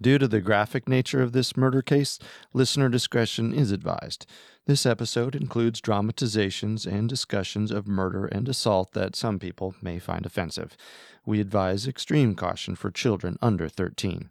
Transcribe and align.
Due 0.00 0.18
to 0.18 0.28
the 0.28 0.42
graphic 0.42 0.88
nature 0.88 1.22
of 1.22 1.32
this 1.32 1.56
murder 1.56 1.80
case, 1.80 2.18
listener 2.52 2.88
discretion 2.90 3.54
is 3.54 3.72
advised. 3.72 4.26
This 4.66 4.84
episode 4.84 5.34
includes 5.34 5.80
dramatizations 5.80 6.84
and 6.84 7.08
discussions 7.08 7.70
of 7.70 7.88
murder 7.88 8.26
and 8.26 8.46
assault 8.46 8.92
that 8.92 9.16
some 9.16 9.38
people 9.38 9.74
may 9.80 9.98
find 9.98 10.26
offensive. 10.26 10.76
We 11.24 11.40
advise 11.40 11.86
extreme 11.86 12.34
caution 12.34 12.76
for 12.76 12.90
children 12.90 13.38
under 13.40 13.68
13. 13.68 14.28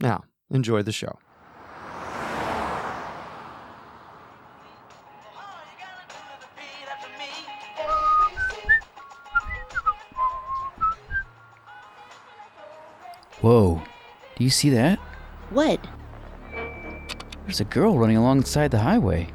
Now, 0.00 0.24
enjoy 0.50 0.82
the 0.82 0.92
show. 0.92 1.18
Whoa. 13.42 13.82
Do 14.36 14.44
you 14.44 14.50
see 14.50 14.70
that? 14.70 14.98
What? 15.50 15.86
There's 17.44 17.60
a 17.60 17.64
girl 17.64 17.98
running 17.98 18.16
alongside 18.16 18.70
the 18.70 18.78
highway. 18.78 19.28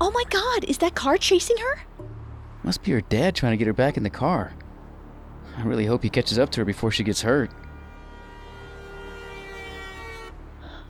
Oh 0.00 0.10
my 0.10 0.24
god, 0.30 0.64
is 0.64 0.78
that 0.78 0.94
car 0.94 1.16
chasing 1.16 1.56
her? 1.58 1.80
Must 2.62 2.82
be 2.82 2.92
her 2.92 3.00
dad 3.00 3.34
trying 3.34 3.52
to 3.52 3.56
get 3.56 3.66
her 3.66 3.72
back 3.72 3.96
in 3.96 4.02
the 4.02 4.10
car. 4.10 4.52
I 5.56 5.62
really 5.62 5.86
hope 5.86 6.02
he 6.02 6.10
catches 6.10 6.38
up 6.38 6.50
to 6.50 6.60
her 6.60 6.64
before 6.64 6.90
she 6.90 7.04
gets 7.04 7.22
hurt. 7.22 7.50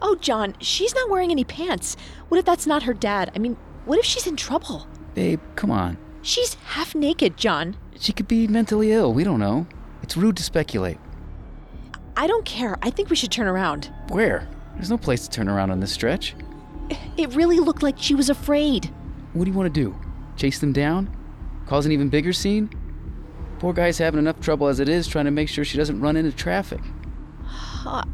Oh, 0.02 0.16
John, 0.16 0.54
she's 0.60 0.94
not 0.94 1.10
wearing 1.10 1.30
any 1.30 1.44
pants. 1.44 1.96
What 2.28 2.38
if 2.38 2.44
that's 2.44 2.66
not 2.66 2.84
her 2.84 2.94
dad? 2.94 3.30
I 3.34 3.38
mean, 3.38 3.56
what 3.84 3.98
if 3.98 4.04
she's 4.04 4.26
in 4.26 4.36
trouble? 4.36 4.86
Babe, 5.14 5.40
come 5.56 5.70
on. 5.70 5.98
She's 6.22 6.54
half 6.54 6.94
naked, 6.94 7.36
John. 7.36 7.76
She 7.98 8.12
could 8.12 8.28
be 8.28 8.46
mentally 8.46 8.92
ill. 8.92 9.12
We 9.12 9.24
don't 9.24 9.40
know. 9.40 9.66
It's 10.02 10.16
rude 10.16 10.36
to 10.38 10.42
speculate. 10.42 10.98
I 12.16 12.26
don't 12.26 12.44
care. 12.44 12.76
I 12.82 12.90
think 12.90 13.10
we 13.10 13.16
should 13.16 13.30
turn 13.30 13.46
around. 13.46 13.92
Where? 14.08 14.48
There's 14.74 14.90
no 14.90 14.98
place 14.98 15.26
to 15.26 15.30
turn 15.30 15.48
around 15.48 15.70
on 15.70 15.80
this 15.80 15.92
stretch. 15.92 16.34
It 17.16 17.34
really 17.34 17.60
looked 17.60 17.82
like 17.82 17.96
she 17.98 18.14
was 18.14 18.30
afraid. 18.30 18.90
What 19.32 19.44
do 19.44 19.50
you 19.50 19.56
want 19.56 19.72
to 19.72 19.80
do? 19.80 19.96
Chase 20.36 20.58
them 20.58 20.72
down? 20.72 21.14
Cause 21.66 21.86
an 21.86 21.92
even 21.92 22.08
bigger 22.08 22.32
scene? 22.32 22.70
Poor 23.58 23.72
guy's 23.72 23.98
having 23.98 24.18
enough 24.18 24.40
trouble 24.40 24.66
as 24.66 24.80
it 24.80 24.88
is 24.88 25.06
trying 25.06 25.26
to 25.26 25.30
make 25.30 25.48
sure 25.48 25.64
she 25.64 25.76
doesn't 25.76 26.00
run 26.00 26.16
into 26.16 26.32
traffic. 26.32 26.80
Uh, 27.86 28.04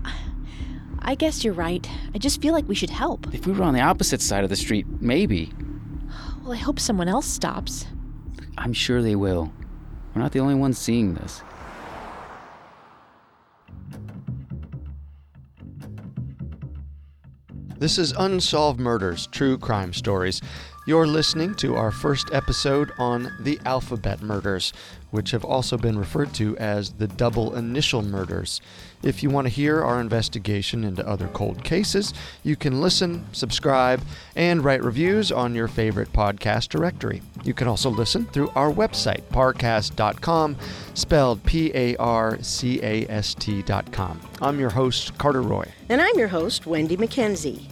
I 0.98 1.14
guess 1.14 1.44
you're 1.44 1.54
right. 1.54 1.88
I 2.14 2.18
just 2.18 2.42
feel 2.42 2.52
like 2.52 2.66
we 2.66 2.74
should 2.74 2.90
help. 2.90 3.32
If 3.32 3.46
we 3.46 3.52
were 3.52 3.62
on 3.62 3.74
the 3.74 3.80
opposite 3.80 4.20
side 4.20 4.42
of 4.42 4.50
the 4.50 4.56
street, 4.56 4.86
maybe. 5.00 5.52
Well, 6.42 6.52
I 6.52 6.56
hope 6.56 6.80
someone 6.80 7.08
else 7.08 7.26
stops. 7.26 7.86
I'm 8.58 8.72
sure 8.72 9.02
they 9.02 9.14
will. 9.14 9.52
We're 10.14 10.22
not 10.22 10.32
the 10.32 10.40
only 10.40 10.54
ones 10.54 10.78
seeing 10.78 11.14
this. 11.14 11.42
This 17.78 17.98
is 17.98 18.12
Unsolved 18.12 18.80
Murders 18.80 19.26
True 19.26 19.58
Crime 19.58 19.92
Stories. 19.92 20.40
You're 20.88 21.08
listening 21.08 21.56
to 21.56 21.74
our 21.74 21.90
first 21.90 22.28
episode 22.32 22.92
on 22.96 23.32
the 23.40 23.58
Alphabet 23.64 24.22
Murders, 24.22 24.72
which 25.10 25.32
have 25.32 25.44
also 25.44 25.76
been 25.76 25.98
referred 25.98 26.32
to 26.34 26.56
as 26.58 26.92
the 26.92 27.08
Double 27.08 27.56
Initial 27.56 28.02
Murders. 28.02 28.60
If 29.02 29.20
you 29.20 29.28
want 29.28 29.48
to 29.48 29.52
hear 29.52 29.82
our 29.82 30.00
investigation 30.00 30.84
into 30.84 31.04
other 31.04 31.26
cold 31.26 31.64
cases, 31.64 32.14
you 32.44 32.54
can 32.54 32.80
listen, 32.80 33.26
subscribe, 33.32 34.00
and 34.36 34.62
write 34.62 34.84
reviews 34.84 35.32
on 35.32 35.56
your 35.56 35.66
favorite 35.66 36.12
podcast 36.12 36.68
directory. 36.68 37.20
You 37.42 37.52
can 37.52 37.66
also 37.66 37.90
listen 37.90 38.26
through 38.26 38.52
our 38.54 38.70
website, 38.70 39.22
parcast.com, 39.32 40.56
spelled 40.94 41.42
P 41.42 41.72
A 41.74 41.96
R 41.96 42.40
C 42.42 42.80
A 42.84 43.10
S 43.10 43.34
T.com. 43.34 44.20
I'm 44.40 44.60
your 44.60 44.70
host, 44.70 45.18
Carter 45.18 45.42
Roy. 45.42 45.66
And 45.88 46.00
I'm 46.00 46.16
your 46.16 46.28
host, 46.28 46.62
Wenndy 46.62 46.96
Mackenzie. 46.96 47.68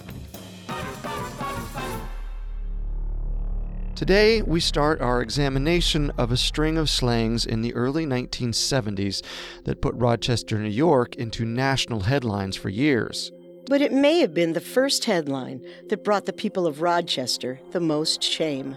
Today, 4.05 4.42
we 4.42 4.60
start 4.60 5.00
our 5.00 5.22
examination 5.22 6.10
of 6.19 6.31
a 6.31 6.37
string 6.37 6.76
of 6.76 6.91
slangs 6.91 7.47
in 7.47 7.62
the 7.62 7.72
early 7.72 8.04
1970s 8.04 9.25
that 9.65 9.81
put 9.81 9.94
Rochester, 9.94 10.59
New 10.59 10.69
York 10.69 11.15
into 11.15 11.47
national 11.47 12.00
headlines 12.00 12.54
for 12.54 12.69
years. 12.69 13.32
But 13.65 13.81
it 13.81 13.94
may 13.94 14.20
have 14.20 14.34
been 14.34 14.53
the 14.53 14.60
first 14.60 15.06
headline 15.06 15.65
that 15.88 16.04
brought 16.04 16.26
the 16.26 16.34
people 16.34 16.66
of 16.66 16.82
Rochester 16.82 17.62
the 17.72 17.81
most 17.81 18.22
shame. 18.22 18.76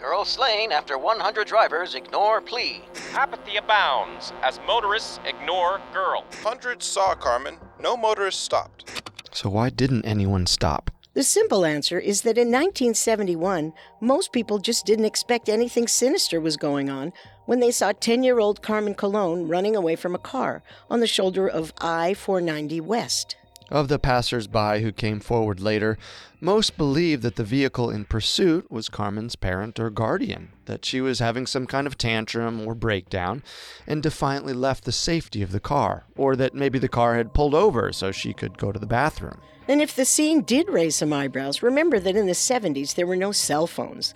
Girl 0.00 0.24
slain 0.24 0.72
after 0.72 0.98
100 0.98 1.46
drivers 1.46 1.94
ignore 1.94 2.40
plea. 2.40 2.82
Apathy 3.12 3.58
abounds 3.58 4.32
as 4.42 4.58
motorists 4.66 5.20
ignore 5.24 5.80
girl. 5.92 6.24
Hundreds 6.42 6.84
saw 6.84 7.14
Carmen, 7.14 7.58
no 7.78 7.96
motorists 7.96 8.42
stopped. 8.42 8.90
So, 9.32 9.50
why 9.50 9.70
didn't 9.70 10.04
anyone 10.04 10.46
stop? 10.46 10.90
The 11.18 11.24
simple 11.24 11.64
answer 11.64 11.98
is 11.98 12.22
that 12.22 12.38
in 12.38 12.46
1971, 12.46 13.72
most 14.00 14.30
people 14.30 14.60
just 14.60 14.86
didn't 14.86 15.06
expect 15.06 15.48
anything 15.48 15.88
sinister 15.88 16.40
was 16.40 16.56
going 16.56 16.88
on 16.88 17.12
when 17.44 17.58
they 17.58 17.72
saw 17.72 17.90
10 17.90 18.22
year 18.22 18.38
old 18.38 18.62
Carmen 18.62 18.94
Colon 18.94 19.48
running 19.48 19.74
away 19.74 19.96
from 19.96 20.14
a 20.14 20.20
car 20.20 20.62
on 20.88 21.00
the 21.00 21.08
shoulder 21.08 21.48
of 21.48 21.72
I 21.80 22.14
490 22.14 22.80
West. 22.82 23.34
Of 23.68 23.88
the 23.88 23.98
passers-by 23.98 24.78
who 24.78 24.92
came 24.92 25.18
forward 25.18 25.58
later, 25.58 25.98
most 26.40 26.78
believed 26.78 27.24
that 27.24 27.34
the 27.34 27.42
vehicle 27.42 27.90
in 27.90 28.04
pursuit 28.04 28.70
was 28.70 28.88
Carmen's 28.88 29.34
parent 29.34 29.80
or 29.80 29.90
guardian, 29.90 30.50
that 30.66 30.84
she 30.84 31.00
was 31.00 31.18
having 31.18 31.48
some 31.48 31.66
kind 31.66 31.88
of 31.88 31.98
tantrum 31.98 32.64
or 32.64 32.76
breakdown, 32.76 33.42
and 33.88 34.04
defiantly 34.04 34.52
left 34.52 34.84
the 34.84 34.92
safety 34.92 35.42
of 35.42 35.50
the 35.50 35.58
car, 35.58 36.04
or 36.16 36.36
that 36.36 36.54
maybe 36.54 36.78
the 36.78 36.88
car 36.88 37.16
had 37.16 37.34
pulled 37.34 37.56
over 37.56 37.92
so 37.92 38.12
she 38.12 38.32
could 38.32 38.56
go 38.56 38.70
to 38.70 38.78
the 38.78 38.86
bathroom. 38.86 39.40
And 39.68 39.82
if 39.82 39.94
the 39.94 40.06
scene 40.06 40.40
did 40.40 40.70
raise 40.70 40.96
some 40.96 41.12
eyebrows, 41.12 41.62
remember 41.62 42.00
that 42.00 42.16
in 42.16 42.26
the 42.26 42.32
70s 42.32 42.94
there 42.94 43.06
were 43.06 43.16
no 43.16 43.32
cell 43.32 43.66
phones. 43.66 44.14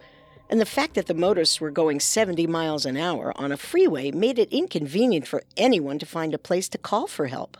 And 0.48 0.58
the 0.58 0.66
fact 0.66 0.94
that 0.94 1.06
the 1.06 1.14
motorists 1.14 1.60
were 1.60 1.70
going 1.70 2.00
70 2.00 2.46
miles 2.46 2.86
an 2.86 2.96
hour 2.96 3.32
on 3.36 3.52
a 3.52 3.58
freeway 3.58 4.10
made 4.10 4.38
it 4.38 4.50
inconvenient 4.50 5.28
for 5.28 5.42
anyone 5.58 5.98
to 5.98 6.06
find 6.06 6.32
a 6.32 6.38
place 6.38 6.70
to 6.70 6.78
call 6.78 7.06
for 7.06 7.26
help. 7.26 7.58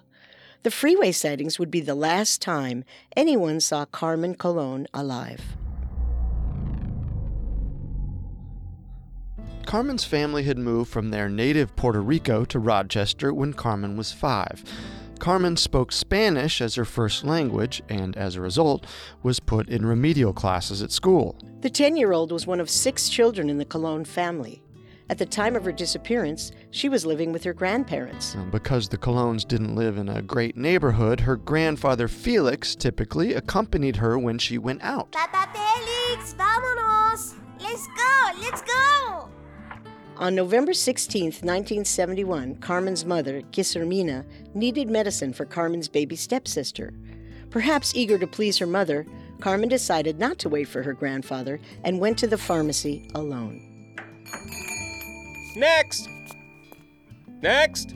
The 0.62 0.70
freeway 0.70 1.12
sightings 1.12 1.58
would 1.58 1.70
be 1.70 1.80
the 1.80 1.94
last 1.94 2.40
time 2.40 2.84
anyone 3.14 3.60
saw 3.60 3.84
Carmen 3.84 4.36
Colon 4.36 4.86
alive. 4.94 5.56
Carmen's 9.66 10.04
family 10.04 10.44
had 10.44 10.58
moved 10.58 10.90
from 10.90 11.10
their 11.10 11.28
native 11.28 11.74
Puerto 11.76 12.00
Rico 12.00 12.44
to 12.46 12.58
Rochester 12.58 13.34
when 13.34 13.52
Carmen 13.52 13.96
was 13.96 14.12
five. 14.12 14.62
Carmen 15.22 15.56
spoke 15.56 15.92
Spanish 15.92 16.60
as 16.60 16.74
her 16.74 16.84
first 16.84 17.22
language 17.22 17.80
and, 17.88 18.16
as 18.16 18.34
a 18.34 18.40
result, 18.40 18.84
was 19.22 19.38
put 19.38 19.68
in 19.68 19.86
remedial 19.86 20.32
classes 20.32 20.82
at 20.82 20.90
school. 20.90 21.38
The 21.60 21.70
10 21.70 21.96
year 21.96 22.12
old 22.12 22.32
was 22.32 22.44
one 22.44 22.58
of 22.58 22.68
six 22.68 23.08
children 23.08 23.48
in 23.48 23.56
the 23.56 23.64
Colon 23.64 24.04
family. 24.04 24.64
At 25.10 25.18
the 25.18 25.26
time 25.26 25.54
of 25.54 25.64
her 25.64 25.70
disappearance, 25.70 26.50
she 26.72 26.88
was 26.88 27.06
living 27.06 27.30
with 27.30 27.44
her 27.44 27.52
grandparents. 27.52 28.36
Because 28.50 28.88
the 28.88 28.98
Colons 28.98 29.44
didn't 29.44 29.76
live 29.76 29.96
in 29.96 30.08
a 30.08 30.22
great 30.22 30.56
neighborhood, 30.56 31.20
her 31.20 31.36
grandfather 31.36 32.08
Felix 32.08 32.74
typically 32.74 33.34
accompanied 33.34 33.94
her 33.94 34.18
when 34.18 34.38
she 34.38 34.58
went 34.58 34.82
out. 34.82 35.12
Papa 35.12 35.48
Felix, 35.54 36.34
vámonos! 36.34 37.34
Let's 37.60 37.86
go, 37.86 38.40
let's 38.40 38.62
go! 38.62 39.30
On 40.18 40.34
November 40.34 40.74
16, 40.74 41.24
1971, 41.24 42.56
Carmen's 42.56 43.04
mother, 43.04 43.40
Guillermina, 43.50 44.24
needed 44.54 44.90
medicine 44.90 45.32
for 45.32 45.46
Carmen's 45.46 45.88
baby 45.88 46.16
stepsister. 46.16 46.92
Perhaps 47.50 47.94
eager 47.94 48.18
to 48.18 48.26
please 48.26 48.58
her 48.58 48.66
mother, 48.66 49.06
Carmen 49.40 49.68
decided 49.68 50.18
not 50.18 50.38
to 50.38 50.48
wait 50.48 50.68
for 50.68 50.82
her 50.82 50.92
grandfather 50.92 51.58
and 51.84 51.98
went 51.98 52.18
to 52.18 52.26
the 52.26 52.38
pharmacy 52.38 53.08
alone. 53.14 53.96
Next! 55.56 56.08
Next! 57.40 57.94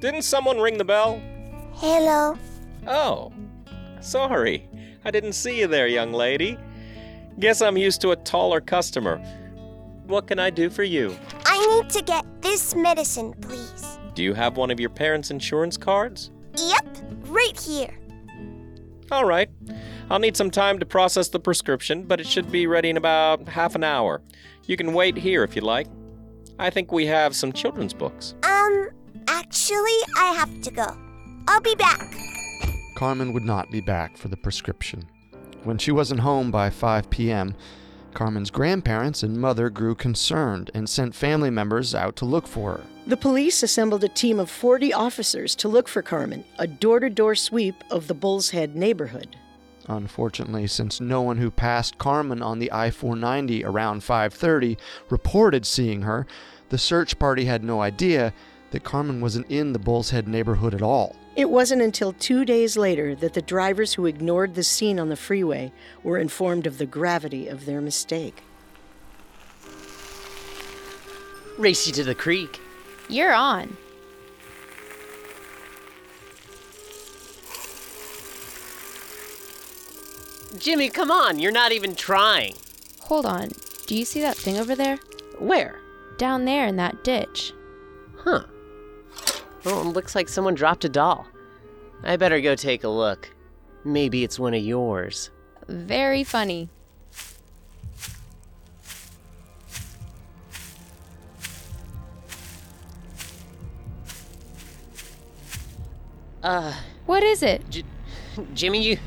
Didn't 0.00 0.22
someone 0.22 0.58
ring 0.58 0.78
the 0.78 0.84
bell? 0.84 1.20
Hello. 1.74 2.36
Oh, 2.86 3.32
sorry. 4.00 4.68
I 5.04 5.10
didn't 5.10 5.34
see 5.34 5.60
you 5.60 5.66
there, 5.66 5.86
young 5.86 6.12
lady. 6.12 6.58
Guess 7.38 7.62
I'm 7.62 7.76
used 7.76 8.00
to 8.00 8.10
a 8.10 8.16
taller 8.16 8.60
customer. 8.60 9.20
What 10.06 10.26
can 10.26 10.38
I 10.38 10.50
do 10.50 10.68
for 10.68 10.82
you? 10.82 11.16
I 11.46 11.80
need 11.80 11.90
to 11.90 12.02
get 12.02 12.24
this 12.42 12.74
medicine, 12.74 13.34
please. 13.40 13.98
Do 14.14 14.22
you 14.22 14.34
have 14.34 14.56
one 14.56 14.70
of 14.70 14.80
your 14.80 14.90
parents' 14.90 15.30
insurance 15.30 15.76
cards? 15.76 16.30
Yep, 16.56 16.98
right 17.26 17.58
here. 17.58 17.94
All 19.10 19.24
right. 19.24 19.48
I'll 20.10 20.18
need 20.18 20.36
some 20.36 20.50
time 20.50 20.78
to 20.78 20.86
process 20.86 21.28
the 21.28 21.40
prescription, 21.40 22.02
but 22.04 22.20
it 22.20 22.26
should 22.26 22.50
be 22.50 22.66
ready 22.66 22.90
in 22.90 22.96
about 22.96 23.48
half 23.48 23.74
an 23.74 23.84
hour. 23.84 24.20
You 24.66 24.76
can 24.76 24.92
wait 24.92 25.16
here 25.16 25.44
if 25.44 25.56
you 25.56 25.62
like. 25.62 25.86
I 26.58 26.70
think 26.70 26.92
we 26.92 27.06
have 27.06 27.34
some 27.34 27.52
children's 27.52 27.94
books. 27.94 28.34
Um, 28.42 28.90
actually, 29.28 29.98
I 30.16 30.34
have 30.34 30.60
to 30.62 30.70
go. 30.70 30.96
I'll 31.48 31.60
be 31.60 31.74
back. 31.74 32.14
Carmen 32.94 33.32
would 33.32 33.44
not 33.44 33.70
be 33.70 33.80
back 33.80 34.16
for 34.16 34.28
the 34.28 34.36
prescription. 34.36 35.08
When 35.64 35.78
she 35.78 35.92
wasn't 35.92 36.20
home 36.20 36.50
by 36.50 36.70
5 36.70 37.08
p.m., 37.10 37.54
Carmen's 38.14 38.50
grandparents 38.50 39.22
and 39.22 39.36
mother 39.36 39.70
grew 39.70 39.94
concerned 39.94 40.70
and 40.74 40.88
sent 40.88 41.14
family 41.14 41.50
members 41.50 41.94
out 41.94 42.16
to 42.16 42.24
look 42.24 42.46
for 42.46 42.72
her. 42.72 42.84
The 43.06 43.16
police 43.16 43.62
assembled 43.62 44.04
a 44.04 44.08
team 44.08 44.38
of 44.38 44.50
40 44.50 44.92
officers 44.92 45.54
to 45.56 45.68
look 45.68 45.88
for 45.88 46.02
Carmen, 46.02 46.44
a 46.58 46.66
door 46.66 47.00
to 47.00 47.10
door 47.10 47.34
sweep 47.34 47.74
of 47.90 48.06
the 48.06 48.14
Bull's 48.14 48.50
Head 48.50 48.76
neighborhood. 48.76 49.36
Unfortunately, 49.88 50.68
since 50.68 51.00
no 51.00 51.22
one 51.22 51.38
who 51.38 51.50
passed 51.50 51.98
Carmen 51.98 52.42
on 52.42 52.60
the 52.60 52.70
I-490 52.70 53.64
around 53.64 54.02
5:30 54.02 54.76
reported 55.10 55.66
seeing 55.66 56.02
her, 56.02 56.26
the 56.68 56.78
search 56.78 57.18
party 57.18 57.46
had 57.46 57.64
no 57.64 57.80
idea 57.80 58.32
that 58.70 58.84
Carmen 58.84 59.20
wasn't 59.20 59.50
in 59.50 59.72
the 59.72 59.78
Bull's 59.80 60.10
Head 60.10 60.28
neighborhood 60.28 60.74
at 60.74 60.82
all. 60.82 61.16
It 61.34 61.48
wasn't 61.48 61.80
until 61.80 62.12
two 62.12 62.44
days 62.44 62.76
later 62.76 63.14
that 63.14 63.32
the 63.32 63.40
drivers 63.40 63.94
who 63.94 64.06
ignored 64.06 64.54
the 64.54 64.62
scene 64.62 65.00
on 65.00 65.08
the 65.08 65.16
freeway 65.16 65.72
were 66.02 66.18
informed 66.18 66.66
of 66.66 66.78
the 66.78 66.86
gravity 66.86 67.48
of 67.48 67.64
their 67.64 67.80
mistake. 67.80 68.42
Race 71.58 71.86
you 71.86 71.92
to 71.94 72.04
the 72.04 72.14
creek. 72.14 72.60
You're 73.08 73.32
on. 73.32 73.76
Jimmy, 80.58 80.90
come 80.90 81.10
on, 81.10 81.38
you're 81.38 81.50
not 81.50 81.72
even 81.72 81.94
trying. 81.94 82.54
Hold 83.00 83.24
on. 83.24 83.50
Do 83.86 83.96
you 83.96 84.04
see 84.04 84.20
that 84.20 84.36
thing 84.36 84.58
over 84.58 84.74
there? 84.74 84.98
Where? 85.38 85.80
Down 86.18 86.44
there 86.44 86.66
in 86.66 86.76
that 86.76 87.02
ditch. 87.02 87.52
Huh. 88.18 88.44
It 89.64 89.68
looks 89.86 90.14
like 90.14 90.28
someone 90.28 90.54
dropped 90.54 90.84
a 90.84 90.88
doll. 90.88 91.26
I 92.02 92.16
better 92.16 92.40
go 92.40 92.54
take 92.54 92.84
a 92.84 92.88
look. 92.88 93.30
Maybe 93.84 94.24
it's 94.24 94.38
one 94.38 94.54
of 94.54 94.62
yours. 94.62 95.30
Very 95.68 96.24
funny. 96.24 96.68
Uh, 106.42 106.74
What 107.06 107.22
is 107.22 107.42
it? 107.42 107.68
J- 107.70 107.84
Jimmy, 108.54 108.82
you 108.82 108.98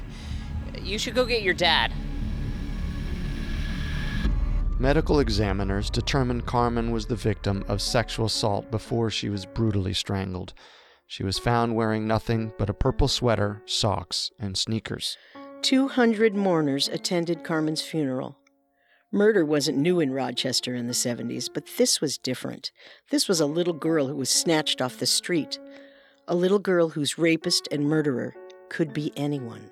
you 0.81 0.97
should 0.99 1.15
go 1.15 1.25
get 1.25 1.41
your 1.41 1.53
dad. 1.53 1.91
Medical 4.85 5.19
examiners 5.19 5.89
determined 5.89 6.45
Carmen 6.45 6.91
was 6.91 7.07
the 7.07 7.15
victim 7.15 7.65
of 7.67 7.81
sexual 7.81 8.27
assault 8.27 8.69
before 8.69 9.09
she 9.09 9.29
was 9.29 9.43
brutally 9.43 9.95
strangled. 9.95 10.53
She 11.07 11.23
was 11.23 11.39
found 11.39 11.75
wearing 11.75 12.05
nothing 12.05 12.53
but 12.59 12.69
a 12.69 12.73
purple 12.75 13.07
sweater, 13.07 13.63
socks, 13.65 14.29
and 14.37 14.55
sneakers. 14.55 15.17
200 15.63 16.35
mourners 16.35 16.87
attended 16.87 17.43
Carmen's 17.43 17.81
funeral. 17.81 18.37
Murder 19.11 19.43
wasn't 19.43 19.79
new 19.79 19.99
in 19.99 20.11
Rochester 20.11 20.75
in 20.75 20.85
the 20.85 20.93
70s, 20.93 21.49
but 21.51 21.65
this 21.79 21.99
was 21.99 22.19
different. 22.19 22.71
This 23.09 23.27
was 23.27 23.39
a 23.39 23.47
little 23.47 23.73
girl 23.73 24.05
who 24.05 24.15
was 24.15 24.29
snatched 24.29 24.83
off 24.83 24.99
the 24.99 25.07
street. 25.07 25.57
A 26.27 26.35
little 26.35 26.59
girl 26.59 26.89
whose 26.89 27.17
rapist 27.17 27.67
and 27.71 27.85
murderer 27.85 28.35
could 28.69 28.93
be 28.93 29.11
anyone. 29.17 29.71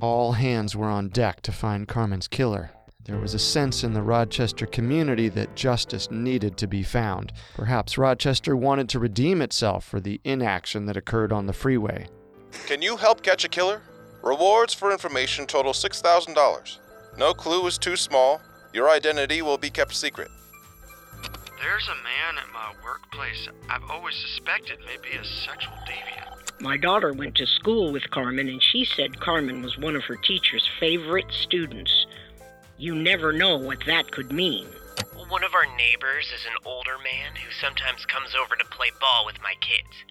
All 0.00 0.34
hands 0.34 0.76
were 0.76 0.86
on 0.86 1.08
deck 1.08 1.40
to 1.40 1.50
find 1.50 1.88
Carmen's 1.88 2.28
killer. 2.28 2.70
There 3.06 3.18
was 3.18 3.34
a 3.34 3.38
sense 3.38 3.84
in 3.84 3.92
the 3.92 4.02
Rochester 4.02 4.66
community 4.66 5.28
that 5.28 5.54
justice 5.54 6.10
needed 6.10 6.56
to 6.56 6.66
be 6.66 6.82
found. 6.82 7.32
Perhaps 7.54 7.96
Rochester 7.96 8.56
wanted 8.56 8.88
to 8.88 8.98
redeem 8.98 9.40
itself 9.40 9.84
for 9.84 10.00
the 10.00 10.20
inaction 10.24 10.86
that 10.86 10.96
occurred 10.96 11.32
on 11.32 11.46
the 11.46 11.52
freeway. 11.52 12.08
Can 12.66 12.82
you 12.82 12.96
help 12.96 13.22
catch 13.22 13.44
a 13.44 13.48
killer? 13.48 13.80
Rewards 14.24 14.74
for 14.74 14.90
information 14.90 15.46
total 15.46 15.72
$6,000. 15.72 16.78
No 17.16 17.32
clue 17.32 17.64
is 17.68 17.78
too 17.78 17.94
small. 17.94 18.40
Your 18.72 18.90
identity 18.90 19.40
will 19.40 19.58
be 19.58 19.70
kept 19.70 19.94
secret. 19.94 20.28
There's 21.62 21.88
a 21.88 22.02
man 22.02 22.42
at 22.42 22.52
my 22.52 22.72
workplace 22.84 23.48
I've 23.70 23.88
always 23.88 24.16
suspected 24.16 24.80
may 24.80 24.96
be 25.00 25.16
a 25.16 25.24
sexual 25.24 25.74
deviant. 25.88 26.60
My 26.60 26.76
daughter 26.76 27.12
went 27.12 27.36
to 27.36 27.46
school 27.46 27.92
with 27.92 28.10
Carmen, 28.10 28.48
and 28.48 28.62
she 28.62 28.84
said 28.84 29.20
Carmen 29.20 29.62
was 29.62 29.78
one 29.78 29.94
of 29.94 30.02
her 30.04 30.16
teacher's 30.16 30.68
favorite 30.80 31.30
students. 31.30 32.06
You 32.78 32.94
never 32.94 33.32
know 33.32 33.56
what 33.56 33.78
that 33.86 34.10
could 34.10 34.32
mean. 34.32 34.66
One 35.28 35.44
of 35.44 35.54
our 35.54 35.66
neighbors 35.76 36.26
is 36.34 36.44
an 36.46 36.56
older 36.64 36.98
man 37.02 37.34
who 37.34 37.50
sometimes 37.60 38.04
comes 38.06 38.34
over 38.34 38.54
to 38.54 38.64
play 38.66 38.90
ball 39.00 39.24
with 39.26 39.40
my 39.42 39.54
kids. 39.60 40.04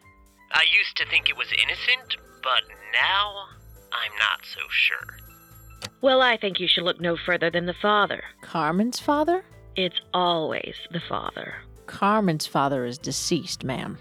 I 0.51 0.65
used 0.77 0.97
to 0.97 1.05
think 1.05 1.29
it 1.29 1.37
was 1.37 1.47
innocent, 1.53 2.17
but 2.43 2.63
now 2.91 3.45
I'm 3.91 4.11
not 4.19 4.45
so 4.45 4.61
sure. 4.69 5.89
Well, 6.01 6.21
I 6.21 6.37
think 6.37 6.59
you 6.59 6.67
should 6.67 6.83
look 6.83 6.99
no 6.99 7.17
further 7.17 7.49
than 7.49 7.65
the 7.65 7.75
father. 7.81 8.23
Carmen's 8.41 8.99
father? 8.99 9.45
It's 9.75 9.99
always 10.13 10.75
the 10.91 11.01
father. 11.07 11.55
Carmen's 11.85 12.47
father 12.47 12.85
is 12.85 12.97
deceased, 12.97 13.63
ma'am. 13.63 13.97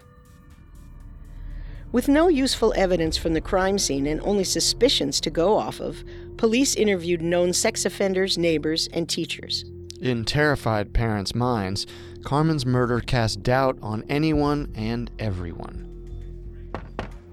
With 1.95 2.09
no 2.09 2.27
useful 2.27 2.75
evidence 2.77 3.17
from 3.17 3.35
the 3.35 3.41
crime 3.41 3.79
scene 3.79 4.09
and 4.09 4.21
only 4.23 4.43
suspicions 4.43 5.21
to 5.21 5.31
go 5.31 5.57
off 5.57 5.79
of, 5.79 6.03
police 6.37 6.75
interviewed 6.75 7.23
known 7.23 7.53
sex 7.53 7.87
offenders, 7.87 8.37
neighbors, 8.37 8.89
and 8.93 9.09
teachers. 9.09 9.65
In 10.01 10.25
terrified 10.25 10.93
parents' 10.93 11.37
minds, 11.37 11.87
Carmen's 12.25 12.67
murder 12.67 12.99
cast 12.99 13.45
doubt 13.45 13.79
on 13.81 14.03
anyone 14.09 14.73
and 14.75 15.09
everyone. 15.21 15.89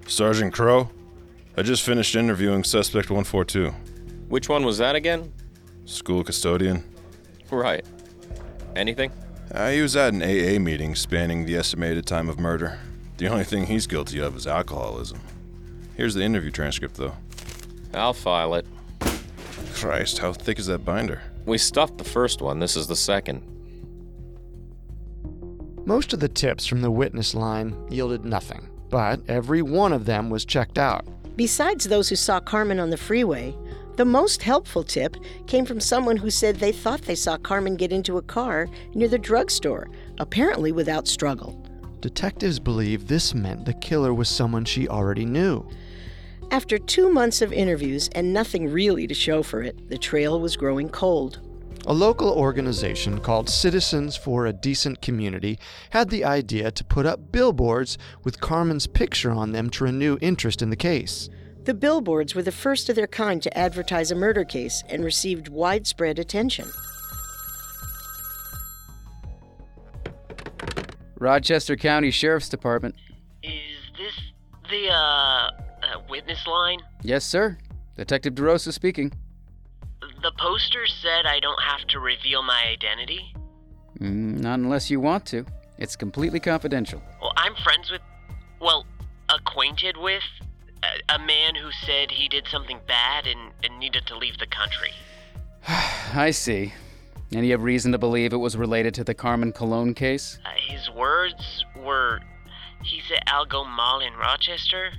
Sergeant 0.05 0.53
Crow, 0.53 0.91
I 1.57 1.63
just 1.63 1.81
finished 1.81 2.15
interviewing 2.15 2.63
suspect 2.63 3.09
142. 3.09 3.71
Which 4.29 4.47
one 4.47 4.63
was 4.63 4.77
that 4.77 4.93
again? 4.93 5.33
School 5.85 6.23
custodian. 6.23 6.83
Right. 7.49 7.83
Anything? 8.75 9.11
Uh, 9.51 9.71
he 9.71 9.81
was 9.81 9.95
at 9.95 10.13
an 10.13 10.21
AA 10.21 10.59
meeting 10.59 10.93
spanning 10.93 11.47
the 11.47 11.57
estimated 11.57 12.05
time 12.05 12.29
of 12.29 12.39
murder. 12.39 12.77
The 13.21 13.29
only 13.29 13.43
thing 13.43 13.67
he's 13.67 13.85
guilty 13.85 14.17
of 14.17 14.35
is 14.35 14.47
alcoholism. 14.47 15.19
Here's 15.95 16.15
the 16.15 16.23
interview 16.23 16.49
transcript, 16.49 16.95
though. 16.95 17.13
I'll 17.93 18.13
file 18.13 18.55
it. 18.55 18.65
Christ, 19.75 20.17
how 20.17 20.33
thick 20.33 20.57
is 20.57 20.65
that 20.65 20.83
binder? 20.83 21.21
We 21.45 21.59
stuffed 21.59 21.99
the 21.99 22.03
first 22.03 22.41
one. 22.41 22.57
This 22.57 22.75
is 22.75 22.87
the 22.87 22.95
second. 22.95 23.43
Most 25.85 26.13
of 26.13 26.19
the 26.19 26.29
tips 26.29 26.65
from 26.65 26.81
the 26.81 26.89
witness 26.89 27.35
line 27.35 27.77
yielded 27.91 28.25
nothing, 28.25 28.67
but 28.89 29.19
every 29.27 29.61
one 29.61 29.93
of 29.93 30.05
them 30.05 30.31
was 30.31 30.43
checked 30.43 30.79
out. 30.79 31.05
Besides 31.35 31.87
those 31.87 32.09
who 32.09 32.15
saw 32.15 32.39
Carmen 32.39 32.79
on 32.79 32.89
the 32.89 32.97
freeway, 32.97 33.55
the 33.97 34.05
most 34.05 34.41
helpful 34.41 34.83
tip 34.83 35.15
came 35.45 35.67
from 35.67 35.79
someone 35.79 36.17
who 36.17 36.31
said 36.31 36.55
they 36.55 36.71
thought 36.71 37.03
they 37.03 37.13
saw 37.13 37.37
Carmen 37.37 37.75
get 37.75 37.93
into 37.93 38.17
a 38.17 38.23
car 38.23 38.67
near 38.95 39.07
the 39.07 39.19
drugstore, 39.19 39.91
apparently 40.17 40.71
without 40.71 41.07
struggle. 41.07 41.60
Detectives 42.01 42.59
believe 42.59 43.07
this 43.07 43.35
meant 43.35 43.65
the 43.65 43.73
killer 43.73 44.13
was 44.13 44.27
someone 44.27 44.65
she 44.65 44.87
already 44.87 45.25
knew. 45.25 45.69
After 46.49 46.77
two 46.77 47.09
months 47.09 47.41
of 47.41 47.53
interviews 47.53 48.09
and 48.13 48.33
nothing 48.33 48.69
really 48.69 49.07
to 49.07 49.13
show 49.13 49.43
for 49.43 49.61
it, 49.61 49.87
the 49.87 49.97
trail 49.97 50.39
was 50.41 50.57
growing 50.57 50.89
cold. 50.89 51.39
A 51.87 51.93
local 51.93 52.29
organization 52.29 53.19
called 53.19 53.49
Citizens 53.49 54.15
for 54.15 54.45
a 54.45 54.53
Decent 54.53 55.01
Community 55.01 55.57
had 55.91 56.09
the 56.09 56.25
idea 56.25 56.71
to 56.71 56.83
put 56.83 57.05
up 57.05 57.31
billboards 57.31 57.97
with 58.23 58.41
Carmen's 58.41 58.87
picture 58.87 59.31
on 59.31 59.51
them 59.51 59.69
to 59.71 59.85
renew 59.85 60.17
interest 60.21 60.61
in 60.61 60.71
the 60.71 60.75
case. 60.75 61.29
The 61.63 61.73
billboards 61.73 62.33
were 62.33 62.41
the 62.41 62.51
first 62.51 62.89
of 62.89 62.95
their 62.95 63.07
kind 63.07 63.41
to 63.43 63.57
advertise 63.57 64.11
a 64.11 64.15
murder 64.15 64.43
case 64.43 64.83
and 64.89 65.05
received 65.05 65.47
widespread 65.47 66.17
attention. 66.17 66.71
Rochester 71.21 71.75
County 71.75 72.09
Sheriff's 72.09 72.49
Department. 72.49 72.95
Is 73.43 73.51
this 73.95 74.13
the, 74.71 74.89
uh, 74.89 74.95
uh 74.95 75.51
witness 76.09 76.47
line? 76.47 76.79
Yes, 77.03 77.23
sir. 77.23 77.59
Detective 77.95 78.33
DeRosa 78.33 78.73
speaking. 78.73 79.13
The 80.23 80.31
poster 80.39 80.87
said 80.87 81.27
I 81.27 81.39
don't 81.39 81.61
have 81.61 81.87
to 81.89 81.99
reveal 81.99 82.41
my 82.41 82.63
identity. 82.65 83.35
Mm, 83.99 84.39
not 84.39 84.57
unless 84.57 84.89
you 84.89 84.99
want 84.99 85.27
to. 85.27 85.45
It's 85.77 85.95
completely 85.95 86.39
confidential. 86.39 87.03
Well, 87.21 87.33
I'm 87.37 87.53
friends 87.63 87.91
with, 87.91 88.01
well, 88.59 88.87
acquainted 89.29 89.97
with 89.97 90.23
a, 90.81 91.15
a 91.15 91.19
man 91.19 91.53
who 91.53 91.69
said 91.85 92.09
he 92.09 92.29
did 92.29 92.47
something 92.47 92.79
bad 92.87 93.27
and, 93.27 93.51
and 93.63 93.77
needed 93.77 94.07
to 94.07 94.17
leave 94.17 94.39
the 94.39 94.47
country. 94.47 94.91
I 95.67 96.31
see. 96.31 96.73
And 97.33 97.45
you 97.45 97.51
have 97.53 97.63
reason 97.63 97.93
to 97.93 97.97
believe 97.97 98.33
it 98.33 98.37
was 98.37 98.57
related 98.57 98.93
to 98.95 99.03
the 99.05 99.13
Carmen 99.13 99.53
Colon 99.53 99.93
case? 99.93 100.37
Uh, 100.45 100.49
his 100.67 100.89
words 100.89 101.65
were, 101.77 102.19
he 102.83 103.01
said, 103.07 103.19
I'll 103.27 103.45
go 103.45 103.63
mall 103.63 104.01
in 104.01 104.13
Rochester. 104.15 104.91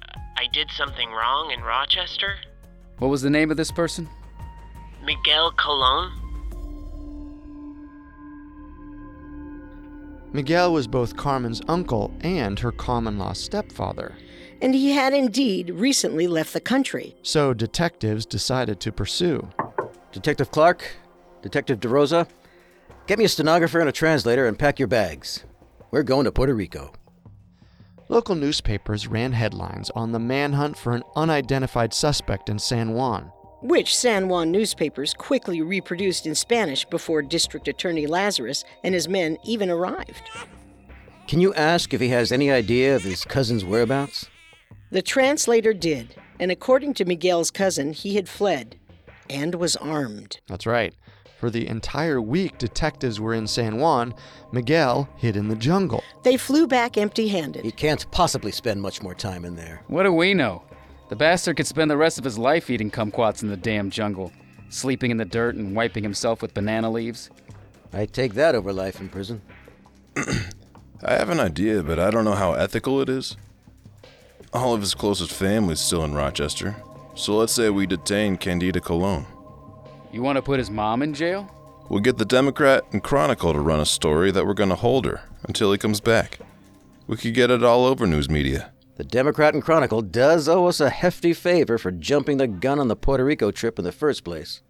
Uh, 0.00 0.18
I 0.38 0.46
did 0.52 0.70
something 0.70 1.10
wrong 1.10 1.50
in 1.50 1.60
Rochester. 1.60 2.36
What 2.98 3.08
was 3.08 3.20
the 3.20 3.30
name 3.30 3.50
of 3.50 3.58
this 3.58 3.70
person? 3.70 4.08
Miguel 5.04 5.52
Colon. 5.52 6.10
Miguel 10.32 10.72
was 10.72 10.86
both 10.86 11.16
Carmen's 11.16 11.60
uncle 11.68 12.12
and 12.22 12.58
her 12.58 12.72
common 12.72 13.18
law 13.18 13.34
stepfather. 13.34 14.16
And 14.62 14.74
he 14.74 14.92
had 14.92 15.12
indeed 15.12 15.70
recently 15.70 16.26
left 16.26 16.54
the 16.54 16.60
country. 16.60 17.14
So 17.22 17.52
detectives 17.52 18.24
decided 18.24 18.80
to 18.80 18.90
pursue. 18.90 19.48
Detective 20.12 20.50
Clark, 20.50 20.96
Detective 21.44 21.78
DeRosa, 21.78 22.26
get 23.06 23.18
me 23.18 23.26
a 23.26 23.28
stenographer 23.28 23.78
and 23.78 23.88
a 23.88 23.92
translator 23.92 24.46
and 24.46 24.58
pack 24.58 24.78
your 24.78 24.88
bags. 24.88 25.44
We're 25.90 26.02
going 26.02 26.24
to 26.24 26.32
Puerto 26.32 26.54
Rico. 26.54 26.90
Local 28.08 28.34
newspapers 28.34 29.06
ran 29.06 29.32
headlines 29.32 29.90
on 29.90 30.12
the 30.12 30.18
manhunt 30.18 30.78
for 30.78 30.94
an 30.94 31.02
unidentified 31.14 31.92
suspect 31.92 32.48
in 32.48 32.58
San 32.58 32.94
Juan. 32.94 33.30
Which 33.60 33.94
San 33.94 34.28
Juan 34.28 34.50
newspapers 34.50 35.12
quickly 35.12 35.60
reproduced 35.60 36.26
in 36.26 36.34
Spanish 36.34 36.86
before 36.86 37.20
District 37.20 37.68
Attorney 37.68 38.06
Lazarus 38.06 38.64
and 38.82 38.94
his 38.94 39.06
men 39.06 39.36
even 39.44 39.68
arrived. 39.68 40.22
Can 41.28 41.40
you 41.40 41.52
ask 41.52 41.92
if 41.92 42.00
he 42.00 42.08
has 42.08 42.32
any 42.32 42.50
idea 42.50 42.96
of 42.96 43.02
his 43.02 43.22
cousin's 43.22 43.66
whereabouts? 43.66 44.30
The 44.90 45.02
translator 45.02 45.74
did, 45.74 46.14
and 46.40 46.50
according 46.50 46.94
to 46.94 47.04
Miguel's 47.04 47.50
cousin, 47.50 47.92
he 47.92 48.16
had 48.16 48.30
fled 48.30 48.76
and 49.28 49.56
was 49.56 49.76
armed. 49.76 50.40
That's 50.48 50.66
right. 50.66 50.94
For 51.44 51.50
the 51.50 51.68
entire 51.68 52.22
week 52.22 52.56
detectives 52.56 53.20
were 53.20 53.34
in 53.34 53.46
San 53.46 53.76
Juan, 53.76 54.14
Miguel 54.50 55.10
hid 55.18 55.36
in 55.36 55.48
the 55.48 55.54
jungle. 55.54 56.02
They 56.22 56.38
flew 56.38 56.66
back 56.66 56.96
empty 56.96 57.28
handed. 57.28 57.66
He 57.66 57.70
can't 57.70 58.10
possibly 58.10 58.50
spend 58.50 58.80
much 58.80 59.02
more 59.02 59.14
time 59.14 59.44
in 59.44 59.54
there. 59.54 59.82
What 59.88 60.04
do 60.04 60.12
we 60.14 60.32
know? 60.32 60.62
The 61.10 61.16
bastard 61.16 61.58
could 61.58 61.66
spend 61.66 61.90
the 61.90 61.98
rest 61.98 62.16
of 62.16 62.24
his 62.24 62.38
life 62.38 62.70
eating 62.70 62.90
kumquats 62.90 63.42
in 63.42 63.50
the 63.50 63.58
damn 63.58 63.90
jungle, 63.90 64.32
sleeping 64.70 65.10
in 65.10 65.18
the 65.18 65.26
dirt 65.26 65.54
and 65.54 65.76
wiping 65.76 66.02
himself 66.02 66.40
with 66.40 66.54
banana 66.54 66.90
leaves. 66.90 67.28
I'd 67.92 68.14
take 68.14 68.32
that 68.32 68.54
over 68.54 68.72
life 68.72 68.98
in 68.98 69.10
prison. 69.10 69.42
I 70.16 71.12
have 71.12 71.28
an 71.28 71.40
idea, 71.40 71.82
but 71.82 71.98
I 71.98 72.10
don't 72.10 72.24
know 72.24 72.36
how 72.36 72.54
ethical 72.54 73.02
it 73.02 73.10
is. 73.10 73.36
All 74.54 74.72
of 74.72 74.80
his 74.80 74.94
closest 74.94 75.30
family's 75.30 75.80
still 75.80 76.04
in 76.04 76.14
Rochester, 76.14 76.74
so 77.14 77.36
let's 77.36 77.52
say 77.52 77.68
we 77.68 77.84
detain 77.84 78.38
Candida 78.38 78.80
Colon. 78.80 79.26
You 80.14 80.22
want 80.22 80.36
to 80.36 80.42
put 80.42 80.60
his 80.60 80.70
mom 80.70 81.02
in 81.02 81.12
jail? 81.12 81.52
We'll 81.88 81.98
get 81.98 82.18
the 82.18 82.24
Democrat 82.24 82.84
and 82.92 83.02
Chronicle 83.02 83.52
to 83.52 83.58
run 83.58 83.80
a 83.80 83.84
story 83.84 84.30
that 84.30 84.46
we're 84.46 84.54
going 84.54 84.68
to 84.68 84.76
hold 84.76 85.06
her 85.06 85.22
until 85.42 85.72
he 85.72 85.76
comes 85.76 86.00
back. 86.00 86.38
We 87.08 87.16
could 87.16 87.34
get 87.34 87.50
it 87.50 87.64
all 87.64 87.84
over 87.84 88.06
news 88.06 88.30
media. 88.30 88.72
The 88.94 89.02
Democrat 89.02 89.54
and 89.54 89.62
Chronicle 89.62 90.02
does 90.02 90.48
owe 90.48 90.66
us 90.66 90.78
a 90.78 90.88
hefty 90.88 91.32
favor 91.32 91.78
for 91.78 91.90
jumping 91.90 92.36
the 92.36 92.46
gun 92.46 92.78
on 92.78 92.86
the 92.86 92.94
Puerto 92.94 93.24
Rico 93.24 93.50
trip 93.50 93.76
in 93.76 93.84
the 93.84 93.90
first 93.90 94.22
place. 94.22 94.62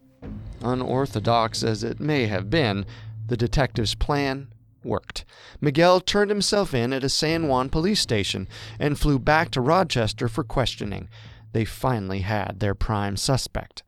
Unorthodox 0.63 1.61
as 1.61 1.83
it 1.83 1.99
may 1.99 2.25
have 2.25 2.49
been, 2.49 2.83
the 3.27 3.37
detective's 3.37 3.93
plan 3.93 4.47
worked. 4.83 5.25
Miguel 5.61 5.99
turned 6.01 6.31
himself 6.31 6.73
in 6.73 6.91
at 6.91 7.03
a 7.03 7.09
San 7.09 7.47
Juan 7.47 7.69
police 7.69 8.01
station 8.01 8.47
and 8.79 8.97
flew 8.97 9.19
back 9.19 9.51
to 9.51 9.61
Rochester 9.61 10.27
for 10.27 10.43
questioning. 10.43 11.07
They 11.51 11.65
finally 11.65 12.21
had 12.21 12.59
their 12.59 12.73
prime 12.73 13.15
suspect. 13.15 13.83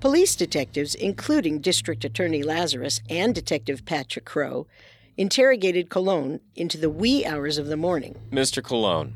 Police 0.00 0.36
detectives, 0.36 0.94
including 0.94 1.58
District 1.58 2.04
Attorney 2.04 2.44
Lazarus 2.44 3.00
and 3.10 3.34
Detective 3.34 3.84
Patrick 3.84 4.24
Crow, 4.24 4.68
interrogated 5.16 5.90
Colon 5.90 6.38
into 6.54 6.78
the 6.78 6.88
wee 6.88 7.26
hours 7.26 7.58
of 7.58 7.66
the 7.66 7.76
morning. 7.76 8.14
Mr. 8.30 8.62
Colon, 8.62 9.14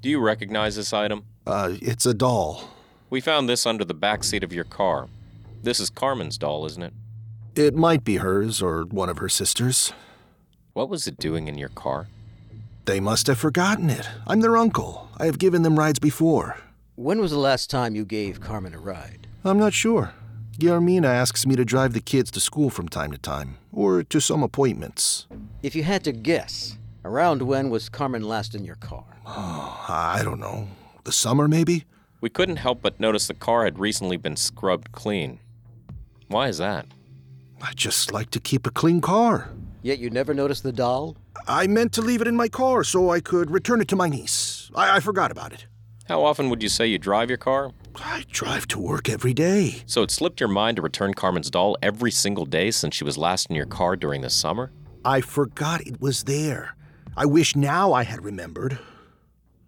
do 0.00 0.08
you 0.08 0.20
recognize 0.20 0.76
this 0.76 0.92
item? 0.92 1.24
Uh, 1.44 1.72
it's 1.82 2.06
a 2.06 2.14
doll. 2.14 2.70
We 3.10 3.20
found 3.20 3.48
this 3.48 3.66
under 3.66 3.84
the 3.84 3.94
back 3.94 4.22
seat 4.22 4.44
of 4.44 4.52
your 4.52 4.62
car. 4.62 5.08
This 5.60 5.80
is 5.80 5.90
Carmen's 5.90 6.38
doll, 6.38 6.66
isn't 6.66 6.82
it? 6.82 6.92
It 7.56 7.74
might 7.74 8.04
be 8.04 8.18
hers 8.18 8.62
or 8.62 8.84
one 8.84 9.08
of 9.08 9.18
her 9.18 9.28
sisters. 9.28 9.92
What 10.72 10.88
was 10.88 11.08
it 11.08 11.18
doing 11.18 11.48
in 11.48 11.58
your 11.58 11.68
car? 11.70 12.06
They 12.84 13.00
must 13.00 13.26
have 13.26 13.38
forgotten 13.38 13.90
it. 13.90 14.08
I'm 14.26 14.40
their 14.40 14.56
uncle. 14.56 15.08
I 15.18 15.26
have 15.26 15.38
given 15.38 15.62
them 15.62 15.78
rides 15.78 15.98
before. 15.98 16.58
When 16.94 17.20
was 17.20 17.32
the 17.32 17.38
last 17.38 17.70
time 17.70 17.96
you 17.96 18.04
gave 18.04 18.40
Carmen 18.40 18.74
a 18.74 18.78
ride? 18.78 19.21
I'm 19.44 19.58
not 19.58 19.74
sure. 19.74 20.12
Guillermina 20.58 21.06
asks 21.06 21.46
me 21.46 21.56
to 21.56 21.64
drive 21.64 21.94
the 21.94 22.00
kids 22.00 22.30
to 22.30 22.40
school 22.40 22.70
from 22.70 22.88
time 22.88 23.10
to 23.10 23.18
time, 23.18 23.58
or 23.72 24.04
to 24.04 24.20
some 24.20 24.44
appointments. 24.44 25.26
If 25.64 25.74
you 25.74 25.82
had 25.82 26.04
to 26.04 26.12
guess, 26.12 26.78
around 27.04 27.42
when 27.42 27.68
was 27.68 27.88
Carmen 27.88 28.22
last 28.22 28.54
in 28.54 28.64
your 28.64 28.76
car? 28.76 29.04
Oh, 29.26 29.84
I 29.88 30.20
don't 30.22 30.38
know. 30.38 30.68
The 31.02 31.10
summer, 31.10 31.48
maybe? 31.48 31.86
We 32.20 32.30
couldn't 32.30 32.58
help 32.58 32.82
but 32.82 33.00
notice 33.00 33.26
the 33.26 33.34
car 33.34 33.64
had 33.64 33.80
recently 33.80 34.16
been 34.16 34.36
scrubbed 34.36 34.92
clean. 34.92 35.40
Why 36.28 36.46
is 36.46 36.58
that? 36.58 36.86
I 37.60 37.72
just 37.74 38.12
like 38.12 38.30
to 38.30 38.40
keep 38.40 38.64
a 38.64 38.70
clean 38.70 39.00
car. 39.00 39.50
Yet 39.82 39.98
you 39.98 40.08
never 40.08 40.32
noticed 40.32 40.62
the 40.62 40.72
doll? 40.72 41.16
I 41.48 41.66
meant 41.66 41.92
to 41.94 42.00
leave 42.02 42.20
it 42.20 42.28
in 42.28 42.36
my 42.36 42.48
car 42.48 42.84
so 42.84 43.10
I 43.10 43.18
could 43.18 43.50
return 43.50 43.80
it 43.80 43.88
to 43.88 43.96
my 43.96 44.08
niece. 44.08 44.70
I, 44.76 44.98
I 44.98 45.00
forgot 45.00 45.32
about 45.32 45.52
it. 45.52 45.66
How 46.08 46.22
often 46.24 46.48
would 46.50 46.62
you 46.62 46.68
say 46.68 46.86
you 46.86 46.98
drive 46.98 47.28
your 47.28 47.38
car? 47.38 47.72
I 47.96 48.24
drive 48.30 48.66
to 48.68 48.78
work 48.78 49.08
every 49.08 49.34
day. 49.34 49.82
So 49.86 50.02
it 50.02 50.10
slipped 50.10 50.40
your 50.40 50.48
mind 50.48 50.76
to 50.76 50.82
return 50.82 51.14
Carmen's 51.14 51.50
doll 51.50 51.76
every 51.82 52.10
single 52.10 52.46
day 52.46 52.70
since 52.70 52.94
she 52.94 53.04
was 53.04 53.18
last 53.18 53.50
in 53.50 53.56
your 53.56 53.66
car 53.66 53.96
during 53.96 54.22
the 54.22 54.30
summer? 54.30 54.72
I 55.04 55.20
forgot 55.20 55.86
it 55.86 56.00
was 56.00 56.24
there. 56.24 56.76
I 57.16 57.26
wish 57.26 57.56
now 57.56 57.92
I 57.92 58.04
had 58.04 58.24
remembered. 58.24 58.78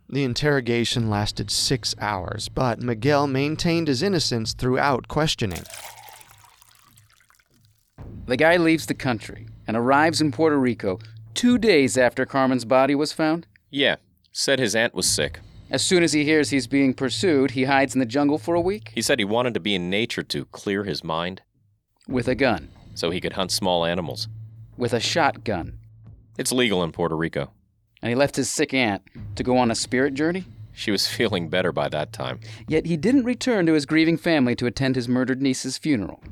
The 0.09 0.25
interrogation 0.25 1.11
lasted 1.11 1.51
six 1.51 1.95
hours, 1.99 2.49
but 2.49 2.81
Miguel 2.81 3.27
maintained 3.27 3.89
his 3.89 4.03
innocence 4.03 4.55
throughout 4.55 5.09
questioning. 5.09 5.65
The 8.27 8.37
guy 8.37 8.57
leaves 8.57 8.87
the 8.87 8.95
country 8.95 9.49
and 9.67 9.77
arrives 9.77 10.21
in 10.21 10.33
Puerto 10.33 10.59
Rico 10.59 10.99
two 11.35 11.59
days 11.59 11.99
after 11.99 12.25
Carmen's 12.25 12.65
body 12.65 12.95
was 12.95 13.13
found? 13.13 13.47
Yeah, 13.71 13.97
said 14.33 14.59
his 14.59 14.75
aunt 14.75 14.95
was 14.95 15.09
sick. 15.09 15.41
As 15.71 15.85
soon 15.85 16.03
as 16.03 16.13
he 16.13 16.25
hears 16.25 16.51
he's 16.51 16.67
being 16.67 16.95
pursued, 16.95 17.53
he 17.53 17.65
hides 17.65 17.95
in 17.95 17.99
the 17.99 18.07
jungle 18.07 18.39
for 18.39 18.55
a 18.55 18.61
week? 18.61 18.93
He 18.95 19.03
said 19.03 19.19
he 19.19 19.25
wanted 19.25 19.55
to 19.55 19.61
be 19.61 19.75
in 19.75 19.89
nature 19.89 20.23
to 20.23 20.45
clear 20.47 20.85
his 20.85 21.03
mind. 21.03 21.43
With 22.07 22.29
a 22.29 22.35
gun? 22.35 22.69
So 22.95 23.11
he 23.11 23.21
could 23.21 23.33
hunt 23.33 23.51
small 23.51 23.85
animals. 23.85 24.29
With 24.77 24.93
a 24.93 25.01
shotgun? 25.01 25.79
It's 26.39 26.53
legal 26.53 26.83
in 26.83 26.93
Puerto 26.93 27.17
Rico. 27.17 27.53
And 28.03 28.11
he 28.11 28.15
left 28.15 28.37
his 28.37 28.51
sick 28.51 28.75
aunt 28.75 29.03
to 29.37 29.43
go 29.43 29.57
on 29.57 29.71
a 29.71 29.75
spirit 29.75 30.15
journey? 30.15 30.45
She 30.75 30.91
was 30.91 31.07
feeling 31.17 31.49
better 31.49 31.73
by 31.73 31.89
that 31.89 32.13
time. 32.13 32.41
Yet 32.69 32.87
he 32.87 32.97
didn't 32.97 33.25
return 33.25 33.65
to 33.67 33.73
his 33.73 33.87
grieving 33.87 34.19
family 34.19 34.55
to 34.57 34.67
attend 34.67 34.97
his 34.97 35.09
murdered 35.09 35.41
niece's 35.41 35.79
funeral. 35.79 36.23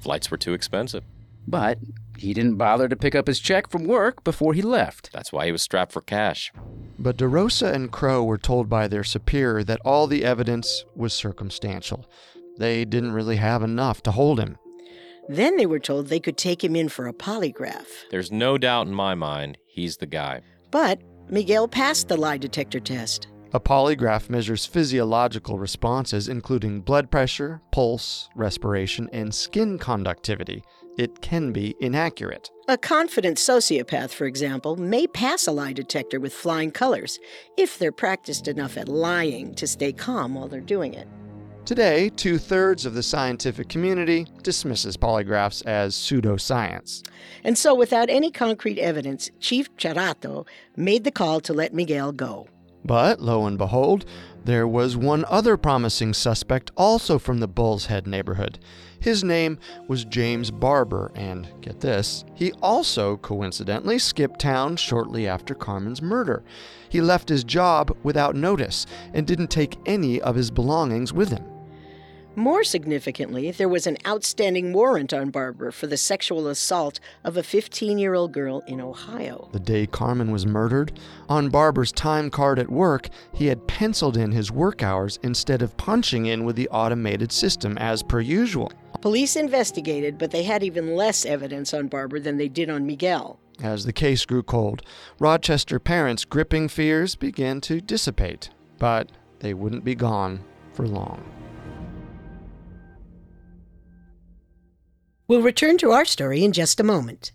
Flights 0.00 0.30
were 0.30 0.36
too 0.36 0.54
expensive. 0.54 1.04
But 1.46 1.78
he 2.20 2.34
didn't 2.34 2.56
bother 2.56 2.88
to 2.88 2.96
pick 2.96 3.14
up 3.14 3.26
his 3.26 3.40
check 3.40 3.70
from 3.70 3.84
work 3.84 4.22
before 4.24 4.54
he 4.54 4.62
left. 4.62 5.10
That's 5.12 5.32
why 5.32 5.46
he 5.46 5.52
was 5.52 5.62
strapped 5.62 5.92
for 5.92 6.02
cash. 6.02 6.52
But 6.98 7.16
DeRosa 7.16 7.72
and 7.72 7.90
Crow 7.90 8.22
were 8.22 8.38
told 8.38 8.68
by 8.68 8.88
their 8.88 9.04
superior 9.04 9.64
that 9.64 9.80
all 9.84 10.06
the 10.06 10.24
evidence 10.24 10.84
was 10.94 11.12
circumstantial. 11.12 12.06
They 12.58 12.84
didn't 12.84 13.12
really 13.12 13.36
have 13.36 13.62
enough 13.62 14.02
to 14.02 14.12
hold 14.12 14.38
him. 14.38 14.58
Then 15.28 15.56
they 15.56 15.66
were 15.66 15.78
told 15.78 16.08
they 16.08 16.20
could 16.20 16.36
take 16.36 16.62
him 16.62 16.76
in 16.76 16.88
for 16.88 17.06
a 17.06 17.12
polygraph. 17.12 17.86
There's 18.10 18.32
no 18.32 18.58
doubt 18.58 18.86
in 18.86 18.94
my 18.94 19.14
mind 19.14 19.58
he's 19.66 19.96
the 19.96 20.06
guy. 20.06 20.42
But 20.70 21.00
Miguel 21.28 21.68
passed 21.68 22.08
the 22.08 22.16
lie 22.16 22.36
detector 22.36 22.80
test. 22.80 23.28
A 23.52 23.60
polygraph 23.60 24.28
measures 24.28 24.66
physiological 24.66 25.58
responses, 25.58 26.28
including 26.28 26.82
blood 26.82 27.10
pressure, 27.10 27.60
pulse, 27.72 28.28
respiration, 28.36 29.08
and 29.12 29.34
skin 29.34 29.78
conductivity. 29.78 30.62
It 30.98 31.20
can 31.22 31.52
be 31.52 31.74
inaccurate. 31.80 32.50
A 32.68 32.76
confident 32.76 33.38
sociopath, 33.38 34.10
for 34.10 34.26
example, 34.26 34.76
may 34.76 35.06
pass 35.06 35.46
a 35.46 35.52
lie 35.52 35.72
detector 35.72 36.20
with 36.20 36.32
flying 36.32 36.70
colors 36.70 37.18
if 37.56 37.78
they're 37.78 37.92
practiced 37.92 38.48
enough 38.48 38.76
at 38.76 38.88
lying 38.88 39.54
to 39.54 39.66
stay 39.66 39.92
calm 39.92 40.34
while 40.34 40.48
they're 40.48 40.60
doing 40.60 40.94
it. 40.94 41.08
Today, 41.64 42.10
two 42.10 42.38
thirds 42.38 42.84
of 42.84 42.94
the 42.94 43.02
scientific 43.02 43.68
community 43.68 44.26
dismisses 44.42 44.96
polygraphs 44.96 45.64
as 45.66 45.94
pseudoscience. 45.94 47.06
And 47.44 47.56
so, 47.56 47.74
without 47.74 48.10
any 48.10 48.30
concrete 48.30 48.78
evidence, 48.78 49.30
Chief 49.38 49.74
Charato 49.76 50.46
made 50.76 51.04
the 51.04 51.12
call 51.12 51.40
to 51.42 51.52
let 51.52 51.72
Miguel 51.72 52.12
go. 52.12 52.48
But 52.84 53.20
lo 53.20 53.46
and 53.46 53.58
behold, 53.58 54.04
there 54.44 54.66
was 54.66 54.96
one 54.96 55.24
other 55.28 55.56
promising 55.56 56.14
suspect 56.14 56.70
also 56.76 57.18
from 57.18 57.38
the 57.38 57.48
Bull's 57.48 57.86
Head 57.86 58.06
neighborhood. 58.06 58.58
His 58.98 59.24
name 59.24 59.58
was 59.88 60.04
James 60.04 60.50
Barber, 60.50 61.10
and 61.14 61.48
get 61.60 61.80
this, 61.80 62.24
he 62.34 62.52
also 62.62 63.16
coincidentally 63.16 63.98
skipped 63.98 64.40
town 64.40 64.76
shortly 64.76 65.26
after 65.26 65.54
Carmen's 65.54 66.02
murder. 66.02 66.42
He 66.88 67.00
left 67.00 67.28
his 67.28 67.44
job 67.44 67.96
without 68.02 68.36
notice 68.36 68.86
and 69.14 69.26
didn't 69.26 69.48
take 69.48 69.78
any 69.86 70.20
of 70.20 70.36
his 70.36 70.50
belongings 70.50 71.12
with 71.12 71.30
him. 71.30 71.44
More 72.40 72.64
significantly, 72.64 73.50
there 73.50 73.68
was 73.68 73.86
an 73.86 73.98
outstanding 74.06 74.72
warrant 74.72 75.12
on 75.12 75.28
Barber 75.28 75.70
for 75.70 75.86
the 75.86 75.98
sexual 75.98 76.48
assault 76.48 76.98
of 77.22 77.36
a 77.36 77.42
15 77.42 77.98
year 77.98 78.14
old 78.14 78.32
girl 78.32 78.62
in 78.66 78.80
Ohio. 78.80 79.50
The 79.52 79.60
day 79.60 79.86
Carmen 79.86 80.32
was 80.32 80.46
murdered, 80.46 80.98
on 81.28 81.50
Barber's 81.50 81.92
time 81.92 82.30
card 82.30 82.58
at 82.58 82.70
work, 82.70 83.10
he 83.34 83.48
had 83.48 83.68
penciled 83.68 84.16
in 84.16 84.32
his 84.32 84.50
work 84.50 84.82
hours 84.82 85.18
instead 85.22 85.60
of 85.60 85.76
punching 85.76 86.24
in 86.24 86.46
with 86.46 86.56
the 86.56 86.70
automated 86.70 87.30
system 87.30 87.76
as 87.76 88.02
per 88.02 88.20
usual. 88.20 88.72
Police 89.02 89.36
investigated, 89.36 90.16
but 90.16 90.30
they 90.30 90.44
had 90.44 90.62
even 90.62 90.96
less 90.96 91.26
evidence 91.26 91.74
on 91.74 91.88
Barber 91.88 92.20
than 92.20 92.38
they 92.38 92.48
did 92.48 92.70
on 92.70 92.86
Miguel. 92.86 93.38
As 93.62 93.84
the 93.84 93.92
case 93.92 94.24
grew 94.24 94.42
cold, 94.42 94.80
Rochester 95.18 95.78
parents' 95.78 96.24
gripping 96.24 96.68
fears 96.68 97.16
began 97.16 97.60
to 97.60 97.82
dissipate, 97.82 98.48
but 98.78 99.12
they 99.40 99.52
wouldn't 99.52 99.84
be 99.84 99.94
gone 99.94 100.42
for 100.72 100.88
long. 100.88 101.22
We'll 105.30 105.42
return 105.42 105.78
to 105.78 105.92
our 105.92 106.04
story 106.04 106.42
in 106.42 106.50
just 106.50 106.80
a 106.80 106.82
moment. 106.82 107.30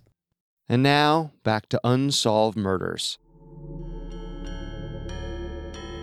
And 0.68 0.84
now, 0.84 1.32
back 1.44 1.70
to 1.70 1.80
Unsolved 1.86 2.58
Murders. 2.58 3.18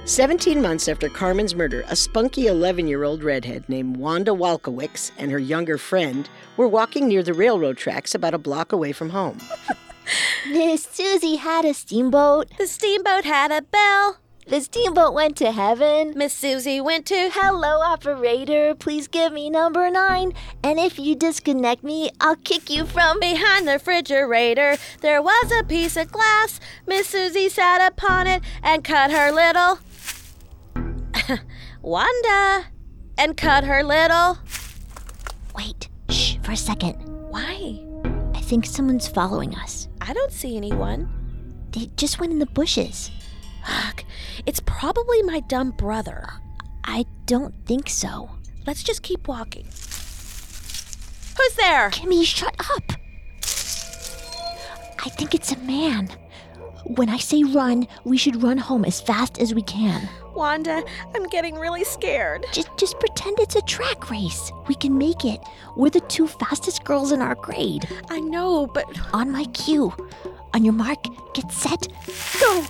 17 0.06 0.62
months 0.62 0.88
after 0.88 1.10
Carmen's 1.10 1.54
murder, 1.54 1.84
a 1.88 1.94
spunky 1.94 2.46
11 2.46 2.86
year 2.86 3.04
old 3.04 3.22
redhead 3.22 3.68
named 3.68 3.98
Wanda 3.98 4.30
Walkowicz 4.30 5.10
and 5.18 5.30
her 5.30 5.38
younger 5.38 5.76
friend 5.76 6.30
were 6.56 6.66
walking 6.66 7.08
near 7.08 7.22
the 7.22 7.34
railroad 7.34 7.76
tracks 7.76 8.14
about 8.14 8.32
a 8.32 8.38
block 8.38 8.72
away 8.72 8.92
from 8.92 9.10
home. 9.10 9.36
Miss 10.48 10.84
Susie 10.84 11.36
had 11.36 11.66
a 11.66 11.74
steamboat. 11.74 12.56
The 12.56 12.68
steamboat 12.68 13.26
had 13.26 13.52
a 13.52 13.60
bell. 13.60 14.21
The 14.46 14.60
steamboat 14.60 15.14
went 15.14 15.36
to 15.36 15.52
heaven. 15.52 16.14
Miss 16.16 16.34
Susie 16.34 16.80
went 16.80 17.06
to. 17.06 17.30
Hello, 17.32 17.80
operator. 17.80 18.74
Please 18.74 19.06
give 19.06 19.32
me 19.32 19.48
number 19.48 19.88
nine. 19.88 20.32
And 20.64 20.80
if 20.80 20.98
you 20.98 21.14
disconnect 21.14 21.84
me, 21.84 22.10
I'll 22.20 22.36
kick 22.36 22.68
you 22.68 22.84
from 22.84 23.20
behind 23.20 23.68
the 23.68 23.74
refrigerator. 23.74 24.76
There 25.00 25.22
was 25.22 25.52
a 25.52 25.64
piece 25.64 25.96
of 25.96 26.10
glass. 26.10 26.58
Miss 26.88 27.08
Susie 27.08 27.48
sat 27.48 27.86
upon 27.92 28.26
it 28.26 28.42
and 28.64 28.82
cut 28.82 29.12
her 29.12 29.30
little. 29.30 29.78
Wanda. 31.82 32.66
And 33.16 33.36
cut 33.36 33.62
her 33.64 33.84
little. 33.84 34.38
Wait, 35.54 35.88
shh, 36.10 36.38
for 36.42 36.52
a 36.52 36.56
second. 36.56 36.94
Why? 37.30 37.78
I 38.34 38.40
think 38.40 38.66
someone's 38.66 39.06
following 39.06 39.54
us. 39.54 39.88
I 40.00 40.12
don't 40.12 40.32
see 40.32 40.56
anyone. 40.56 41.08
They 41.70 41.90
just 41.96 42.18
went 42.18 42.32
in 42.32 42.40
the 42.40 42.46
bushes. 42.46 43.10
Ugh, 43.68 44.02
it's 44.46 44.60
probably 44.60 45.22
my 45.22 45.40
dumb 45.40 45.70
brother. 45.70 46.28
I 46.84 47.06
don't 47.26 47.54
think 47.66 47.88
so. 47.88 48.30
Let's 48.66 48.82
just 48.82 49.02
keep 49.02 49.28
walking. 49.28 49.64
Who's 51.36 51.54
there? 51.56 51.90
Kimmy, 51.90 52.24
shut 52.24 52.54
up. 52.58 52.92
I 55.04 55.08
think 55.08 55.34
it's 55.34 55.52
a 55.52 55.58
man. 55.58 56.08
When 56.84 57.08
I 57.08 57.16
say 57.16 57.42
run, 57.44 57.86
we 58.04 58.16
should 58.16 58.42
run 58.42 58.58
home 58.58 58.84
as 58.84 59.00
fast 59.00 59.38
as 59.38 59.54
we 59.54 59.62
can. 59.62 60.08
Wanda, 60.34 60.82
I'm 61.14 61.24
getting 61.28 61.56
really 61.56 61.84
scared. 61.84 62.46
Just 62.52 62.68
just 62.76 62.98
pretend 62.98 63.38
it's 63.38 63.56
a 63.56 63.62
track 63.62 64.10
race. 64.10 64.50
We 64.66 64.74
can 64.74 64.96
make 64.96 65.24
it. 65.24 65.40
We're 65.76 65.90
the 65.90 66.00
two 66.00 66.26
fastest 66.26 66.84
girls 66.84 67.12
in 67.12 67.20
our 67.20 67.34
grade. 67.34 67.86
I 68.10 68.20
know, 68.20 68.66
but 68.66 68.86
on 69.12 69.30
my 69.30 69.44
cue. 69.46 69.92
On 70.54 70.64
your 70.64 70.74
mark, 70.74 71.04
get 71.34 71.50
set, 71.52 71.88
go. 72.40 72.64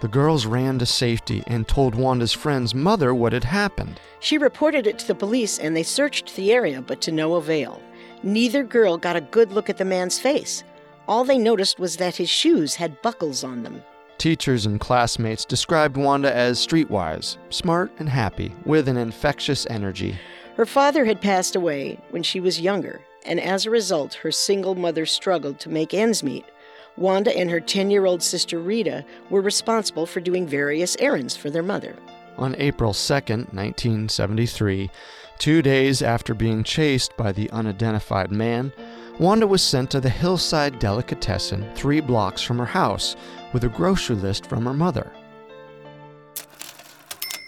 The 0.00 0.08
girls 0.08 0.46
ran 0.46 0.78
to 0.78 0.86
safety 0.86 1.42
and 1.46 1.66
told 1.66 1.94
Wanda's 1.94 2.32
friend's 2.32 2.74
mother 2.74 3.12
what 3.12 3.32
had 3.32 3.44
happened. 3.44 4.00
She 4.20 4.38
reported 4.38 4.86
it 4.86 4.98
to 5.00 5.06
the 5.06 5.14
police 5.14 5.58
and 5.58 5.76
they 5.76 5.82
searched 5.82 6.36
the 6.36 6.52
area, 6.52 6.80
but 6.80 7.00
to 7.02 7.12
no 7.12 7.34
avail. 7.34 7.82
Neither 8.22 8.62
girl 8.62 8.96
got 8.96 9.16
a 9.16 9.20
good 9.20 9.52
look 9.52 9.68
at 9.68 9.76
the 9.76 9.84
man's 9.84 10.20
face. 10.20 10.62
All 11.08 11.24
they 11.24 11.38
noticed 11.38 11.78
was 11.80 11.96
that 11.96 12.16
his 12.16 12.30
shoes 12.30 12.76
had 12.76 13.02
buckles 13.02 13.42
on 13.42 13.62
them. 13.62 13.82
Teachers 14.18 14.66
and 14.66 14.78
classmates 14.78 15.44
described 15.44 15.96
Wanda 15.96 16.34
as 16.34 16.64
streetwise, 16.64 17.38
smart 17.50 17.92
and 17.98 18.08
happy, 18.08 18.52
with 18.64 18.88
an 18.88 18.96
infectious 18.96 19.66
energy. 19.70 20.18
Her 20.56 20.66
father 20.66 21.04
had 21.04 21.20
passed 21.20 21.54
away 21.54 22.00
when 22.10 22.24
she 22.24 22.40
was 22.40 22.60
younger, 22.60 23.00
and 23.24 23.40
as 23.40 23.64
a 23.64 23.70
result, 23.70 24.14
her 24.14 24.32
single 24.32 24.74
mother 24.74 25.06
struggled 25.06 25.60
to 25.60 25.68
make 25.68 25.94
ends 25.94 26.22
meet. 26.22 26.44
Wanda 26.98 27.36
and 27.36 27.50
her 27.50 27.60
10 27.60 27.90
year 27.90 28.06
old 28.06 28.22
sister 28.22 28.58
Rita 28.58 29.04
were 29.30 29.40
responsible 29.40 30.06
for 30.06 30.20
doing 30.20 30.46
various 30.46 30.96
errands 30.98 31.36
for 31.36 31.50
their 31.50 31.62
mother. 31.62 31.96
On 32.36 32.54
April 32.58 32.92
2, 32.92 33.12
1973, 33.12 34.90
two 35.38 35.62
days 35.62 36.02
after 36.02 36.34
being 36.34 36.62
chased 36.64 37.16
by 37.16 37.32
the 37.32 37.50
unidentified 37.50 38.30
man, 38.30 38.72
Wanda 39.18 39.46
was 39.46 39.62
sent 39.62 39.90
to 39.90 40.00
the 40.00 40.10
Hillside 40.10 40.78
Delicatessen 40.78 41.68
three 41.74 42.00
blocks 42.00 42.42
from 42.42 42.58
her 42.58 42.64
house 42.64 43.16
with 43.52 43.64
a 43.64 43.68
grocery 43.68 44.16
list 44.16 44.46
from 44.46 44.64
her 44.64 44.74
mother. 44.74 45.10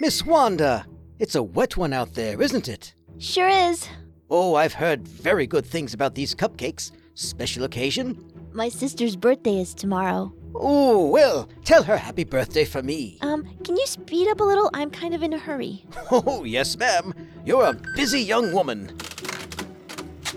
Miss 0.00 0.24
Wanda, 0.24 0.86
it's 1.18 1.34
a 1.34 1.42
wet 1.42 1.76
one 1.76 1.92
out 1.92 2.14
there, 2.14 2.40
isn't 2.40 2.68
it? 2.68 2.94
Sure 3.18 3.48
is. 3.48 3.88
Oh, 4.30 4.54
I've 4.54 4.72
heard 4.72 5.06
very 5.06 5.46
good 5.46 5.66
things 5.66 5.92
about 5.92 6.14
these 6.14 6.34
cupcakes. 6.34 6.92
Special 7.14 7.64
occasion? 7.64 8.29
My 8.52 8.68
sister's 8.68 9.16
birthday 9.16 9.60
is 9.60 9.74
tomorrow. 9.74 10.32
Oh, 10.54 11.06
well, 11.06 11.48
tell 11.64 11.84
her 11.84 11.96
happy 11.96 12.24
birthday 12.24 12.64
for 12.64 12.82
me. 12.82 13.18
Um, 13.20 13.44
can 13.64 13.76
you 13.76 13.86
speed 13.86 14.28
up 14.28 14.40
a 14.40 14.44
little? 14.44 14.68
I'm 14.74 14.90
kind 14.90 15.14
of 15.14 15.22
in 15.22 15.32
a 15.32 15.38
hurry. 15.38 15.84
Oh, 16.10 16.42
yes, 16.44 16.76
ma'am. 16.76 17.14
You're 17.44 17.64
a 17.66 17.74
busy 17.94 18.20
young 18.20 18.52
woman. 18.52 18.90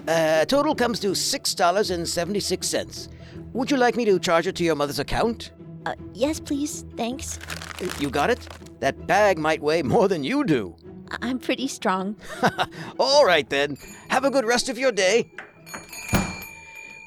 Uh, 0.08 0.45
total 0.45 0.76
comes 0.76 0.99
to 0.99 1.08
$6.76. 1.10 3.08
Would 3.54 3.71
you 3.71 3.78
like 3.78 3.95
me 3.95 4.06
to 4.06 4.19
charge 4.19 4.45
it 4.45 4.56
to 4.58 4.63
your 4.63 4.76
mother's 4.76 4.99
account? 4.99 5.52
Uh, 5.86 5.95
yes, 6.13 6.39
please. 6.39 6.86
Thanks. 6.95 7.39
You 7.99 8.10
got 8.12 8.30
it? 8.30 8.47
That 8.80 9.08
bag 9.08 9.38
might 9.39 9.62
weigh 9.62 9.82
more 9.82 10.08
than 10.08 10.23
you 10.23 10.43
do. 10.43 10.76
I'm 11.21 11.39
pretty 11.39 11.67
strong. 11.67 12.15
All 12.99 13.26
right, 13.26 13.49
then. 13.49 13.78
Have 14.10 14.23
a 14.26 14.30
good 14.32 14.45
rest 14.45 14.69
of 14.69 14.78
your 14.78 14.91
day. 14.91 15.32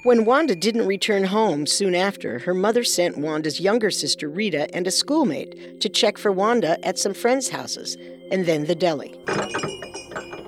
When 0.07 0.25
Wanda 0.25 0.55
didn't 0.55 0.87
return 0.87 1.25
home 1.25 1.67
soon 1.67 1.97
after, 1.97 2.39
her 2.39 2.55
mother 2.55 2.85
sent 2.85 3.19
Wanda's 3.19 3.59
younger 3.59 3.91
sister 3.91 4.29
Rita 4.29 4.73
and 4.73 4.87
a 4.87 4.93
schoolmate 4.93 5.81
to 5.81 5.89
check 5.89 6.17
for 6.17 6.31
Wanda 6.31 6.79
at 6.87 6.97
some 6.97 7.13
friends' 7.13 7.49
houses 7.49 7.97
and 8.31 8.47
then 8.47 8.67
the 8.67 8.77
deli. 8.77 9.19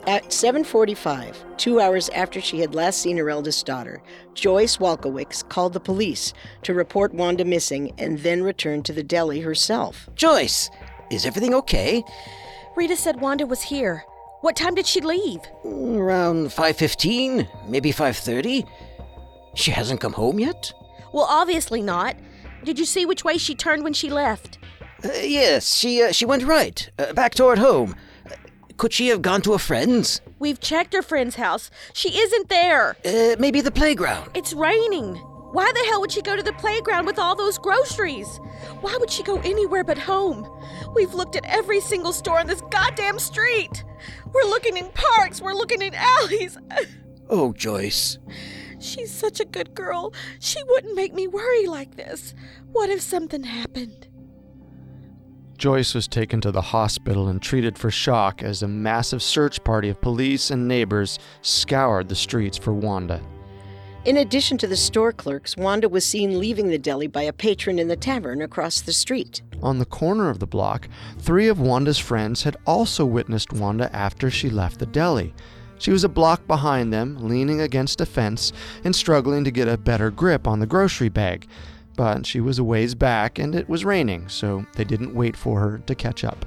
At 0.06 0.30
7:45, 0.30 1.34
2 1.56 1.80
hours 1.80 2.08
after 2.10 2.40
she 2.40 2.60
had 2.60 2.76
last 2.76 3.02
seen 3.02 3.16
her 3.16 3.30
eldest 3.30 3.66
daughter, 3.66 4.00
Joyce 4.34 4.76
Walkowicz 4.76 5.42
called 5.48 5.72
the 5.72 5.80
police 5.80 6.32
to 6.62 6.72
report 6.72 7.12
Wanda 7.12 7.44
missing 7.44 7.92
and 7.98 8.20
then 8.20 8.44
returned 8.44 8.84
to 8.84 8.92
the 8.92 9.02
deli 9.02 9.40
herself. 9.40 10.08
Joyce, 10.14 10.70
is 11.10 11.26
everything 11.26 11.52
okay? 11.54 12.04
Rita 12.76 12.94
said 12.94 13.20
Wanda 13.20 13.44
was 13.44 13.62
here. 13.62 14.04
What 14.40 14.54
time 14.54 14.76
did 14.76 14.86
she 14.86 15.00
leave? 15.00 15.40
Mm, 15.64 15.98
around 15.98 16.52
5:15, 16.52 17.48
maybe 17.66 17.90
5:30. 17.90 18.64
She 19.54 19.70
hasn't 19.70 20.00
come 20.00 20.12
home 20.12 20.38
yet? 20.38 20.72
Well, 21.12 21.26
obviously 21.28 21.82
not. 21.82 22.16
Did 22.64 22.78
you 22.78 22.84
see 22.84 23.06
which 23.06 23.24
way 23.24 23.38
she 23.38 23.54
turned 23.54 23.84
when 23.84 23.92
she 23.92 24.10
left? 24.10 24.58
Uh, 25.04 25.08
yes, 25.22 25.76
she 25.76 26.02
uh, 26.02 26.12
she 26.12 26.24
went 26.26 26.42
right, 26.44 26.90
uh, 26.98 27.12
back 27.12 27.34
toward 27.34 27.58
home. 27.58 27.94
Could 28.76 28.92
she 28.92 29.08
have 29.08 29.22
gone 29.22 29.42
to 29.42 29.54
a 29.54 29.58
friend's? 29.58 30.20
We've 30.38 30.60
checked 30.60 30.92
her 30.92 31.02
friend's 31.02 31.36
house. 31.36 31.70
She 31.92 32.18
isn't 32.18 32.48
there. 32.48 32.96
Uh, 33.04 33.36
maybe 33.38 33.60
the 33.60 33.72
playground. 33.72 34.30
It's 34.34 34.52
raining. 34.52 35.16
Why 35.52 35.70
the 35.72 35.84
hell 35.88 36.00
would 36.00 36.12
she 36.12 36.20
go 36.22 36.36
to 36.36 36.42
the 36.42 36.52
playground 36.52 37.06
with 37.06 37.18
all 37.18 37.34
those 37.34 37.58
groceries? 37.58 38.28
Why 38.80 38.96
would 39.00 39.10
she 39.10 39.22
go 39.22 39.40
anywhere 39.40 39.82
but 39.82 39.98
home? 39.98 40.46
We've 40.94 41.14
looked 41.14 41.36
at 41.36 41.44
every 41.46 41.80
single 41.80 42.12
store 42.12 42.38
on 42.38 42.46
this 42.46 42.60
goddamn 42.70 43.18
street. 43.18 43.82
We're 44.32 44.48
looking 44.48 44.76
in 44.76 44.90
parks, 44.90 45.40
we're 45.40 45.54
looking 45.54 45.82
in 45.82 45.94
alleys. 45.94 46.58
Oh, 47.30 47.52
Joyce. 47.52 48.16
She's 48.80 49.12
such 49.12 49.40
a 49.40 49.44
good 49.44 49.74
girl. 49.74 50.12
She 50.40 50.62
wouldn't 50.64 50.94
make 50.94 51.14
me 51.14 51.26
worry 51.26 51.66
like 51.66 51.96
this. 51.96 52.34
What 52.72 52.90
if 52.90 53.00
something 53.00 53.44
happened? 53.44 54.08
Joyce 55.58 55.92
was 55.92 56.06
taken 56.06 56.40
to 56.42 56.52
the 56.52 56.62
hospital 56.62 57.26
and 57.26 57.42
treated 57.42 57.76
for 57.76 57.90
shock 57.90 58.44
as 58.44 58.62
a 58.62 58.68
massive 58.68 59.22
search 59.22 59.62
party 59.64 59.88
of 59.88 60.00
police 60.00 60.52
and 60.52 60.68
neighbors 60.68 61.18
scoured 61.42 62.08
the 62.08 62.14
streets 62.14 62.56
for 62.56 62.72
Wanda. 62.72 63.20
In 64.04 64.18
addition 64.18 64.56
to 64.58 64.68
the 64.68 64.76
store 64.76 65.12
clerks, 65.12 65.56
Wanda 65.56 65.88
was 65.88 66.06
seen 66.06 66.38
leaving 66.38 66.68
the 66.68 66.78
deli 66.78 67.08
by 67.08 67.22
a 67.22 67.32
patron 67.32 67.80
in 67.80 67.88
the 67.88 67.96
tavern 67.96 68.40
across 68.40 68.80
the 68.80 68.92
street. 68.92 69.42
On 69.60 69.80
the 69.80 69.84
corner 69.84 70.30
of 70.30 70.38
the 70.38 70.46
block, 70.46 70.88
three 71.18 71.48
of 71.48 71.58
Wanda's 71.60 71.98
friends 71.98 72.44
had 72.44 72.56
also 72.64 73.04
witnessed 73.04 73.52
Wanda 73.52 73.94
after 73.94 74.30
she 74.30 74.48
left 74.48 74.78
the 74.78 74.86
deli. 74.86 75.34
She 75.78 75.90
was 75.90 76.04
a 76.04 76.08
block 76.08 76.46
behind 76.46 76.92
them, 76.92 77.16
leaning 77.20 77.60
against 77.60 78.00
a 78.00 78.06
fence 78.06 78.52
and 78.84 78.94
struggling 78.94 79.44
to 79.44 79.50
get 79.50 79.68
a 79.68 79.78
better 79.78 80.10
grip 80.10 80.46
on 80.46 80.58
the 80.58 80.66
grocery 80.66 81.08
bag. 81.08 81.46
But 81.96 82.26
she 82.26 82.40
was 82.40 82.58
a 82.58 82.64
ways 82.64 82.94
back 82.94 83.38
and 83.38 83.54
it 83.54 83.68
was 83.68 83.84
raining, 83.84 84.28
so 84.28 84.64
they 84.74 84.84
didn't 84.84 85.14
wait 85.14 85.36
for 85.36 85.60
her 85.60 85.78
to 85.86 85.94
catch 85.94 86.24
up. 86.24 86.44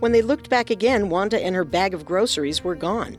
When 0.00 0.12
they 0.12 0.22
looked 0.22 0.50
back 0.50 0.70
again, 0.70 1.08
Wanda 1.08 1.42
and 1.42 1.54
her 1.54 1.64
bag 1.64 1.94
of 1.94 2.04
groceries 2.04 2.62
were 2.62 2.74
gone. 2.74 3.18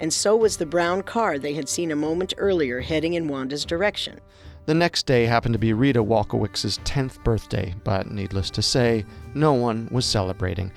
And 0.00 0.12
so 0.12 0.36
was 0.36 0.56
the 0.56 0.66
brown 0.66 1.02
car 1.02 1.38
they 1.38 1.54
had 1.54 1.68
seen 1.68 1.92
a 1.92 1.96
moment 1.96 2.34
earlier 2.36 2.80
heading 2.80 3.14
in 3.14 3.28
Wanda's 3.28 3.64
direction. 3.64 4.20
The 4.66 4.74
next 4.74 5.06
day 5.06 5.26
happened 5.26 5.52
to 5.52 5.58
be 5.58 5.74
Rita 5.74 6.02
Walkowicz's 6.02 6.78
10th 6.78 7.22
birthday, 7.22 7.74
but 7.84 8.10
needless 8.10 8.50
to 8.50 8.62
say, 8.62 9.04
no 9.34 9.52
one 9.52 9.88
was 9.92 10.06
celebrating. 10.06 10.72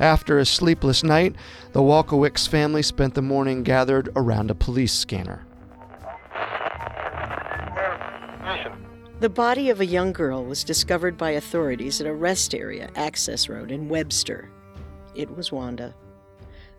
After 0.00 0.38
a 0.38 0.46
sleepless 0.46 1.04
night, 1.04 1.36
the 1.72 1.82
Walkowicz 1.82 2.48
family 2.48 2.82
spent 2.82 3.12
the 3.12 3.20
morning 3.20 3.62
gathered 3.62 4.08
around 4.16 4.50
a 4.50 4.54
police 4.54 4.94
scanner. 4.94 5.46
The 9.20 9.28
body 9.28 9.68
of 9.68 9.80
a 9.80 9.86
young 9.86 10.14
girl 10.14 10.42
was 10.42 10.64
discovered 10.64 11.18
by 11.18 11.32
authorities 11.32 12.00
at 12.00 12.06
a 12.06 12.14
rest 12.14 12.54
area, 12.54 12.88
Access 12.96 13.50
Road 13.50 13.70
in 13.70 13.90
Webster. 13.90 14.50
It 15.14 15.36
was 15.36 15.52
Wanda. 15.52 15.94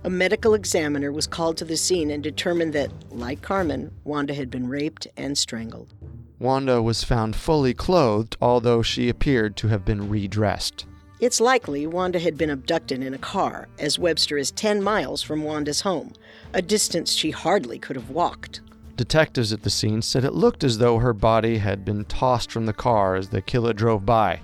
A 0.04 0.10
medical 0.10 0.56
examiner 0.56 1.12
was 1.12 1.28
called 1.28 1.58
to 1.58 1.66
the 1.66 1.78
scene 1.78 2.10
and 2.10 2.24
determined 2.24 2.74
that, 2.74 2.92
like 3.12 3.44
Carmen, 3.44 3.92
Wanda 4.04 4.34
had 4.34 4.50
been 4.50 4.68
raped 4.68 5.06
and 5.16 5.38
strangled. 5.38 5.94
Wanda 6.40 6.82
was 6.82 7.04
found 7.04 7.36
fully 7.36 7.76
clothed, 7.76 8.36
although 8.42 8.82
she 8.82 9.10
appeared 9.10 9.56
to 9.58 9.68
have 9.68 9.86
been 9.86 10.10
redressed. 10.10 10.88
It's 11.22 11.40
likely 11.40 11.86
Wanda 11.86 12.18
had 12.18 12.36
been 12.36 12.50
abducted 12.50 13.04
in 13.04 13.14
a 13.14 13.20
car, 13.20 13.68
as 13.78 14.00
Webster 14.00 14.40
is 14.40 14.50
10 14.50 14.82
miles 14.82 15.22
from 15.22 15.44
Wanda's 15.44 15.82
home, 15.82 16.14
a 16.52 16.64
distance 16.64 17.14
she 17.14 17.30
hardly 17.30 17.78
could 17.78 17.96
have 17.96 18.10
walked. 18.10 18.62
Detectives 18.98 19.54
at 19.54 19.62
the 19.62 19.70
scene 19.70 20.02
said 20.02 20.26
it 20.26 20.34
looked 20.34 20.64
as 20.64 20.80
though 20.80 20.98
her 20.98 21.14
body 21.14 21.60
had 21.60 21.86
been 21.86 22.06
tossed 22.06 22.52
from 22.52 22.66
the 22.66 22.74
car 22.74 23.14
as 23.14 23.30
the 23.30 23.40
killer 23.40 23.72
drove 23.72 24.04
by. 24.04 24.42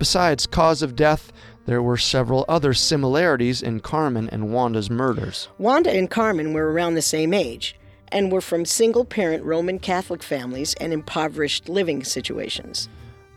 Besides 0.00 0.48
cause 0.48 0.82
of 0.82 0.96
death, 0.96 1.32
there 1.66 1.82
were 1.82 1.96
several 1.96 2.44
other 2.48 2.74
similarities 2.74 3.62
in 3.62 3.78
Carmen 3.78 4.28
and 4.30 4.52
Wanda's 4.52 4.90
murders. 4.90 5.48
Wanda 5.56 5.92
and 5.92 6.10
Carmen 6.10 6.52
were 6.52 6.72
around 6.72 6.94
the 6.94 7.02
same 7.02 7.32
age 7.32 7.76
and 8.08 8.32
were 8.32 8.40
from 8.40 8.64
single 8.64 9.04
parent 9.04 9.44
Roman 9.44 9.78
Catholic 9.78 10.24
families 10.24 10.74
and 10.80 10.92
impoverished 10.92 11.68
living 11.68 12.02
situations. 12.02 12.88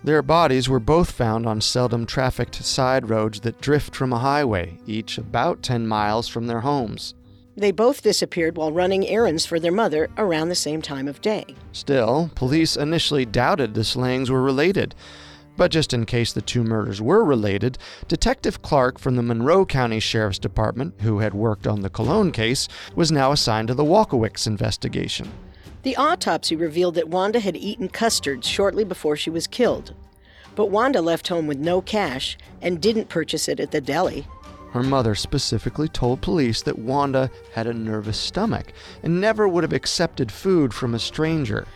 Their 0.04 0.24
bodies 0.24 0.68
were 0.68 0.80
both 0.80 1.12
found 1.12 1.46
on 1.46 1.62
seldom 1.62 2.08
trafficked 2.08 2.56
side 2.64 3.10
roads 3.10 3.42
that 3.42 3.62
drift 3.62 3.96
from 3.96 4.12
a 4.12 4.20
highway, 4.20 4.80
each 4.88 5.20
about 5.20 5.62
10 5.62 5.86
miles 5.86 6.28
from 6.28 6.48
their 6.48 6.62
homes. 6.62 7.14
They 7.56 7.72
both 7.72 8.02
disappeared 8.02 8.58
while 8.58 8.72
running 8.72 9.06
errands 9.08 9.46
for 9.46 9.60
their 9.60 9.72
mother 9.72 10.10
around 10.18 10.50
the 10.50 10.56
same 10.56 10.82
time 10.82 11.08
of 11.08 11.22
day. 11.22 11.46
Still, 11.72 12.32
police 12.34 12.76
initially 12.76 13.26
doubted 13.26 13.76
the 13.76 13.84
slayings 13.84 14.32
were 14.32 14.42
related. 14.42 14.96
But 15.56 15.70
just 15.70 15.94
in 15.94 16.06
case 16.06 16.34
the 16.34 16.42
two 16.42 16.64
murders 16.64 17.02
were 17.02 17.24
related, 17.24 17.78
Detective 18.08 18.64
Clark 18.64 18.98
from 18.98 19.18
the 19.18 19.22
Monroe 19.22 19.66
County 19.66 20.00
Sheriff's 20.00 20.40
Department, 20.40 20.96
who 21.02 21.20
had 21.20 21.36
worked 21.36 21.68
on 21.68 21.82
the 21.82 21.90
Colon 21.90 22.32
case, 22.32 22.68
was 22.96 23.12
now 23.12 23.32
assigned 23.32 23.68
to 23.68 23.76
the 23.76 23.84
Walkowicz 23.84 24.48
investigation. 24.48 25.32
The 25.84 25.96
autopsy 25.96 26.56
revealed 26.56 26.96
that 26.96 27.10
Wanda 27.10 27.40
had 27.40 27.58
eaten 27.58 27.90
custards 27.90 28.48
shortly 28.48 28.84
before 28.84 29.16
she 29.16 29.30
was 29.30 29.48
killed. 29.48 29.96
But 30.56 30.70
Wanda 30.70 31.02
left 31.02 31.28
home 31.28 31.48
with 31.48 31.58
no 31.58 31.82
cash 31.82 32.38
and 32.62 32.82
didn't 32.82 33.10
purchase 33.10 33.48
it 33.48 33.60
at 33.60 33.72
the 33.72 33.82
deli. 33.82 34.28
Her 34.72 34.84
mother 34.84 35.16
specifically 35.16 35.88
told 35.88 36.22
police 36.22 36.62
that 36.62 36.80
Wanda 36.80 37.30
had 37.54 37.68
a 37.68 37.74
nervous 37.74 38.18
stomach 38.18 38.72
and 39.04 39.20
never 39.20 39.48
would 39.48 39.64
have 39.64 39.74
accepted 39.74 40.32
food 40.32 40.74
from 40.74 40.94
a 40.94 41.00
stranger. 41.00 41.68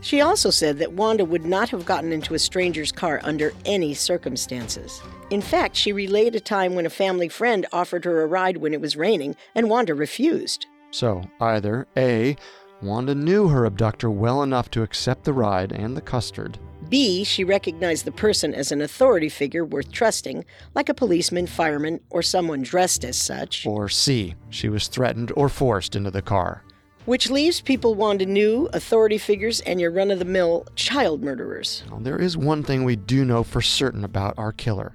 She 0.00 0.20
also 0.20 0.50
said 0.50 0.78
that 0.78 0.92
Wanda 0.92 1.24
would 1.24 1.44
not 1.44 1.70
have 1.70 1.84
gotten 1.84 2.12
into 2.12 2.34
a 2.34 2.38
stranger's 2.38 2.92
car 2.92 3.20
under 3.24 3.52
any 3.64 3.92
circumstances. 3.94 5.02
In 5.30 5.42
fact, 5.42 5.76
she 5.76 5.92
relayed 5.92 6.36
a 6.36 6.40
time 6.40 6.74
when 6.74 6.86
a 6.86 6.90
family 6.90 7.28
friend 7.28 7.66
offered 7.72 8.04
her 8.04 8.22
a 8.22 8.26
ride 8.26 8.58
when 8.58 8.72
it 8.72 8.80
was 8.80 8.96
raining 8.96 9.34
and 9.54 9.68
Wanda 9.68 9.94
refused. 9.94 10.66
So, 10.90 11.28
either 11.40 11.86
A. 11.96 12.36
Wanda 12.80 13.14
knew 13.14 13.48
her 13.48 13.64
abductor 13.64 14.10
well 14.10 14.42
enough 14.42 14.70
to 14.70 14.82
accept 14.82 15.24
the 15.24 15.32
ride 15.32 15.72
and 15.72 15.96
the 15.96 16.00
custard. 16.00 16.58
B. 16.88 17.24
She 17.24 17.42
recognized 17.42 18.04
the 18.04 18.12
person 18.12 18.54
as 18.54 18.70
an 18.70 18.80
authority 18.80 19.28
figure 19.28 19.64
worth 19.64 19.90
trusting, 19.90 20.44
like 20.74 20.88
a 20.88 20.94
policeman, 20.94 21.46
fireman, 21.46 22.00
or 22.10 22.22
someone 22.22 22.62
dressed 22.62 23.04
as 23.04 23.16
such. 23.16 23.66
Or 23.66 23.88
C. 23.88 24.36
She 24.50 24.68
was 24.68 24.86
threatened 24.86 25.32
or 25.36 25.48
forced 25.48 25.96
into 25.96 26.10
the 26.10 26.22
car. 26.22 26.62
Which 27.04 27.30
leaves 27.30 27.60
people 27.60 27.94
Wanda 27.94 28.26
knew, 28.26 28.68
authority 28.72 29.18
figures, 29.18 29.60
and 29.62 29.80
your 29.80 29.90
run 29.90 30.10
of 30.10 30.18
the 30.18 30.24
mill 30.24 30.66
child 30.76 31.22
murderers. 31.22 31.82
Well, 31.90 32.00
there 32.00 32.20
is 32.20 32.36
one 32.36 32.62
thing 32.62 32.84
we 32.84 32.96
do 32.96 33.24
know 33.24 33.42
for 33.42 33.60
certain 33.60 34.04
about 34.04 34.34
our 34.38 34.52
killer 34.52 34.92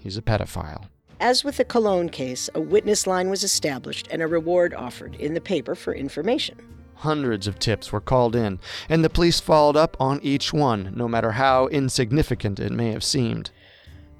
he's 0.00 0.16
a 0.16 0.22
pedophile. 0.22 0.86
As 1.20 1.44
with 1.44 1.58
the 1.58 1.64
Colon 1.64 2.08
case, 2.08 2.48
a 2.54 2.60
witness 2.60 3.06
line 3.06 3.28
was 3.28 3.44
established 3.44 4.08
and 4.10 4.22
a 4.22 4.26
reward 4.26 4.72
offered 4.72 5.14
in 5.16 5.34
the 5.34 5.40
paper 5.40 5.74
for 5.74 5.94
information. 5.94 6.56
Hundreds 7.00 7.46
of 7.46 7.58
tips 7.58 7.92
were 7.92 8.00
called 8.00 8.36
in, 8.36 8.60
and 8.88 9.02
the 9.02 9.08
police 9.08 9.40
followed 9.40 9.76
up 9.76 9.96
on 9.98 10.20
each 10.22 10.52
one, 10.52 10.92
no 10.94 11.08
matter 11.08 11.32
how 11.32 11.66
insignificant 11.68 12.60
it 12.60 12.70
may 12.70 12.92
have 12.92 13.02
seemed. 13.02 13.50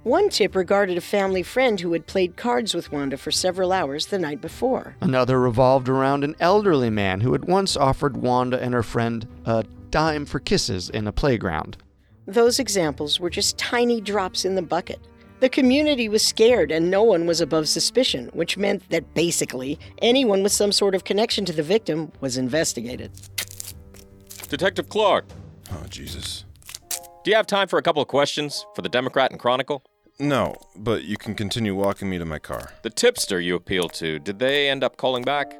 One 0.02 0.30
tip 0.30 0.56
regarded 0.56 0.96
a 0.96 1.02
family 1.02 1.42
friend 1.42 1.78
who 1.78 1.92
had 1.92 2.06
played 2.06 2.38
cards 2.38 2.72
with 2.72 2.90
Wanda 2.90 3.18
for 3.18 3.30
several 3.30 3.70
hours 3.70 4.06
the 4.06 4.18
night 4.18 4.40
before. 4.40 4.96
Another 5.02 5.38
revolved 5.38 5.90
around 5.90 6.24
an 6.24 6.36
elderly 6.40 6.88
man 6.88 7.20
who 7.20 7.32
had 7.32 7.44
once 7.44 7.76
offered 7.76 8.16
Wanda 8.16 8.58
and 8.58 8.72
her 8.72 8.82
friend 8.82 9.28
a 9.44 9.62
dime 9.90 10.24
for 10.24 10.40
kisses 10.40 10.88
in 10.88 11.06
a 11.06 11.12
playground. 11.12 11.76
Those 12.26 12.58
examples 12.58 13.20
were 13.20 13.28
just 13.28 13.58
tiny 13.58 14.00
drops 14.00 14.46
in 14.46 14.54
the 14.54 14.62
bucket. 14.62 15.00
The 15.40 15.48
community 15.48 16.06
was 16.10 16.22
scared 16.22 16.70
and 16.70 16.90
no 16.90 17.02
one 17.02 17.26
was 17.26 17.40
above 17.40 17.66
suspicion, 17.66 18.28
which 18.34 18.58
meant 18.58 18.86
that 18.90 19.14
basically 19.14 19.78
anyone 20.02 20.42
with 20.42 20.52
some 20.52 20.70
sort 20.70 20.94
of 20.94 21.04
connection 21.04 21.46
to 21.46 21.52
the 21.54 21.62
victim 21.62 22.12
was 22.20 22.36
investigated. 22.36 23.10
Detective 24.50 24.90
Clark. 24.90 25.24
Oh, 25.72 25.84
Jesus. 25.88 26.44
Do 27.24 27.30
you 27.30 27.36
have 27.36 27.46
time 27.46 27.68
for 27.68 27.78
a 27.78 27.82
couple 27.82 28.02
of 28.02 28.08
questions 28.08 28.66
for 28.74 28.82
the 28.82 28.88
Democrat 28.90 29.30
and 29.30 29.40
Chronicle? 29.40 29.82
No, 30.18 30.56
but 30.76 31.04
you 31.04 31.16
can 31.16 31.34
continue 31.34 31.74
walking 31.74 32.10
me 32.10 32.18
to 32.18 32.26
my 32.26 32.38
car. 32.38 32.72
The 32.82 32.90
tipster 32.90 33.40
you 33.40 33.54
appealed 33.54 33.94
to, 33.94 34.18
did 34.18 34.38
they 34.38 34.68
end 34.68 34.84
up 34.84 34.98
calling 34.98 35.22
back? 35.22 35.54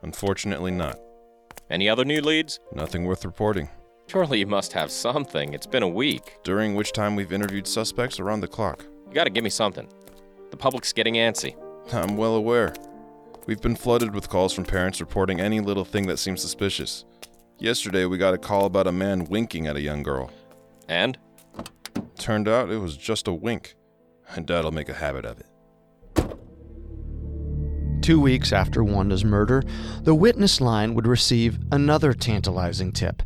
Unfortunately, 0.00 0.70
not. 0.70 0.98
Any 1.68 1.86
other 1.86 2.06
new 2.06 2.22
leads? 2.22 2.60
Nothing 2.74 3.04
worth 3.04 3.26
reporting. 3.26 3.68
Surely 4.06 4.38
you 4.38 4.46
must 4.46 4.72
have 4.72 4.90
something. 4.90 5.52
It's 5.52 5.66
been 5.66 5.82
a 5.82 5.88
week. 5.88 6.38
During 6.44 6.74
which 6.74 6.92
time 6.92 7.14
we've 7.14 7.32
interviewed 7.32 7.66
suspects 7.66 8.18
around 8.18 8.40
the 8.40 8.48
clock. 8.48 8.86
You 9.12 9.16
gotta 9.16 9.28
give 9.28 9.44
me 9.44 9.50
something. 9.50 9.86
The 10.50 10.56
public's 10.56 10.90
getting 10.94 11.16
antsy. 11.16 11.54
I'm 11.92 12.16
well 12.16 12.34
aware. 12.34 12.72
We've 13.44 13.60
been 13.60 13.76
flooded 13.76 14.14
with 14.14 14.30
calls 14.30 14.54
from 14.54 14.64
parents 14.64 15.02
reporting 15.02 15.38
any 15.38 15.60
little 15.60 15.84
thing 15.84 16.06
that 16.06 16.18
seems 16.18 16.40
suspicious. 16.40 17.04
Yesterday, 17.58 18.06
we 18.06 18.16
got 18.16 18.32
a 18.32 18.38
call 18.38 18.64
about 18.64 18.86
a 18.86 18.92
man 18.92 19.26
winking 19.26 19.66
at 19.66 19.76
a 19.76 19.82
young 19.82 20.02
girl. 20.02 20.30
And? 20.88 21.18
Turned 22.16 22.48
out 22.48 22.70
it 22.70 22.78
was 22.78 22.96
just 22.96 23.28
a 23.28 23.34
wink. 23.34 23.74
And 24.34 24.46
Dad'll 24.46 24.70
make 24.70 24.88
a 24.88 24.94
habit 24.94 25.26
of 25.26 25.38
it. 25.38 25.46
Two 28.00 28.18
weeks 28.18 28.50
after 28.50 28.82
Wanda's 28.82 29.26
murder, 29.26 29.62
the 30.04 30.14
witness 30.14 30.58
line 30.58 30.94
would 30.94 31.06
receive 31.06 31.58
another 31.70 32.14
tantalizing 32.14 32.92
tip. 32.92 33.22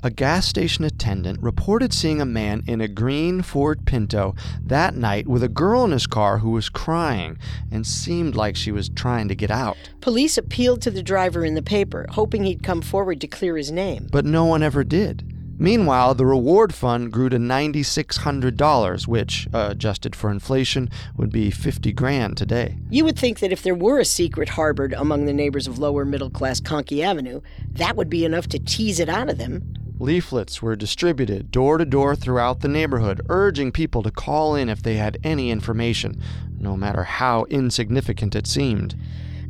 A 0.00 0.10
gas 0.10 0.46
station 0.46 0.84
attendant 0.84 1.42
reported 1.42 1.92
seeing 1.92 2.20
a 2.20 2.24
man 2.24 2.62
in 2.68 2.80
a 2.80 2.86
green 2.86 3.42
Ford 3.42 3.84
Pinto 3.84 4.36
that 4.64 4.94
night 4.94 5.26
with 5.26 5.42
a 5.42 5.48
girl 5.48 5.84
in 5.84 5.90
his 5.90 6.06
car 6.06 6.38
who 6.38 6.50
was 6.50 6.68
crying 6.68 7.36
and 7.72 7.84
seemed 7.84 8.36
like 8.36 8.54
she 8.54 8.70
was 8.70 8.88
trying 8.88 9.26
to 9.26 9.34
get 9.34 9.50
out. 9.50 9.76
Police 10.00 10.38
appealed 10.38 10.82
to 10.82 10.92
the 10.92 11.02
driver 11.02 11.44
in 11.44 11.56
the 11.56 11.62
paper, 11.62 12.06
hoping 12.10 12.44
he'd 12.44 12.62
come 12.62 12.80
forward 12.80 13.20
to 13.22 13.26
clear 13.26 13.56
his 13.56 13.72
name. 13.72 14.06
But 14.12 14.24
no 14.24 14.44
one 14.44 14.62
ever 14.62 14.84
did. 14.84 15.34
Meanwhile, 15.60 16.14
the 16.14 16.24
reward 16.24 16.72
fund 16.72 17.10
grew 17.10 17.28
to 17.30 17.36
$9,600, 17.36 19.08
which, 19.08 19.48
uh, 19.52 19.68
adjusted 19.72 20.14
for 20.14 20.30
inflation, 20.30 20.88
would 21.16 21.32
be 21.32 21.50
50 21.50 21.92
grand 21.92 22.36
today. 22.36 22.78
You 22.88 23.04
would 23.04 23.18
think 23.18 23.40
that 23.40 23.50
if 23.50 23.64
there 23.64 23.74
were 23.74 23.98
a 23.98 24.04
secret 24.04 24.50
harbored 24.50 24.92
among 24.92 25.26
the 25.26 25.32
neighbors 25.32 25.66
of 25.66 25.80
lower 25.80 26.04
middle 26.04 26.30
class 26.30 26.60
Conkey 26.60 27.02
Avenue, 27.02 27.40
that 27.72 27.96
would 27.96 28.08
be 28.08 28.24
enough 28.24 28.46
to 28.50 28.60
tease 28.60 29.00
it 29.00 29.08
out 29.08 29.28
of 29.28 29.38
them. 29.38 29.74
Leaflets 30.00 30.62
were 30.62 30.76
distributed 30.76 31.50
door 31.50 31.76
to 31.76 31.84
door 31.84 32.14
throughout 32.14 32.60
the 32.60 32.68
neighborhood, 32.68 33.20
urging 33.28 33.72
people 33.72 34.02
to 34.02 34.10
call 34.10 34.54
in 34.54 34.68
if 34.68 34.82
they 34.82 34.94
had 34.94 35.18
any 35.24 35.50
information, 35.50 36.22
no 36.58 36.76
matter 36.76 37.02
how 37.02 37.44
insignificant 37.50 38.36
it 38.36 38.46
seemed. 38.46 38.94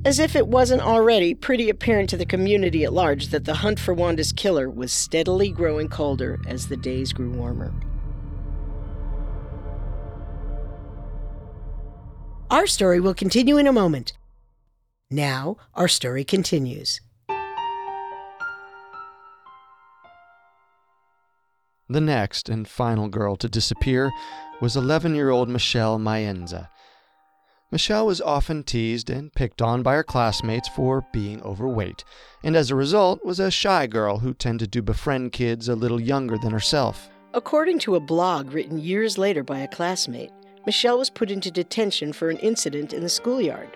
As 0.04 0.18
if 0.18 0.34
it 0.34 0.46
wasn't 0.46 0.80
already 0.80 1.34
pretty 1.34 1.68
apparent 1.68 2.08
to 2.10 2.16
the 2.16 2.24
community 2.24 2.84
at 2.84 2.92
large 2.92 3.28
that 3.28 3.44
the 3.44 3.56
hunt 3.56 3.78
for 3.78 3.92
Wanda's 3.92 4.32
killer 4.32 4.70
was 4.70 4.92
steadily 4.92 5.50
growing 5.50 5.88
colder 5.88 6.38
as 6.46 6.68
the 6.68 6.76
days 6.76 7.12
grew 7.12 7.30
warmer. 7.30 7.74
Our 12.50 12.66
story 12.66 13.00
will 13.00 13.14
continue 13.14 13.58
in 13.58 13.66
a 13.66 13.72
moment. 13.72 14.14
Now, 15.10 15.58
our 15.74 15.88
story 15.88 16.24
continues. 16.24 17.02
The 21.90 22.00
next 22.02 22.50
and 22.50 22.68
final 22.68 23.08
girl 23.08 23.36
to 23.36 23.48
disappear 23.48 24.10
was 24.60 24.76
11 24.76 25.14
year 25.14 25.30
old 25.30 25.48
Michelle 25.48 25.98
Maenza. 25.98 26.68
Michelle 27.70 28.06
was 28.06 28.20
often 28.20 28.62
teased 28.62 29.08
and 29.08 29.32
picked 29.32 29.62
on 29.62 29.82
by 29.82 29.94
her 29.94 30.02
classmates 30.02 30.68
for 30.68 31.06
being 31.12 31.42
overweight, 31.42 32.04
and 32.42 32.56
as 32.56 32.70
a 32.70 32.74
result 32.74 33.24
was 33.24 33.40
a 33.40 33.50
shy 33.50 33.86
girl 33.86 34.18
who 34.18 34.34
tended 34.34 34.70
to 34.72 34.82
befriend 34.82 35.32
kids 35.32 35.68
a 35.68 35.74
little 35.74 36.00
younger 36.00 36.36
than 36.36 36.50
herself. 36.50 37.08
According 37.32 37.78
to 37.80 37.94
a 37.94 38.00
blog 38.00 38.52
written 38.52 38.78
years 38.78 39.16
later 39.16 39.42
by 39.42 39.60
a 39.60 39.68
classmate, 39.68 40.32
Michelle 40.66 40.98
was 40.98 41.08
put 41.08 41.30
into 41.30 41.50
detention 41.50 42.12
for 42.12 42.28
an 42.28 42.38
incident 42.38 42.92
in 42.92 43.02
the 43.02 43.08
schoolyard. 43.08 43.70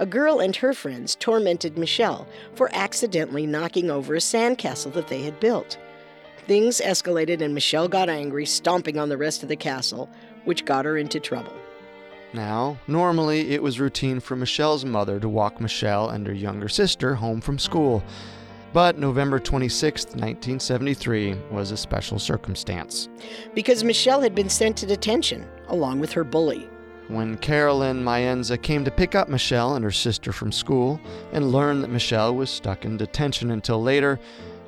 A 0.00 0.06
girl 0.06 0.40
and 0.40 0.56
her 0.56 0.72
friends 0.72 1.14
tormented 1.14 1.78
Michelle 1.78 2.26
for 2.54 2.70
accidentally 2.72 3.46
knocking 3.46 3.88
over 3.88 4.14
a 4.14 4.18
sandcastle 4.18 4.92
that 4.94 5.06
they 5.06 5.22
had 5.22 5.38
built. 5.38 5.78
Things 6.50 6.80
escalated 6.84 7.42
and 7.42 7.54
Michelle 7.54 7.86
got 7.86 8.08
angry, 8.08 8.44
stomping 8.44 8.98
on 8.98 9.08
the 9.08 9.16
rest 9.16 9.44
of 9.44 9.48
the 9.48 9.54
castle, 9.54 10.10
which 10.46 10.64
got 10.64 10.84
her 10.84 10.96
into 10.96 11.20
trouble. 11.20 11.52
Now, 12.32 12.76
normally 12.88 13.52
it 13.52 13.62
was 13.62 13.78
routine 13.78 14.18
for 14.18 14.34
Michelle's 14.34 14.84
mother 14.84 15.20
to 15.20 15.28
walk 15.28 15.60
Michelle 15.60 16.08
and 16.10 16.26
her 16.26 16.32
younger 16.32 16.68
sister 16.68 17.14
home 17.14 17.40
from 17.40 17.56
school. 17.56 18.02
But 18.72 18.98
November 18.98 19.38
26, 19.38 20.06
1973 20.06 21.36
was 21.52 21.70
a 21.70 21.76
special 21.76 22.18
circumstance. 22.18 23.08
Because 23.54 23.84
Michelle 23.84 24.20
had 24.20 24.34
been 24.34 24.48
sent 24.48 24.76
to 24.78 24.86
detention, 24.86 25.46
along 25.68 26.00
with 26.00 26.10
her 26.10 26.24
bully. 26.24 26.68
When 27.06 27.36
Carolyn 27.36 28.02
Maenza 28.02 28.60
came 28.60 28.84
to 28.84 28.90
pick 28.90 29.14
up 29.14 29.28
Michelle 29.28 29.76
and 29.76 29.84
her 29.84 29.92
sister 29.92 30.32
from 30.32 30.50
school 30.50 31.00
and 31.32 31.52
learned 31.52 31.84
that 31.84 31.90
Michelle 31.90 32.34
was 32.34 32.50
stuck 32.50 32.84
in 32.84 32.96
detention 32.96 33.52
until 33.52 33.80
later, 33.80 34.18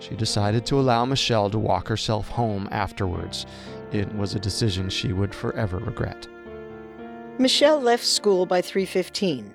she 0.03 0.17
decided 0.17 0.67
to 0.67 0.81
allow 0.81 1.05
Michelle 1.05 1.49
to 1.51 1.59
walk 1.59 1.87
herself 1.89 2.29
home 2.29 2.69
afterwards. 2.73 3.47
It 3.93 4.13
was 4.15 4.35
a 4.35 4.41
decision 4.41 4.89
she 4.89 5.13
would 5.13 5.35
forever 5.35 5.79
regret. 5.79 6.27
Michelle 7.39 7.81
left 7.81 8.05
school 8.05 8.45
by 8.45 8.61
3:15. 8.61 9.55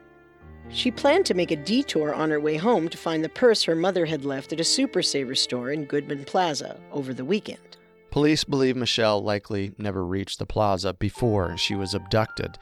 She 0.70 0.92
planned 0.92 1.26
to 1.28 1.34
make 1.34 1.52
a 1.52 1.56
detour 1.56 2.14
on 2.14 2.30
her 2.30 2.40
way 2.40 2.58
home 2.58 2.90
to 2.90 2.98
find 2.98 3.24
the 3.24 3.30
purse 3.30 3.64
her 3.64 3.76
mother 3.76 4.06
had 4.06 4.26
left 4.26 4.52
at 4.52 4.60
a 4.60 4.66
Super 4.66 5.02
Saver 5.02 5.36
store 5.36 5.72
in 5.72 5.86
Goodman 5.86 6.26
Plaza 6.26 6.78
over 6.92 7.14
the 7.14 7.26
weekend. 7.26 7.78
Police 8.12 8.44
believe 8.44 8.76
Michelle 8.76 9.22
likely 9.22 9.74
never 9.78 10.06
reached 10.06 10.40
the 10.40 10.46
plaza 10.46 10.94
before 10.94 11.58
she 11.58 11.76
was 11.76 11.94
abducted. 11.94 12.58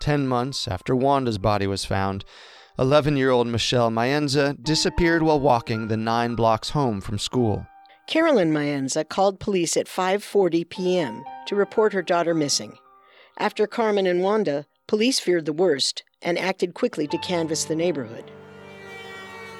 Ten 0.00 0.26
months 0.26 0.68
after 0.68 0.94
Wanda's 0.94 1.38
body 1.38 1.66
was 1.66 1.84
found, 1.84 2.24
11 2.78 3.16
year 3.16 3.30
old 3.30 3.46
Michelle 3.46 3.90
Maenza 3.90 4.56
disappeared 4.62 5.22
while 5.22 5.40
walking 5.40 5.88
the 5.88 5.96
nine 5.96 6.34
blocks 6.34 6.70
home 6.70 7.00
from 7.00 7.18
school. 7.18 7.66
Carolyn 8.06 8.52
Maenza 8.52 9.04
called 9.08 9.40
police 9.40 9.76
at 9.76 9.86
5:40 9.86 10.68
p.m. 10.68 11.24
to 11.46 11.54
report 11.54 11.92
her 11.92 12.02
daughter 12.02 12.34
missing. 12.34 12.76
After 13.38 13.66
Carmen 13.66 14.06
and 14.06 14.22
Wanda, 14.22 14.66
police 14.86 15.20
feared 15.20 15.46
the 15.46 15.52
worst 15.52 16.02
and 16.22 16.38
acted 16.38 16.74
quickly 16.74 17.06
to 17.08 17.18
canvass 17.18 17.64
the 17.64 17.76
neighborhood. 17.76 18.30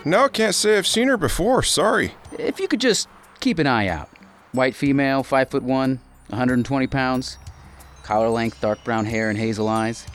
No, 0.04 0.24
I 0.24 0.28
can't 0.28 0.54
say 0.54 0.78
I've 0.78 0.86
seen 0.86 1.08
her 1.08 1.16
before. 1.16 1.62
Sorry. 1.62 2.14
If 2.38 2.58
you 2.58 2.68
could 2.68 2.80
just 2.80 3.08
keep 3.40 3.58
an 3.58 3.66
eye 3.66 3.88
out. 3.88 4.08
White 4.52 4.74
female, 4.74 5.22
5 5.22 5.50
foot 5.50 5.62
1, 5.62 6.00
120 6.28 6.86
pounds, 6.86 7.38
collar 8.02 8.28
length, 8.30 8.60
dark 8.60 8.82
brown 8.82 9.04
hair, 9.04 9.30
and 9.30 9.38
hazel 9.38 9.68
eyes. 9.68 10.06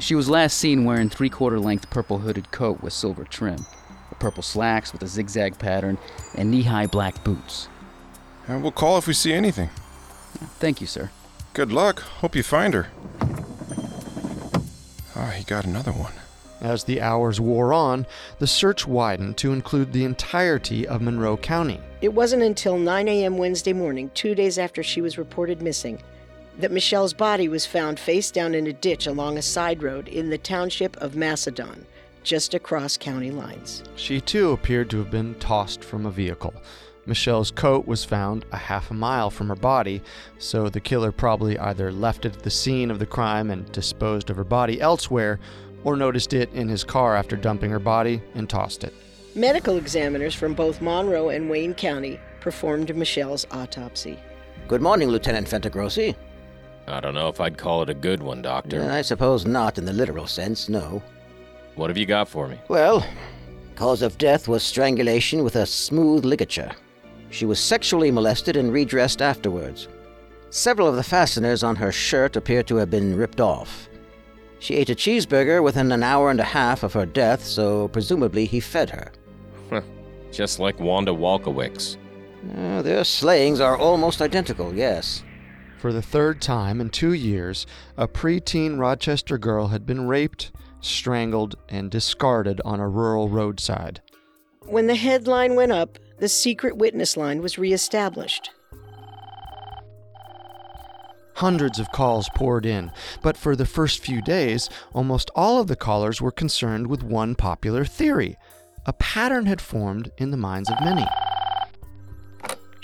She 0.00 0.14
was 0.14 0.28
last 0.28 0.58
seen 0.58 0.84
wearing 0.84 1.08
three 1.08 1.30
quarter 1.30 1.58
length 1.58 1.90
purple 1.90 2.18
hooded 2.18 2.50
coat 2.50 2.82
with 2.82 2.92
silver 2.92 3.24
trim, 3.24 3.66
purple 4.18 4.42
slacks 4.42 4.92
with 4.92 5.02
a 5.02 5.06
zigzag 5.06 5.58
pattern, 5.58 5.98
and 6.34 6.50
knee 6.50 6.62
high 6.62 6.86
black 6.86 7.22
boots. 7.24 7.68
And 8.48 8.62
we'll 8.62 8.72
call 8.72 8.98
if 8.98 9.06
we 9.06 9.12
see 9.12 9.32
anything. 9.32 9.70
Thank 10.58 10.80
you, 10.80 10.86
sir. 10.86 11.10
Good 11.54 11.72
luck. 11.72 12.00
Hope 12.00 12.36
you 12.36 12.42
find 12.42 12.74
her. 12.74 12.88
Oh, 15.16 15.32
he 15.34 15.44
got 15.44 15.64
another 15.64 15.92
one. 15.92 16.12
As 16.60 16.84
the 16.84 17.00
hours 17.00 17.40
wore 17.40 17.72
on, 17.72 18.06
the 18.38 18.46
search 18.46 18.86
widened 18.86 19.36
to 19.38 19.52
include 19.52 19.92
the 19.92 20.04
entirety 20.04 20.86
of 20.86 21.02
Monroe 21.02 21.36
County. 21.36 21.80
It 22.00 22.12
wasn't 22.12 22.42
until 22.42 22.78
9 22.78 23.08
a.m. 23.08 23.38
Wednesday 23.38 23.72
morning, 23.72 24.10
two 24.14 24.34
days 24.34 24.58
after 24.58 24.82
she 24.82 25.00
was 25.00 25.18
reported 25.18 25.60
missing, 25.62 26.02
that 26.58 26.72
Michelle's 26.72 27.12
body 27.12 27.48
was 27.48 27.66
found 27.66 28.00
face 28.00 28.30
down 28.30 28.54
in 28.54 28.66
a 28.66 28.72
ditch 28.72 29.06
along 29.06 29.36
a 29.36 29.42
side 29.42 29.82
road 29.82 30.08
in 30.08 30.30
the 30.30 30.38
township 30.38 30.96
of 30.98 31.16
Macedon, 31.16 31.86
just 32.22 32.54
across 32.54 32.96
county 32.96 33.30
lines. 33.30 33.82
She 33.94 34.20
too 34.20 34.52
appeared 34.52 34.90
to 34.90 34.98
have 34.98 35.10
been 35.10 35.34
tossed 35.36 35.84
from 35.84 36.06
a 36.06 36.10
vehicle. 36.10 36.54
Michelle's 37.04 37.52
coat 37.52 37.86
was 37.86 38.04
found 38.04 38.44
a 38.50 38.56
half 38.56 38.90
a 38.90 38.94
mile 38.94 39.30
from 39.30 39.48
her 39.48 39.54
body, 39.54 40.02
so 40.38 40.68
the 40.68 40.80
killer 40.80 41.12
probably 41.12 41.56
either 41.58 41.92
left 41.92 42.24
it 42.24 42.34
at 42.36 42.42
the 42.42 42.50
scene 42.50 42.90
of 42.90 42.98
the 42.98 43.06
crime 43.06 43.50
and 43.50 43.70
disposed 43.70 44.28
of 44.28 44.36
her 44.36 44.44
body 44.44 44.80
elsewhere, 44.80 45.38
or 45.84 45.96
noticed 45.96 46.32
it 46.32 46.52
in 46.52 46.68
his 46.68 46.82
car 46.82 47.14
after 47.14 47.36
dumping 47.36 47.70
her 47.70 47.78
body 47.78 48.20
and 48.34 48.50
tossed 48.50 48.82
it. 48.82 48.92
Medical 49.36 49.76
examiners 49.76 50.34
from 50.34 50.54
both 50.54 50.80
Monroe 50.80 51.28
and 51.28 51.48
Wayne 51.48 51.74
County 51.74 52.18
performed 52.40 52.96
Michelle's 52.96 53.46
autopsy. 53.52 54.18
Good 54.66 54.82
morning, 54.82 55.08
Lieutenant 55.08 55.46
Fentagrossi. 55.46 56.16
I 56.86 57.00
don't 57.00 57.14
know 57.14 57.28
if 57.28 57.40
I'd 57.40 57.58
call 57.58 57.82
it 57.82 57.90
a 57.90 57.94
good 57.94 58.22
one, 58.22 58.42
Doctor. 58.42 58.88
I 58.90 59.02
suppose 59.02 59.44
not 59.44 59.78
in 59.78 59.84
the 59.84 59.92
literal 59.92 60.26
sense, 60.26 60.68
no. 60.68 61.02
What 61.74 61.90
have 61.90 61.96
you 61.98 62.06
got 62.06 62.28
for 62.28 62.48
me? 62.48 62.58
Well, 62.68 63.06
cause 63.74 64.02
of 64.02 64.18
death 64.18 64.48
was 64.48 64.62
strangulation 64.62 65.42
with 65.42 65.56
a 65.56 65.66
smooth 65.66 66.24
ligature. 66.24 66.70
She 67.30 67.44
was 67.44 67.58
sexually 67.58 68.10
molested 68.10 68.56
and 68.56 68.72
redressed 68.72 69.20
afterwards. 69.20 69.88
Several 70.50 70.86
of 70.88 70.96
the 70.96 71.02
fasteners 71.02 71.64
on 71.64 71.76
her 71.76 71.90
shirt 71.92 72.36
appear 72.36 72.62
to 72.62 72.76
have 72.76 72.90
been 72.90 73.16
ripped 73.16 73.40
off. 73.40 73.88
She 74.58 74.76
ate 74.76 74.88
a 74.88 74.94
cheeseburger 74.94 75.62
within 75.62 75.92
an 75.92 76.02
hour 76.02 76.30
and 76.30 76.40
a 76.40 76.44
half 76.44 76.82
of 76.82 76.92
her 76.94 77.04
death, 77.04 77.44
so 77.44 77.88
presumably 77.88 78.46
he 78.46 78.60
fed 78.60 78.90
her. 78.90 79.12
Just 80.32 80.58
like 80.58 80.78
Wanda 80.80 81.12
Walkowicz. 81.12 81.96
Uh, 82.56 82.80
their 82.82 83.04
slayings 83.04 83.60
are 83.60 83.76
almost 83.76 84.22
identical, 84.22 84.74
yes. 84.74 85.22
For 85.86 85.92
the 85.92 86.02
third 86.02 86.42
time 86.42 86.80
in 86.80 86.90
two 86.90 87.12
years, 87.12 87.64
a 87.96 88.08
preteen 88.08 88.76
Rochester 88.76 89.38
girl 89.38 89.68
had 89.68 89.86
been 89.86 90.08
raped, 90.08 90.50
strangled, 90.80 91.54
and 91.68 91.92
discarded 91.92 92.60
on 92.64 92.80
a 92.80 92.88
rural 92.88 93.28
roadside. 93.28 94.00
When 94.64 94.88
the 94.88 94.96
headline 94.96 95.54
went 95.54 95.70
up, 95.70 96.00
the 96.18 96.28
secret 96.28 96.76
witness 96.76 97.16
line 97.16 97.40
was 97.40 97.56
reestablished. 97.56 98.50
Hundreds 101.36 101.78
of 101.78 101.92
calls 101.92 102.28
poured 102.34 102.66
in, 102.66 102.90
but 103.22 103.36
for 103.36 103.54
the 103.54 103.64
first 103.64 104.00
few 104.00 104.20
days, 104.20 104.68
almost 104.92 105.30
all 105.36 105.60
of 105.60 105.68
the 105.68 105.76
callers 105.76 106.20
were 106.20 106.32
concerned 106.32 106.88
with 106.88 107.04
one 107.04 107.36
popular 107.36 107.84
theory. 107.84 108.36
A 108.86 108.92
pattern 108.92 109.46
had 109.46 109.60
formed 109.60 110.10
in 110.18 110.32
the 110.32 110.36
minds 110.36 110.68
of 110.68 110.80
many. 110.80 111.06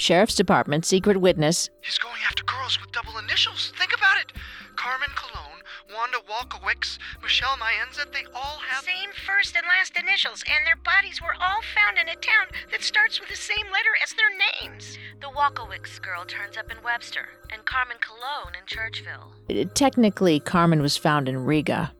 Sheriff's 0.02 0.34
Department, 0.34 0.84
secret 0.84 1.20
witness. 1.20 1.70
He's 1.80 1.98
going 1.98 2.18
after 2.26 2.42
girls 2.42 2.76
with 2.80 2.90
double 2.90 3.18
initials. 3.18 3.72
Think 3.78 3.94
about 3.96 4.18
it. 4.18 4.32
Carmen 4.74 5.10
Colon, 5.14 5.62
Wanda 5.94 6.18
Walkowicz, 6.28 6.98
Michelle 7.22 7.56
Maenza, 7.56 8.10
they 8.12 8.24
all 8.34 8.58
have. 8.66 8.82
Same 8.82 9.10
first 9.24 9.54
and 9.54 9.64
last 9.64 9.96
initials, 9.96 10.42
and 10.50 10.66
their 10.66 10.74
bodies 10.82 11.22
were 11.22 11.36
all 11.40 11.62
found 11.76 11.98
in 11.98 12.08
a 12.08 12.16
town 12.16 12.48
that 12.72 12.82
starts 12.82 13.20
with 13.20 13.28
the 13.28 13.36
same 13.36 13.66
letter 13.66 13.94
as 14.02 14.12
their 14.14 14.34
names. 14.66 14.98
The 15.20 15.28
Walkowicz 15.28 16.02
girl 16.02 16.24
turns 16.24 16.56
up 16.56 16.68
in 16.72 16.82
Webster, 16.82 17.28
and 17.52 17.64
Carmen 17.64 17.98
Colon 18.00 18.56
in 18.58 18.66
Churchville. 18.66 19.30
Uh, 19.48 19.70
Technically, 19.72 20.40
Carmen 20.40 20.82
was 20.82 20.96
found 20.96 21.28
in 21.28 21.44
Riga. 21.44 21.92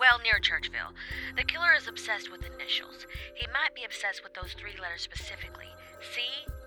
Well, 0.00 0.18
near 0.24 0.40
Churchville. 0.42 0.90
The 1.36 1.44
killer 1.44 1.72
is 1.78 1.86
obsessed 1.86 2.32
with 2.32 2.42
initials. 2.44 3.06
He 3.36 3.46
might 3.46 3.76
be 3.76 3.84
obsessed 3.84 4.24
with 4.24 4.34
those 4.34 4.54
three 4.58 4.74
letters 4.82 5.02
specifically 5.02 5.70
C, 6.12 6.20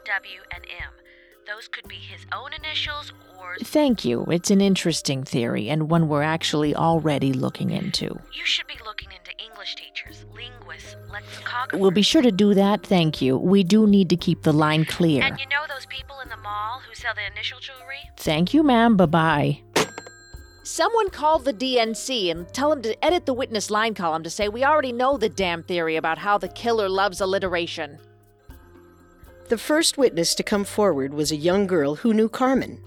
W, 0.08 0.40
and 0.56 0.64
M. 0.80 0.94
Those 1.46 1.68
could 1.68 1.86
be 1.90 1.96
his 1.96 2.26
own 2.34 2.52
initials 2.54 3.12
or. 3.38 3.58
Thank 3.62 4.06
you. 4.06 4.24
It's 4.30 4.50
an 4.50 4.62
interesting 4.62 5.26
theory, 5.26 5.70
and 5.70 5.90
one 5.90 6.08
we're 6.08 6.22
actually 6.22 6.74
already 6.74 7.34
looking 7.34 7.72
into. 7.72 8.18
You 8.32 8.46
should 8.46 8.68
be 8.68 8.78
looking 8.86 9.10
into 9.12 9.32
English 9.44 9.76
teachers, 9.76 10.26
linguists, 10.34 10.96
lexicographers. 11.10 11.80
We'll 11.80 11.92
be 11.92 12.02
sure 12.02 12.22
to 12.22 12.32
do 12.32 12.54
that, 12.54 12.86
thank 12.86 13.22
you. 13.22 13.38
We 13.38 13.66
do 13.66 13.86
need 13.86 14.10
to 14.10 14.16
keep 14.16 14.44
the 14.44 14.54
line 14.54 14.86
clear. 14.86 15.24
And 15.24 15.38
you 15.38 15.46
know 15.48 15.66
those 15.68 15.86
people 15.86 16.22
in 16.24 16.30
the 16.30 16.38
mall 16.38 16.80
who 16.88 16.96
sell 16.96 17.14
the 17.14 17.26
initial 17.30 17.60
jewelry? 17.60 18.00
Thank 18.16 18.54
you, 18.54 18.64
ma'am. 18.64 18.96
Bye 18.96 19.06
bye. 19.08 19.62
Someone 20.64 21.10
call 21.10 21.40
the 21.40 21.54
DNC 21.54 22.32
and 22.32 22.48
tell 22.54 22.70
them 22.70 22.82
to 22.84 23.06
edit 23.06 23.26
the 23.26 23.34
witness 23.34 23.70
line 23.70 23.94
column 23.94 24.24
to 24.24 24.30
say 24.30 24.48
we 24.48 24.64
already 24.64 24.94
know 24.94 25.18
the 25.18 25.30
damn 25.30 25.64
theory 25.64 25.98
about 25.98 26.18
how 26.18 26.38
the 26.38 26.50
killer 26.50 26.88
loves 26.88 27.20
alliteration. 27.20 28.00
The 29.50 29.58
first 29.58 29.98
witness 29.98 30.36
to 30.36 30.44
come 30.44 30.66
forward 30.66 31.14
was 31.14 31.32
a 31.32 31.38
young 31.38 31.68
girl 31.68 31.96
who 31.96 32.14
knew 32.14 32.28
Carmen. 32.28 32.84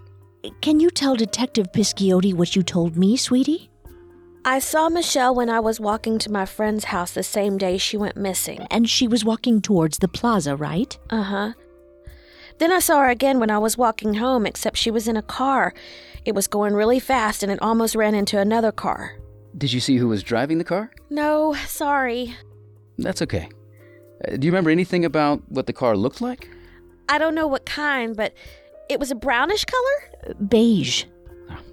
Can 0.61 0.79
you 0.79 0.91
tell 0.91 1.17
Detective 1.17 1.73
Pisciotti 1.73 2.35
what 2.35 2.55
you 2.55 2.63
told 2.63 2.99
me, 2.99 3.17
sweetie? 3.17 3.71
I 4.45 4.59
saw 4.59 4.91
Michelle 4.91 5.35
when 5.35 5.49
I 5.49 5.61
was 5.61 5.81
walking 5.81 6.19
to 6.19 6.31
my 6.31 6.45
friend's 6.45 6.85
house 6.85 7.13
the 7.13 7.23
same 7.23 7.57
day 7.57 7.79
she 7.79 7.97
went 7.97 8.17
missing. 8.17 8.67
And 8.71 8.89
she 8.89 9.09
was 9.09 9.25
walking 9.25 9.63
towards 9.63 9.99
the 9.99 10.09
plaza, 10.09 10.55
right? 10.55 10.97
Uh 11.09 11.23
huh. 11.23 11.53
Then 12.59 12.73
I 12.73 12.79
saw 12.81 12.99
her 13.01 13.09
again 13.09 13.41
when 13.41 13.51
I 13.51 13.59
was 13.59 13.79
walking 13.79 14.15
home, 14.15 14.45
except 14.45 14.77
she 14.77 14.91
was 14.91 15.09
in 15.09 15.17
a 15.17 15.23
car. 15.23 15.73
It 16.27 16.35
was 16.35 16.47
going 16.47 16.75
really 16.75 17.01
fast 17.01 17.43
and 17.43 17.51
it 17.51 17.63
almost 17.63 17.95
ran 17.95 18.15
into 18.15 18.39
another 18.39 18.71
car. 18.71 19.17
Did 19.57 19.73
you 19.73 19.81
see 19.81 19.97
who 19.97 20.09
was 20.09 20.23
driving 20.23 20.59
the 20.59 20.65
car? 20.65 20.91
No, 21.09 21.55
sorry. 21.67 22.35
That's 22.99 23.23
okay. 23.23 23.49
Do 24.29 24.47
you 24.47 24.51
remember 24.53 24.71
anything 24.71 25.05
about 25.05 25.43
what 25.49 25.67
the 25.67 25.73
car 25.73 25.97
looked 25.97 26.21
like? 26.21 26.51
I 27.09 27.19
don't 27.19 27.35
know 27.35 27.47
what 27.47 27.67
kind, 27.67 28.17
but 28.17 28.35
it 28.89 29.01
was 29.01 29.11
a 29.11 29.15
brownish 29.15 29.65
color? 29.65 30.35
Beige. 30.49 31.05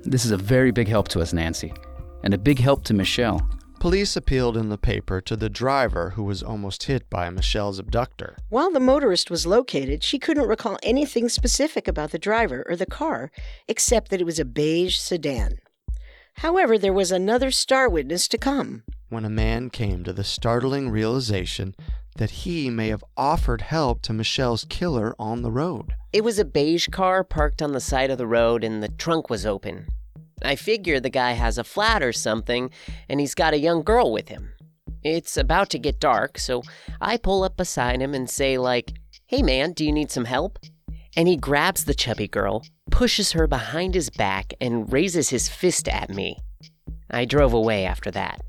This 0.04 0.26
is 0.26 0.32
a 0.32 0.38
very 0.38 0.72
big 0.72 0.88
help 0.88 1.08
to 1.10 1.22
us, 1.22 1.34
Nancy, 1.34 1.74
and 2.24 2.34
a 2.34 2.38
big 2.38 2.60
help 2.60 2.84
to 2.86 2.94
Michelle. 2.94 3.48
Police 3.80 4.16
appealed 4.16 4.58
in 4.58 4.70
the 4.70 4.78
paper 4.78 5.22
to 5.22 5.36
the 5.36 5.50
driver 5.50 6.12
who 6.12 6.24
was 6.24 6.42
almost 6.42 6.84
hit 6.84 7.08
by 7.12 7.30
Michelle's 7.30 7.78
abductor. 7.78 8.36
While 8.50 8.72
the 8.72 8.80
motorist 8.80 9.30
was 9.30 9.46
located, 9.46 10.04
she 10.04 10.18
couldn't 10.18 10.48
recall 10.48 10.80
anything 10.82 11.30
specific 11.30 11.88
about 11.88 12.10
the 12.10 12.18
driver 12.18 12.66
or 12.68 12.76
the 12.76 12.88
car, 12.88 13.30
except 13.68 14.10
that 14.10 14.20
it 14.20 14.26
was 14.26 14.40
a 14.40 14.46
beige 14.46 14.98
sedan. 14.98 15.60
However, 16.38 16.80
there 16.80 16.94
was 16.94 17.12
another 17.12 17.52
star 17.52 17.88
witness 17.88 18.28
to 18.30 18.38
come. 18.40 18.84
When 19.10 19.26
a 19.26 19.30
man 19.30 19.70
came 19.70 20.04
to 20.04 20.14
the 20.14 20.24
startling 20.24 20.90
realization 20.90 21.76
that 22.18 22.32
he 22.32 22.70
may 22.70 22.90
have 22.90 23.04
offered 23.16 23.62
help 23.62 24.02
to 24.04 24.14
Michelle's 24.14 24.66
killer 24.70 25.16
on 25.18 25.42
the 25.42 25.52
road. 25.52 25.94
It 26.14 26.24
was 26.24 26.40
a 26.40 26.46
beige 26.46 26.88
car 26.88 27.24
parked 27.24 27.62
on 27.62 27.72
the 27.72 27.80
side 27.80 28.12
of 28.12 28.18
the 28.18 28.28
road 28.28 28.64
and 28.64 28.82
the 28.82 28.90
trunk 28.90 29.30
was 29.30 29.46
open. 29.46 29.88
I 30.44 30.56
figure 30.56 31.00
the 31.00 31.10
guy 31.10 31.32
has 31.32 31.58
a 31.58 31.64
flat 31.64 32.04
or 32.04 32.14
something 32.14 32.70
and 33.10 33.20
he's 33.20 33.36
got 33.36 33.54
a 33.54 33.60
young 33.60 33.84
girl 33.84 34.12
with 34.12 34.30
him. 34.30 34.54
It's 35.04 35.38
about 35.38 35.70
to 35.72 35.80
get 35.80 36.00
dark, 36.00 36.38
so 36.38 36.64
I 37.00 37.18
pull 37.18 37.44
up 37.44 37.56
beside 37.58 38.02
him 38.02 38.14
and 38.14 38.30
say, 38.30 38.58
like, 38.58 38.94
hey 39.28 39.42
man, 39.42 39.74
do 39.74 39.86
you 39.86 39.92
need 39.92 40.12
some 40.12 40.26
help? 40.26 40.60
And 41.16 41.28
he 41.28 41.38
grabs 41.38 41.86
the 41.86 41.94
chubby 41.94 42.28
girl, 42.28 42.64
pushes 42.92 43.32
her 43.32 43.48
behind 43.48 43.96
his 43.96 44.10
back, 44.10 44.54
and 44.60 44.92
raises 44.92 45.30
his 45.30 45.50
fist 45.50 45.88
at 45.88 46.10
me. 46.10 46.38
I 47.10 47.26
drove 47.26 47.54
away 47.54 47.86
after 47.86 48.12
that. 48.12 48.42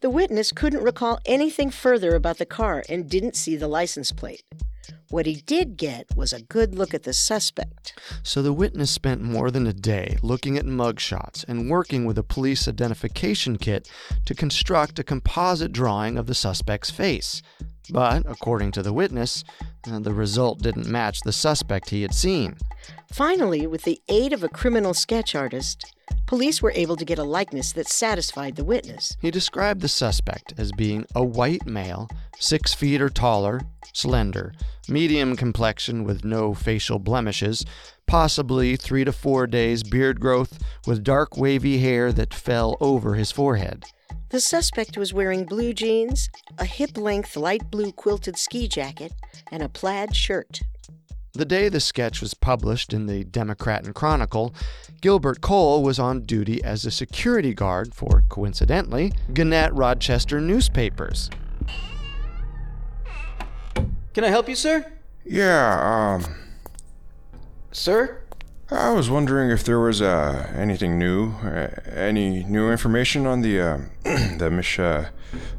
The 0.00 0.08
witness 0.08 0.50
couldn't 0.50 0.82
recall 0.82 1.18
anything 1.26 1.70
further 1.70 2.14
about 2.14 2.38
the 2.38 2.46
car 2.46 2.82
and 2.88 3.08
didn't 3.08 3.36
see 3.36 3.54
the 3.54 3.68
license 3.68 4.12
plate. 4.12 4.42
What 5.10 5.26
he 5.26 5.34
did 5.34 5.76
get 5.76 6.06
was 6.16 6.32
a 6.32 6.40
good 6.40 6.74
look 6.74 6.94
at 6.94 7.02
the 7.02 7.12
suspect. 7.12 7.98
So 8.22 8.40
the 8.40 8.52
witness 8.52 8.90
spent 8.90 9.20
more 9.20 9.50
than 9.50 9.66
a 9.66 9.74
day 9.74 10.16
looking 10.22 10.56
at 10.56 10.64
mugshots 10.64 11.44
and 11.46 11.68
working 11.68 12.06
with 12.06 12.16
a 12.16 12.22
police 12.22 12.66
identification 12.66 13.58
kit 13.58 13.90
to 14.24 14.34
construct 14.34 14.98
a 14.98 15.04
composite 15.04 15.72
drawing 15.72 16.16
of 16.16 16.26
the 16.26 16.34
suspect's 16.34 16.90
face. 16.90 17.42
But, 17.90 18.24
according 18.24 18.70
to 18.72 18.82
the 18.82 18.92
witness, 18.94 19.44
uh, 19.90 19.98
the 19.98 20.14
result 20.14 20.60
didn't 20.60 20.86
match 20.86 21.20
the 21.22 21.32
suspect 21.32 21.90
he 21.90 22.02
had 22.02 22.14
seen. 22.14 22.56
Finally, 23.12 23.66
with 23.66 23.82
the 23.82 24.00
aid 24.08 24.32
of 24.32 24.44
a 24.44 24.48
criminal 24.48 24.94
sketch 24.94 25.34
artist, 25.34 25.84
police 26.30 26.62
were 26.62 26.72
able 26.76 26.94
to 26.94 27.04
get 27.04 27.18
a 27.18 27.24
likeness 27.24 27.72
that 27.72 27.88
satisfied 27.88 28.54
the 28.54 28.62
witness. 28.62 29.16
He 29.20 29.32
described 29.32 29.80
the 29.80 29.88
suspect 29.88 30.54
as 30.56 30.70
being 30.70 31.04
a 31.12 31.24
white 31.24 31.66
male, 31.66 32.08
six 32.38 32.72
feet 32.72 33.02
or 33.02 33.08
taller, 33.08 33.62
slender, 33.92 34.52
medium 34.88 35.34
complexion 35.34 36.04
with 36.04 36.24
no 36.24 36.54
facial 36.54 37.00
blemishes, 37.00 37.66
possibly 38.06 38.76
three 38.76 39.04
to 39.04 39.10
four 39.10 39.48
days 39.48 39.82
beard 39.82 40.20
growth, 40.20 40.60
with 40.86 41.02
dark 41.02 41.36
wavy 41.36 41.78
hair 41.78 42.12
that 42.12 42.32
fell 42.32 42.76
over 42.80 43.16
his 43.16 43.32
forehead. 43.32 43.84
The 44.28 44.40
suspect 44.40 44.96
was 44.96 45.12
wearing 45.12 45.44
blue 45.44 45.72
jeans, 45.72 46.30
a 46.58 46.64
hip 46.64 46.96
length 46.96 47.36
light 47.36 47.72
blue 47.72 47.90
quilted 47.90 48.38
ski 48.38 48.68
jacket, 48.68 49.12
and 49.50 49.64
a 49.64 49.68
plaid 49.68 50.14
shirt. 50.14 50.60
The 51.32 51.44
day 51.44 51.68
the 51.68 51.78
sketch 51.80 52.20
was 52.20 52.34
published 52.34 52.92
in 52.92 53.06
the 53.06 53.22
Democrat 53.22 53.84
and 53.84 53.94
Chronicle, 53.94 54.52
Gilbert 55.00 55.40
Cole 55.40 55.82
was 55.82 55.98
on 55.98 56.22
duty 56.22 56.62
as 56.64 56.84
a 56.84 56.90
security 56.90 57.54
guard 57.54 57.94
for, 57.94 58.24
coincidentally, 58.28 59.12
Gannett 59.32 59.72
Rochester 59.72 60.40
newspapers. 60.40 61.30
Can 64.12 64.24
I 64.24 64.28
help 64.28 64.48
you, 64.48 64.56
sir? 64.56 64.92
Yeah, 65.24 66.16
um. 66.24 66.34
Sir? 67.70 68.22
I 68.72 68.90
was 68.92 69.08
wondering 69.08 69.50
if 69.50 69.62
there 69.62 69.78
was 69.78 70.02
uh, 70.02 70.52
anything 70.56 70.98
new, 70.98 71.32
uh, 71.44 71.68
any 71.92 72.42
new 72.44 72.70
information 72.70 73.26
on 73.26 73.40
the 73.42 73.60
uh, 73.60 73.78
the, 74.38 74.50
Mich- 74.50 74.80
uh, 74.80 75.06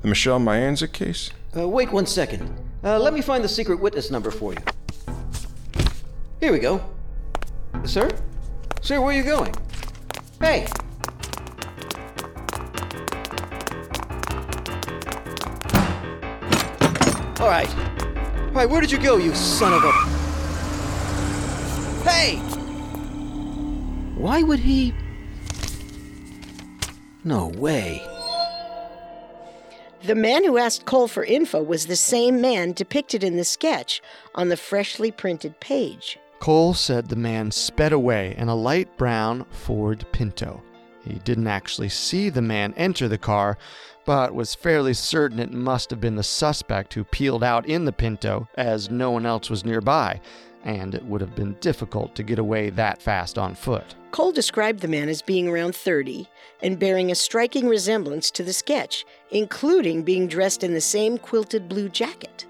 the 0.02 0.08
Michelle 0.08 0.40
Maenza 0.40 0.88
case. 0.92 1.32
Uh, 1.56 1.68
wait 1.68 1.92
one 1.92 2.06
second. 2.06 2.54
Uh, 2.84 3.00
let 3.00 3.14
me 3.14 3.22
find 3.22 3.44
the 3.44 3.50
secret 3.50 3.80
witness 3.80 4.12
number 4.12 4.32
for 4.32 4.54
you. 4.54 4.60
Here 6.42 6.52
we 6.52 6.58
go. 6.58 6.84
Sir? 7.86 8.10
Sir, 8.82 9.00
where 9.00 9.10
are 9.10 9.14
you 9.14 9.22
going? 9.22 9.54
Hey! 10.40 10.66
All 17.40 17.48
right. 17.48 17.70
All 17.78 18.54
right, 18.54 18.68
where 18.68 18.82
did 18.82 18.92
you 18.92 18.98
go, 18.98 19.18
you 19.18 19.36
son 19.36 19.72
of 19.72 19.84
a. 19.84 19.92
Hey! 22.10 22.38
Why 24.16 24.42
would 24.42 24.58
he. 24.58 24.96
No 27.24 27.50
way. 27.50 28.02
The 30.08 30.16
man 30.16 30.44
who 30.44 30.58
asked 30.58 30.86
Cole 30.86 31.08
for 31.08 31.24
info 31.24 31.62
was 31.62 31.86
the 31.86 31.96
same 31.96 32.42
man 32.42 32.72
depicted 32.72 33.24
in 33.24 33.38
the 33.38 33.44
sketch 33.44 34.02
on 34.34 34.50
the 34.50 34.58
freshly 34.58 35.12
printed 35.12 35.60
page. 35.60 36.18
Cole 36.42 36.74
said 36.74 37.08
the 37.08 37.16
man 37.16 37.52
sped 37.52 37.94
away 37.94 38.34
in 38.36 38.50
a 38.50 38.56
light 38.56 38.98
brown 38.98 39.46
Ford 39.52 40.04
Pinto. 40.12 40.64
He 41.06 41.20
didn't 41.20 41.46
actually 41.46 41.90
see 41.90 42.30
the 42.30 42.42
man 42.42 42.74
enter 42.76 43.08
the 43.08 43.20
car, 43.20 43.60
but 44.06 44.34
was 44.34 44.56
fairly 44.56 44.96
certain 44.96 45.38
it 45.38 45.54
must 45.54 45.92
have 45.92 46.02
been 46.02 46.16
the 46.16 46.24
suspect 46.24 46.96
who 46.96 47.04
peeled 47.04 47.44
out 47.44 47.68
in 47.68 47.86
the 47.86 47.92
Pinto, 47.92 48.50
as 48.56 48.90
no 48.90 49.12
one 49.12 49.28
else 49.28 49.52
was 49.52 49.64
nearby, 49.64 50.20
and 50.64 50.96
it 50.96 51.06
would 51.06 51.22
have 51.22 51.36
been 51.36 51.58
difficult 51.62 52.16
to 52.16 52.24
get 52.24 52.40
away 52.40 52.72
that 52.72 53.04
fast 53.04 53.38
on 53.38 53.54
foot. 53.54 53.94
Cole 54.10 54.32
described 54.32 54.80
the 54.80 54.88
man 54.88 55.10
as 55.10 55.22
being 55.22 55.48
around 55.48 55.76
30 55.76 56.28
and 56.64 56.80
bearing 56.80 57.12
a 57.12 57.16
striking 57.16 57.68
resemblance 57.68 58.32
to 58.32 58.42
the 58.42 58.52
sketch, 58.52 59.06
including 59.30 60.02
being 60.02 60.28
dressed 60.28 60.64
in 60.64 60.74
the 60.74 60.82
same 60.82 61.20
quilted 61.20 61.70
blue 61.70 61.88
jacket. 61.88 62.48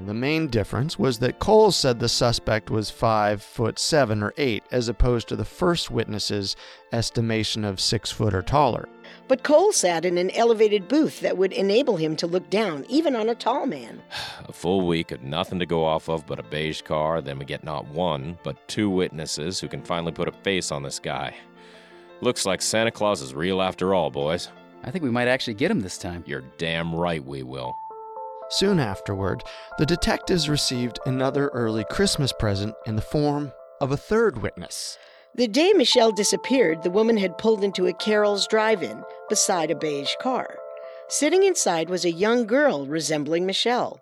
The 0.00 0.14
main 0.14 0.48
difference 0.48 0.98
was 0.98 1.20
that 1.20 1.38
Cole 1.38 1.70
said 1.70 2.00
the 2.00 2.08
suspect 2.08 2.68
was 2.68 2.90
five 2.90 3.40
foot 3.40 3.78
seven 3.78 4.24
or 4.24 4.34
eight, 4.36 4.64
as 4.72 4.88
opposed 4.88 5.28
to 5.28 5.36
the 5.36 5.44
first 5.44 5.88
witness's 5.88 6.56
estimation 6.92 7.64
of 7.64 7.80
six 7.80 8.10
foot 8.10 8.34
or 8.34 8.42
taller. 8.42 8.88
But 9.28 9.44
Cole 9.44 9.72
sat 9.72 10.04
in 10.04 10.18
an 10.18 10.30
elevated 10.32 10.88
booth 10.88 11.20
that 11.20 11.38
would 11.38 11.52
enable 11.52 11.96
him 11.96 12.16
to 12.16 12.26
look 12.26 12.50
down, 12.50 12.84
even 12.88 13.14
on 13.14 13.28
a 13.28 13.34
tall 13.36 13.66
man. 13.66 14.02
A 14.48 14.52
full 14.52 14.86
week 14.86 15.12
of 15.12 15.22
nothing 15.22 15.60
to 15.60 15.66
go 15.66 15.84
off 15.84 16.08
of 16.08 16.26
but 16.26 16.38
a 16.38 16.42
beige 16.42 16.82
car, 16.82 17.22
then 17.22 17.38
we 17.38 17.44
get 17.44 17.64
not 17.64 17.86
one, 17.86 18.36
but 18.42 18.68
two 18.68 18.90
witnesses 18.90 19.60
who 19.60 19.68
can 19.68 19.82
finally 19.82 20.12
put 20.12 20.28
a 20.28 20.32
face 20.32 20.70
on 20.70 20.82
this 20.82 20.98
guy. 20.98 21.34
Looks 22.20 22.44
like 22.44 22.60
Santa 22.60 22.90
Claus 22.90 23.22
is 23.22 23.32
real 23.32 23.62
after 23.62 23.94
all, 23.94 24.10
boys. 24.10 24.48
I 24.82 24.90
think 24.90 25.02
we 25.02 25.10
might 25.10 25.28
actually 25.28 25.54
get 25.54 25.70
him 25.70 25.80
this 25.80 25.96
time. 25.96 26.24
You're 26.26 26.44
damn 26.58 26.94
right 26.94 27.24
we 27.24 27.42
will. 27.42 27.74
Soon 28.50 28.78
afterward, 28.78 29.42
the 29.78 29.86
detectives 29.86 30.48
received 30.48 31.00
another 31.06 31.48
early 31.48 31.84
Christmas 31.84 32.32
present 32.32 32.74
in 32.86 32.96
the 32.96 33.02
form 33.02 33.52
of 33.80 33.90
a 33.90 33.96
third 33.96 34.42
witness. 34.42 34.98
The 35.34 35.48
day 35.48 35.72
Michelle 35.72 36.12
disappeared, 36.12 36.82
the 36.82 36.90
woman 36.90 37.16
had 37.16 37.38
pulled 37.38 37.64
into 37.64 37.86
a 37.86 37.92
Carroll's 37.92 38.46
drive 38.46 38.82
in 38.82 39.02
beside 39.28 39.70
a 39.70 39.74
beige 39.74 40.14
car. 40.20 40.58
Sitting 41.08 41.42
inside 41.42 41.90
was 41.90 42.04
a 42.04 42.12
young 42.12 42.46
girl 42.46 42.86
resembling 42.86 43.44
Michelle. 43.44 44.00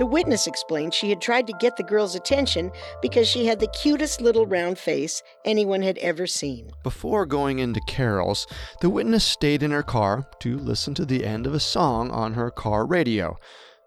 The 0.00 0.06
witness 0.06 0.46
explained 0.46 0.94
she 0.94 1.10
had 1.10 1.20
tried 1.20 1.46
to 1.48 1.52
get 1.60 1.76
the 1.76 1.82
girl's 1.82 2.14
attention 2.14 2.72
because 3.02 3.28
she 3.28 3.44
had 3.44 3.60
the 3.60 3.66
cutest 3.66 4.22
little 4.22 4.46
round 4.46 4.78
face 4.78 5.22
anyone 5.44 5.82
had 5.82 5.98
ever 5.98 6.26
seen. 6.26 6.70
Before 6.82 7.26
going 7.26 7.58
into 7.58 7.82
Carroll's, 7.86 8.46
the 8.80 8.88
witness 8.88 9.26
stayed 9.26 9.62
in 9.62 9.72
her 9.72 9.82
car 9.82 10.26
to 10.38 10.56
listen 10.56 10.94
to 10.94 11.04
the 11.04 11.26
end 11.26 11.46
of 11.46 11.52
a 11.52 11.60
song 11.60 12.10
on 12.12 12.32
her 12.32 12.50
car 12.50 12.86
radio, 12.86 13.38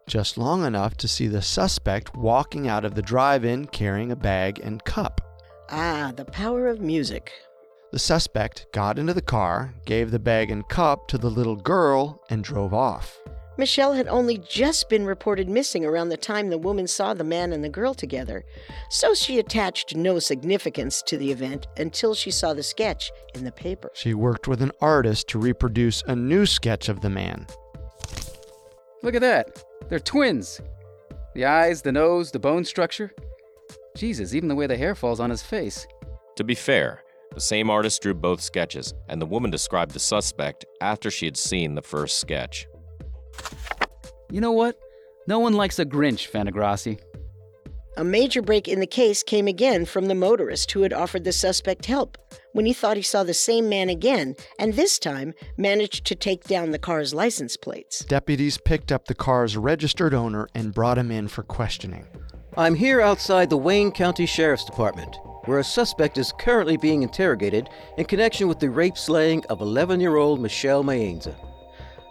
just 0.05 0.37
long 0.37 0.63
enough 0.63 0.95
to 0.97 1.07
see 1.07 1.25
the 1.25 1.41
suspect 1.41 2.15
walking 2.15 2.67
out 2.67 2.85
of 2.85 2.93
the 2.93 3.01
drive 3.01 3.43
in 3.43 3.65
carrying 3.65 4.11
a 4.11 4.15
bag 4.15 4.59
and 4.59 4.83
cup. 4.83 5.19
Ah, 5.71 6.13
the 6.15 6.25
power 6.25 6.67
of 6.67 6.79
music. 6.79 7.31
The 7.91 7.97
suspect 7.97 8.67
got 8.71 8.99
into 8.99 9.15
the 9.15 9.21
car, 9.23 9.73
gave 9.87 10.11
the 10.11 10.19
bag 10.19 10.51
and 10.51 10.69
cup 10.69 11.07
to 11.07 11.17
the 11.17 11.31
little 11.31 11.55
girl, 11.55 12.23
and 12.29 12.43
drove 12.43 12.71
off. 12.71 13.17
Michelle 13.55 13.93
had 13.93 14.07
only 14.07 14.39
just 14.39 14.89
been 14.89 15.05
reported 15.05 15.47
missing 15.47 15.85
around 15.85 16.09
the 16.09 16.17
time 16.17 16.49
the 16.49 16.57
woman 16.57 16.87
saw 16.87 17.13
the 17.13 17.23
man 17.23 17.53
and 17.53 17.63
the 17.63 17.69
girl 17.69 17.93
together, 17.93 18.43
so 18.89 19.13
she 19.13 19.37
attached 19.37 19.95
no 19.95 20.17
significance 20.17 21.03
to 21.03 21.17
the 21.17 21.31
event 21.31 21.67
until 21.77 22.15
she 22.15 22.31
saw 22.31 22.53
the 22.53 22.63
sketch 22.63 23.11
in 23.35 23.43
the 23.43 23.51
paper. 23.51 23.91
She 23.93 24.15
worked 24.15 24.47
with 24.47 24.63
an 24.63 24.71
artist 24.81 25.27
to 25.29 25.39
reproduce 25.39 26.01
a 26.07 26.15
new 26.15 26.47
sketch 26.47 26.89
of 26.89 27.01
the 27.01 27.11
man. 27.11 27.45
Look 29.03 29.13
at 29.13 29.21
that. 29.21 29.63
They're 29.87 29.99
twins. 29.99 30.59
The 31.35 31.45
eyes, 31.45 31.83
the 31.83 31.91
nose, 31.91 32.31
the 32.31 32.39
bone 32.39 32.65
structure. 32.65 33.11
Jesus, 33.95 34.33
even 34.33 34.49
the 34.49 34.55
way 34.55 34.65
the 34.65 34.77
hair 34.77 34.95
falls 34.95 35.19
on 35.19 35.29
his 35.29 35.43
face. 35.43 35.85
To 36.37 36.43
be 36.43 36.55
fair, 36.55 37.03
the 37.35 37.41
same 37.41 37.69
artist 37.69 38.01
drew 38.01 38.15
both 38.15 38.41
sketches, 38.41 38.93
and 39.09 39.21
the 39.21 39.27
woman 39.27 39.51
described 39.51 39.91
the 39.91 39.99
suspect 39.99 40.65
after 40.81 41.11
she 41.11 41.25
had 41.25 41.37
seen 41.37 41.75
the 41.75 41.81
first 41.81 42.19
sketch. 42.19 42.65
You 44.29 44.41
know 44.41 44.51
what? 44.51 44.77
No 45.27 45.39
one 45.39 45.53
likes 45.53 45.79
a 45.79 45.85
Grinch, 45.85 46.29
Fantagrossi. 46.29 46.99
A 47.95 48.03
major 48.03 48.41
break 48.41 48.67
in 48.67 48.79
the 48.79 48.87
case 48.87 49.21
came 49.21 49.47
again 49.47 49.85
from 49.85 50.07
the 50.07 50.15
motorist 50.15 50.71
who 50.71 50.81
had 50.81 50.93
offered 50.93 51.23
the 51.23 51.31
suspect 51.31 51.85
help 51.85 52.17
when 52.53 52.65
he 52.65 52.73
thought 52.73 52.97
he 52.97 53.03
saw 53.03 53.23
the 53.23 53.35
same 53.35 53.69
man 53.69 53.87
again, 53.89 54.35
and 54.57 54.73
this 54.73 54.97
time 54.97 55.33
managed 55.57 56.03
to 56.05 56.15
take 56.15 56.43
down 56.45 56.71
the 56.71 56.79
car's 56.79 57.13
license 57.13 57.55
plates. 57.55 58.03
Deputies 58.05 58.57
picked 58.57 58.91
up 58.91 59.05
the 59.05 59.13
car's 59.13 59.55
registered 59.55 60.13
owner 60.15 60.47
and 60.55 60.73
brought 60.73 60.97
him 60.97 61.11
in 61.11 61.27
for 61.27 61.43
questioning. 61.43 62.07
I'm 62.57 62.73
here 62.75 62.99
outside 62.99 63.49
the 63.51 63.57
Wayne 63.57 63.91
County 63.91 64.25
Sheriff's 64.25 64.65
Department. 64.65 65.15
where 65.45 65.59
a 65.59 65.63
suspect 65.63 66.17
is 66.17 66.33
currently 66.39 66.77
being 66.77 67.03
interrogated 67.03 67.67
in 67.97 68.05
connection 68.05 68.47
with 68.47 68.59
the 68.59 68.69
rape 68.69 68.97
slaying 68.97 69.43
of 69.49 69.59
11 69.61 69.99
year 69.99 70.15
old 70.15 70.39
Michelle 70.39 70.83
Maenza. 70.83 71.35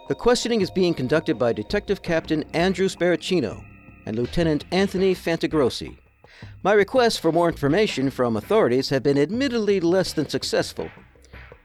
The 0.09 0.15
questioning 0.15 0.59
is 0.59 0.69
being 0.69 0.93
conducted 0.93 1.39
by 1.39 1.53
Detective 1.53 2.01
Captain 2.01 2.43
Andrew 2.53 2.89
Sparacino 2.89 3.63
and 4.05 4.17
Lieutenant 4.17 4.65
Anthony 4.73 5.15
Fantagrossi. 5.15 5.97
My 6.61 6.73
requests 6.73 7.17
for 7.17 7.31
more 7.31 7.47
information 7.47 8.09
from 8.09 8.35
authorities 8.35 8.89
have 8.89 9.01
been 9.01 9.17
admittedly 9.17 9.79
less 9.79 10.11
than 10.11 10.27
successful. 10.27 10.89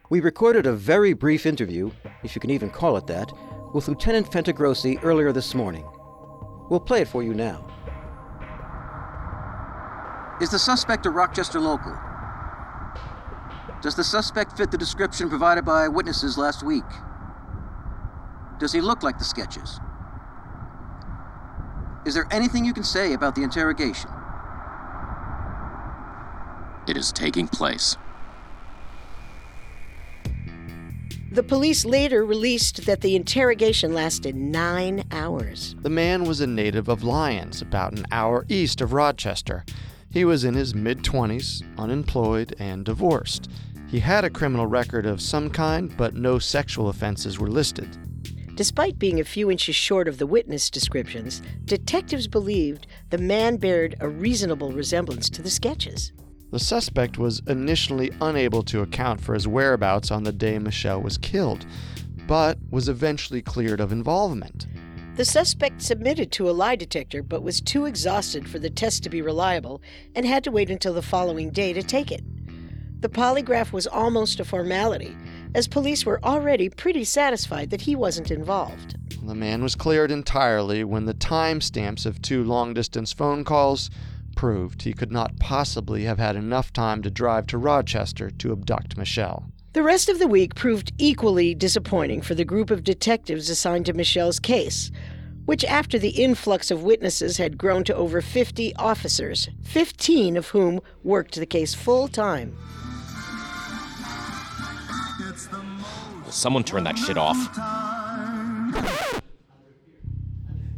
We 0.09 0.21
recorded 0.21 0.67
a 0.67 0.73
very 0.73 1.15
brief 1.15 1.47
interview, 1.47 1.91
if 2.23 2.37
you 2.37 2.41
can 2.41 2.51
even 2.51 2.71
call 2.71 2.97
it 2.97 3.09
that, 3.09 3.33
with 3.75 3.89
Lieutenant 3.89 4.31
Fantagrossi 4.31 5.03
earlier 5.03 5.33
this 5.33 5.53
morning. 5.53 5.85
We'll 6.71 6.79
play 6.79 7.01
it 7.01 7.09
for 7.09 7.25
you 7.25 7.35
now. 7.35 7.67
Is 10.41 10.51
the 10.51 10.61
suspect 10.61 11.07
a 11.07 11.11
Rochester 11.11 11.59
local? 11.59 11.99
Does 13.83 13.97
the 13.97 14.05
suspect 14.05 14.57
fit 14.57 14.71
the 14.71 14.79
description 14.79 15.29
provided 15.29 15.65
by 15.65 15.89
witnesses 15.89 16.39
last 16.39 16.63
week? 16.63 16.85
Does 18.59 18.73
he 18.73 18.81
look 18.81 19.03
like 19.03 19.19
the 19.19 19.25
sketches? 19.25 19.81
Is 22.05 22.15
there 22.15 22.27
anything 22.31 22.65
you 22.65 22.73
can 22.73 22.85
say 22.85 23.13
about 23.13 23.35
the 23.35 23.43
interrogation? 23.43 24.11
It 26.89 26.97
is 26.97 27.13
taking 27.13 27.47
place. 27.49 27.97
The 31.31 31.43
police 31.43 31.85
later 31.85 32.25
released 32.25 32.87
that 32.87 33.03
the 33.03 33.15
interrogation 33.15 33.93
lasted 33.93 34.35
nine 34.35 35.05
hours. 35.13 35.77
The 35.83 35.91
man 35.91 36.25
was 36.25 36.41
a 36.41 36.47
native 36.47 36.89
of 36.89 37.05
Lyons, 37.05 37.61
about 37.61 37.93
an 37.93 38.07
hour 38.11 38.47
east 38.49 38.81
of 38.81 38.95
Rochester. 38.95 39.67
He 40.11 40.25
was 40.25 40.45
in 40.45 40.55
his 40.55 40.75
mid 40.75 41.03
20s, 41.03 41.63
unemployed, 41.77 42.57
and 42.59 42.87
divorced. 42.87 43.51
He 43.89 44.01
had 44.01 44.25
a 44.25 44.31
criminal 44.31 44.67
record 44.67 45.05
of 45.05 45.21
some 45.21 45.51
kind, 45.51 45.95
but 45.97 46.15
no 46.15 46.39
sexual 46.39 46.89
offenses 46.89 47.39
were 47.39 47.49
listed. 47.49 47.99
Despite 48.59 48.99
being 48.99 49.21
a 49.21 49.25
few 49.25 49.53
inches 49.53 49.77
short 49.77 50.09
of 50.09 50.19
the 50.19 50.27
witness 50.27 50.69
descriptions, 50.69 51.43
detectives 51.65 52.27
believed 52.27 52.89
the 53.11 53.17
man 53.17 53.57
bared 53.57 53.95
a 54.01 54.09
reasonable 54.09 54.73
resemblance 54.73 55.31
to 55.31 55.43
the 55.43 55.49
sketches. 55.49 56.11
The 56.51 56.59
suspect 56.59 57.19
was 57.19 57.41
initially 57.47 58.11
unable 58.21 58.65
to 58.65 58.83
account 58.83 59.21
for 59.21 59.35
his 59.35 59.47
whereabouts 59.47 60.11
on 60.11 60.25
the 60.25 60.33
day 60.33 60.59
Michelle 60.59 61.01
was 61.01 61.19
killed, 61.19 61.67
but 62.27 62.59
was 62.69 62.89
eventually 62.89 63.43
cleared 63.43 63.79
of 63.79 63.93
involvement. 63.93 64.67
The 65.15 65.25
suspect 65.25 65.81
submitted 65.81 66.33
to 66.33 66.51
a 66.51 66.51
lie 66.51 66.75
detector 66.75 67.23
but 67.23 67.45
was 67.45 67.61
too 67.61 67.87
exhausted 67.87 68.49
for 68.49 68.59
the 68.59 68.71
test 68.71 69.05
to 69.05 69.09
be 69.09 69.23
reliable 69.23 69.81
and 70.17 70.27
had 70.27 70.43
to 70.43 70.51
wait 70.51 70.69
until 70.69 70.95
the 70.95 71.01
following 71.01 71.51
day 71.51 71.73
to 71.75 71.83
take 71.85 72.11
it. 72.11 72.25
The 73.01 73.09
polygraph 73.09 73.73
was 73.73 73.87
almost 73.87 74.41
a 74.41 74.45
formality, 74.45 75.17
as 75.55 75.69
police 75.69 76.05
were 76.05 76.19
already 76.25 76.69
pretty 76.69 77.05
satisfied 77.05 77.71
that 77.71 77.83
he 77.83 77.95
wasn't 77.95 78.33
involved. 78.33 78.97
The 79.25 79.37
man 79.37 79.63
was 79.63 79.77
cleared 79.77 80.11
entirely 80.11 80.83
when 80.83 81.05
the 81.05 81.15
timestamps 81.15 82.07
of 82.07 82.21
two 82.21 82.43
long 82.43 82.75
distance 82.75 83.13
phone 83.13 83.45
calls 83.45 83.89
proved 84.35 84.83
he 84.83 84.93
could 84.93 85.13
not 85.13 85.39
possibly 85.39 86.05
have 86.05 86.19
had 86.19 86.35
enough 86.35 86.73
time 86.73 87.03
to 87.03 87.11
drive 87.11 87.47
to 87.49 87.59
Rochester 87.59 88.31
to 88.31 88.51
abduct 88.51 88.97
Michelle. 88.97 89.47
The 89.75 89.85
rest 89.85 90.09
of 90.09 90.19
the 90.19 90.27
week 90.27 90.57
proved 90.57 90.93
equally 90.99 91.55
disappointing 91.55 92.23
for 92.23 92.35
the 92.35 92.45
group 92.45 92.69
of 92.69 92.83
detectives 92.83 93.49
assigned 93.49 93.87
to 93.87 93.93
Michelle's 93.93 94.41
case, 94.41 94.91
which, 95.45 95.65
after 95.65 96.01
the 96.01 96.11
influx 96.11 96.71
of 96.71 96.83
witnesses, 96.83 97.37
had 97.37 97.57
grown 97.57 97.85
to 97.85 97.95
over 97.95 98.21
50 98.21 98.75
officers, 98.75 99.49
15 99.63 100.37
of 100.37 100.49
whom 100.49 100.81
worked 101.05 101.37
the 101.37 101.47
case 101.47 101.75
full 101.75 102.09
time. 102.09 102.57
Someone 106.31 106.65
turn 106.65 106.85
that 106.85 106.99
shit 106.99 107.17
off? 107.19 107.37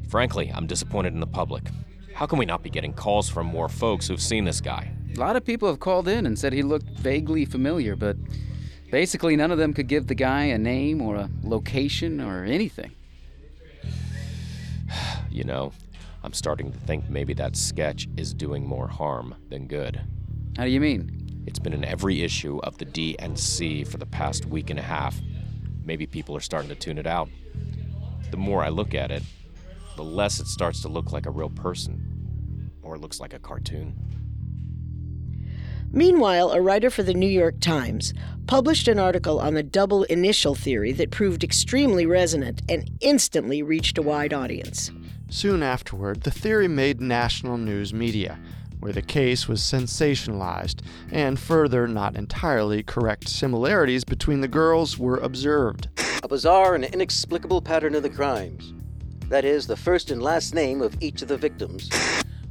Frankly, 0.08 0.50
I'm 0.54 0.66
disappointed 0.66 1.14
in 1.14 1.20
the 1.20 1.26
public. 1.26 1.68
How 2.14 2.26
can 2.26 2.38
we 2.38 2.44
not 2.44 2.62
be 2.62 2.70
getting 2.70 2.92
calls 2.92 3.28
from 3.28 3.46
more 3.46 3.68
folks 3.68 4.08
who've 4.08 4.20
seen 4.20 4.44
this 4.44 4.60
guy? 4.60 4.92
A 5.16 5.20
lot 5.20 5.36
of 5.36 5.44
people 5.44 5.68
have 5.68 5.80
called 5.80 6.08
in 6.08 6.26
and 6.26 6.38
said 6.38 6.52
he 6.52 6.62
looked 6.62 6.88
vaguely 6.98 7.44
familiar, 7.44 7.96
but 7.96 8.16
basically 8.90 9.36
none 9.36 9.50
of 9.50 9.58
them 9.58 9.72
could 9.72 9.86
give 9.86 10.06
the 10.06 10.14
guy 10.14 10.44
a 10.44 10.58
name 10.58 11.00
or 11.00 11.16
a 11.16 11.30
location 11.42 12.20
or 12.20 12.44
anything. 12.44 12.92
You 15.32 15.44
know, 15.44 15.72
I'm 16.24 16.32
starting 16.32 16.72
to 16.72 16.78
think 16.80 17.08
maybe 17.08 17.34
that 17.34 17.54
sketch 17.54 18.08
is 18.16 18.34
doing 18.34 18.66
more 18.66 18.88
harm 18.88 19.36
than 19.48 19.68
good. 19.68 20.00
How 20.56 20.64
do 20.64 20.70
you 20.70 20.80
mean? 20.80 21.44
It's 21.46 21.60
been 21.60 21.72
in 21.72 21.84
every 21.84 22.22
issue 22.22 22.58
of 22.64 22.76
the 22.78 22.84
DNC 22.84 23.86
for 23.86 23.96
the 23.96 24.06
past 24.06 24.44
week 24.46 24.70
and 24.70 24.78
a 24.78 24.82
half. 24.82 25.20
Maybe 25.90 26.06
people 26.06 26.36
are 26.36 26.40
starting 26.40 26.68
to 26.68 26.76
tune 26.76 26.98
it 26.98 27.06
out. 27.08 27.28
The 28.30 28.36
more 28.36 28.62
I 28.62 28.68
look 28.68 28.94
at 28.94 29.10
it, 29.10 29.24
the 29.96 30.04
less 30.04 30.38
it 30.38 30.46
starts 30.46 30.82
to 30.82 30.88
look 30.88 31.10
like 31.10 31.26
a 31.26 31.32
real 31.32 31.50
person. 31.50 32.70
Or 32.80 32.94
it 32.94 33.00
looks 33.00 33.18
like 33.18 33.34
a 33.34 33.40
cartoon. 33.40 33.98
Meanwhile, 35.90 36.52
a 36.52 36.60
writer 36.60 36.90
for 36.90 37.02
the 37.02 37.12
New 37.12 37.26
York 37.26 37.58
Times 37.58 38.14
published 38.46 38.86
an 38.86 39.00
article 39.00 39.40
on 39.40 39.54
the 39.54 39.64
double 39.64 40.04
initial 40.04 40.54
theory 40.54 40.92
that 40.92 41.10
proved 41.10 41.42
extremely 41.42 42.06
resonant 42.06 42.62
and 42.68 42.88
instantly 43.00 43.60
reached 43.60 43.98
a 43.98 44.02
wide 44.02 44.32
audience. 44.32 44.92
Soon 45.28 45.60
afterward, 45.60 46.22
the 46.22 46.30
theory 46.30 46.68
made 46.68 47.00
national 47.00 47.58
news 47.58 47.92
media, 47.92 48.38
where 48.80 48.92
the 48.92 49.02
case 49.02 49.46
was 49.46 49.60
sensationalized, 49.60 50.80
and 51.12 51.38
further, 51.38 51.86
not 51.86 52.16
entirely 52.16 52.82
correct 52.82 53.28
similarities 53.28 54.04
between 54.04 54.40
the 54.40 54.48
girls 54.48 54.98
were 54.98 55.18
observed. 55.18 55.88
A 56.22 56.28
bizarre 56.28 56.74
and 56.74 56.84
inexplicable 56.84 57.62
pattern 57.62 57.94
of 57.94 58.02
the 58.02 58.10
crimes. 58.10 58.74
That 59.28 59.44
is, 59.44 59.66
the 59.66 59.76
first 59.76 60.10
and 60.10 60.22
last 60.22 60.54
name 60.54 60.82
of 60.82 60.96
each 61.00 61.22
of 61.22 61.28
the 61.28 61.36
victims. 61.36 61.88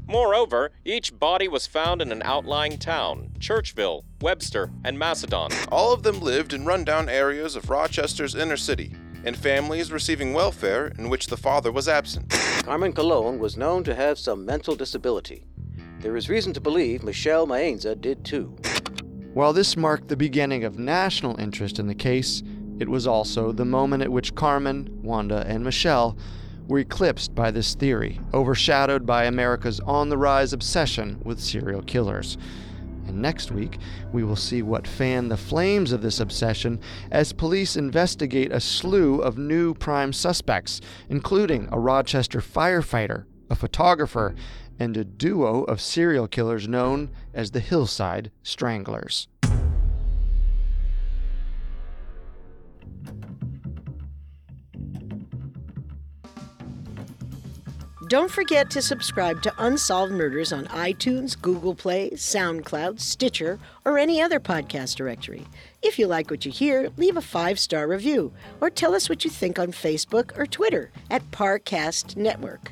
Moreover, 0.08 0.72
each 0.86 1.20
body 1.20 1.48
was 1.48 1.68
found 1.68 2.02
in 2.02 2.12
an 2.12 2.24
outlying 2.24 2.80
town 2.80 3.30
Churchville, 3.38 4.06
Webster, 4.22 4.72
and 4.84 4.98
Macedon. 4.98 5.52
All 5.72 5.94
of 5.94 6.02
them 6.02 6.20
lived 6.20 6.54
in 6.54 6.66
rundown 6.66 7.10
areas 7.10 7.56
of 7.56 7.70
Rochester's 7.70 8.34
inner 8.34 8.58
city, 8.58 8.96
in 9.24 9.36
families 9.36 9.92
receiving 9.92 10.34
welfare 10.34 10.88
in 10.98 11.10
which 11.10 11.28
the 11.28 11.38
father 11.38 11.72
was 11.72 11.88
absent. 11.88 12.30
Carmen 12.64 12.94
Colon 12.94 13.38
was 13.38 13.58
known 13.58 13.84
to 13.84 13.94
have 13.94 14.18
some 14.18 14.46
mental 14.46 14.76
disability. 14.76 15.44
There 16.02 16.16
is 16.16 16.30
reason 16.30 16.54
to 16.54 16.62
believe 16.62 17.04
Michelle 17.04 17.46
Maenza 17.46 17.94
did 17.94 18.24
too. 18.24 18.56
While 19.34 19.52
this 19.52 19.76
marked 19.76 20.08
the 20.08 20.16
beginning 20.16 20.64
of 20.64 20.80
national 20.80 21.38
interest 21.38 21.78
in 21.78 21.88
the 21.88 21.96
case, 21.96 22.42
it 22.80 22.88
was 22.88 23.06
also 23.06 23.52
the 23.52 23.66
moment 23.66 24.04
at 24.04 24.12
which 24.12 24.34
Carmen, 24.34 24.88
Wanda, 25.04 25.44
and 25.46 25.62
Michelle 25.62 26.18
were 26.70 26.80
eclipsed 26.80 27.36
by 27.36 27.52
this 27.52 27.76
theory, 27.76 28.22
overshadowed 28.34 29.06
by 29.06 29.26
America's 29.26 29.82
on 29.82 30.08
the 30.08 30.18
rise 30.18 30.54
obsession 30.54 31.20
with 31.26 31.42
serial 31.42 31.82
killers. 31.82 32.38
And 33.06 33.22
next 33.22 33.52
week, 33.52 33.78
we 34.14 34.24
will 34.24 34.38
see 34.38 34.62
what 34.62 34.88
fanned 34.88 35.30
the 35.30 35.36
flames 35.36 35.92
of 35.92 36.02
this 36.02 36.22
obsession 36.22 36.80
as 37.12 37.34
police 37.34 37.76
investigate 37.76 38.54
a 38.54 38.62
slew 38.62 39.20
of 39.20 39.38
new 39.38 39.74
prime 39.74 40.14
suspects, 40.14 40.80
including 41.10 41.68
a 41.74 41.80
Rochester 41.80 42.40
firefighter, 42.40 43.26
a 43.50 43.56
photographer, 43.56 44.34
and 44.80 44.96
a 44.96 45.04
duo 45.04 45.64
of 45.64 45.82
serial 45.82 46.28
killers 46.28 46.68
known 46.68 47.10
as 47.34 47.52
the 47.52 47.60
Hillside 47.60 48.32
Stranglers. 48.42 49.28
Don't 58.10 58.32
forget 58.32 58.72
to 58.72 58.82
subscribe 58.82 59.44
to 59.44 59.54
Unsolved 59.60 60.12
Murders 60.12 60.52
on 60.52 60.66
iTunes, 60.66 61.40
Google 61.40 61.76
Play, 61.76 62.10
SoundCloud, 62.10 63.00
Stitcher, 63.00 63.60
or 63.86 64.00
any 64.00 64.20
other 64.20 64.40
podcast 64.40 64.96
directory. 64.96 65.46
If 65.84 66.00
you 66.00 66.08
like 66.08 66.32
what 66.32 66.44
you 66.44 66.52
hear, 66.52 66.90
leave 66.98 67.18
a 67.18 67.22
five 67.22 67.60
star 67.60 67.88
review 67.88 68.34
or 68.62 68.72
tell 68.72 68.96
us 68.96 69.10
what 69.10 69.24
you 69.24 69.30
think 69.30 69.60
on 69.60 69.72
Facebook 69.72 70.36
or 70.40 70.48
Twitter 70.48 70.90
at 71.12 71.30
Parcast 71.30 72.16
Network. 72.16 72.72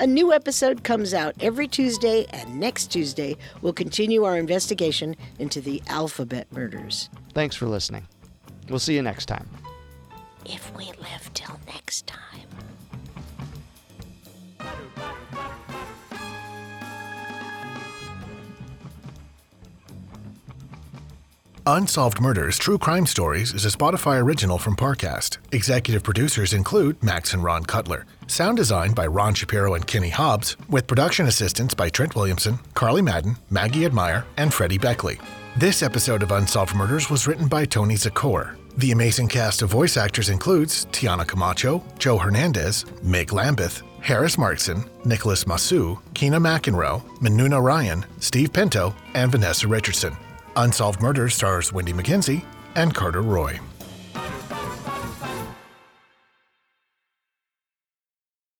A 0.00 0.06
new 0.06 0.32
episode 0.32 0.84
comes 0.84 1.12
out 1.12 1.34
every 1.40 1.66
Tuesday, 1.66 2.24
and 2.30 2.60
next 2.60 2.92
Tuesday 2.92 3.36
we'll 3.62 3.72
continue 3.72 4.22
our 4.22 4.38
investigation 4.38 5.16
into 5.40 5.60
the 5.60 5.82
alphabet 5.88 6.46
murders. 6.52 7.10
Thanks 7.34 7.56
for 7.56 7.66
listening. 7.66 8.06
We'll 8.68 8.78
see 8.78 8.94
you 8.94 9.02
next 9.02 9.26
time. 9.26 9.48
If 10.46 10.72
we 10.76 10.84
live 10.84 11.34
till 11.34 11.58
next 11.66 12.06
time. 12.06 12.46
Unsolved 21.66 22.20
Murders 22.20 22.56
True 22.56 22.78
Crime 22.78 23.04
Stories 23.04 23.52
is 23.52 23.64
a 23.66 23.68
Spotify 23.68 24.22
original 24.22 24.58
from 24.58 24.76
Parcast. 24.76 25.38
Executive 25.50 26.04
producers 26.04 26.52
include 26.52 27.02
Max 27.02 27.34
and 27.34 27.42
Ron 27.42 27.64
Cutler. 27.64 28.06
Sound 28.30 28.58
design 28.58 28.92
by 28.92 29.06
Ron 29.06 29.32
Shapiro 29.32 29.74
and 29.74 29.86
Kenny 29.86 30.10
Hobbs, 30.10 30.58
with 30.68 30.86
production 30.86 31.26
assistance 31.26 31.72
by 31.72 31.88
Trent 31.88 32.14
Williamson, 32.14 32.58
Carly 32.74 33.00
Madden, 33.00 33.36
Maggie 33.48 33.86
Admire, 33.86 34.26
and 34.36 34.52
Freddie 34.52 34.76
Beckley. 34.76 35.18
This 35.56 35.82
episode 35.82 36.22
of 36.22 36.30
Unsolved 36.30 36.74
Murders 36.74 37.08
was 37.08 37.26
written 37.26 37.48
by 37.48 37.64
Tony 37.64 37.94
Zakor. 37.94 38.54
The 38.76 38.92
amazing 38.92 39.28
cast 39.28 39.62
of 39.62 39.70
voice 39.70 39.96
actors 39.96 40.28
includes 40.28 40.84
Tiana 40.92 41.26
Camacho, 41.26 41.82
Joe 41.98 42.18
Hernandez, 42.18 42.84
Meg 43.02 43.32
Lambeth, 43.32 43.82
Harris 44.00 44.36
Markson, 44.36 44.86
Nicholas 45.06 45.44
Masu, 45.44 45.98
Keena 46.12 46.38
McEnroe, 46.38 47.02
Minuna 47.20 47.60
Ryan, 47.60 48.04
Steve 48.20 48.52
Pinto, 48.52 48.94
and 49.14 49.32
Vanessa 49.32 49.66
Richardson. 49.66 50.14
Unsolved 50.56 51.00
Murders 51.00 51.34
stars 51.34 51.70
Wenndy 51.70 51.94
Mackenzie 51.94 52.44
and 52.74 52.94
Carter 52.94 53.22
Roy. 53.22 53.58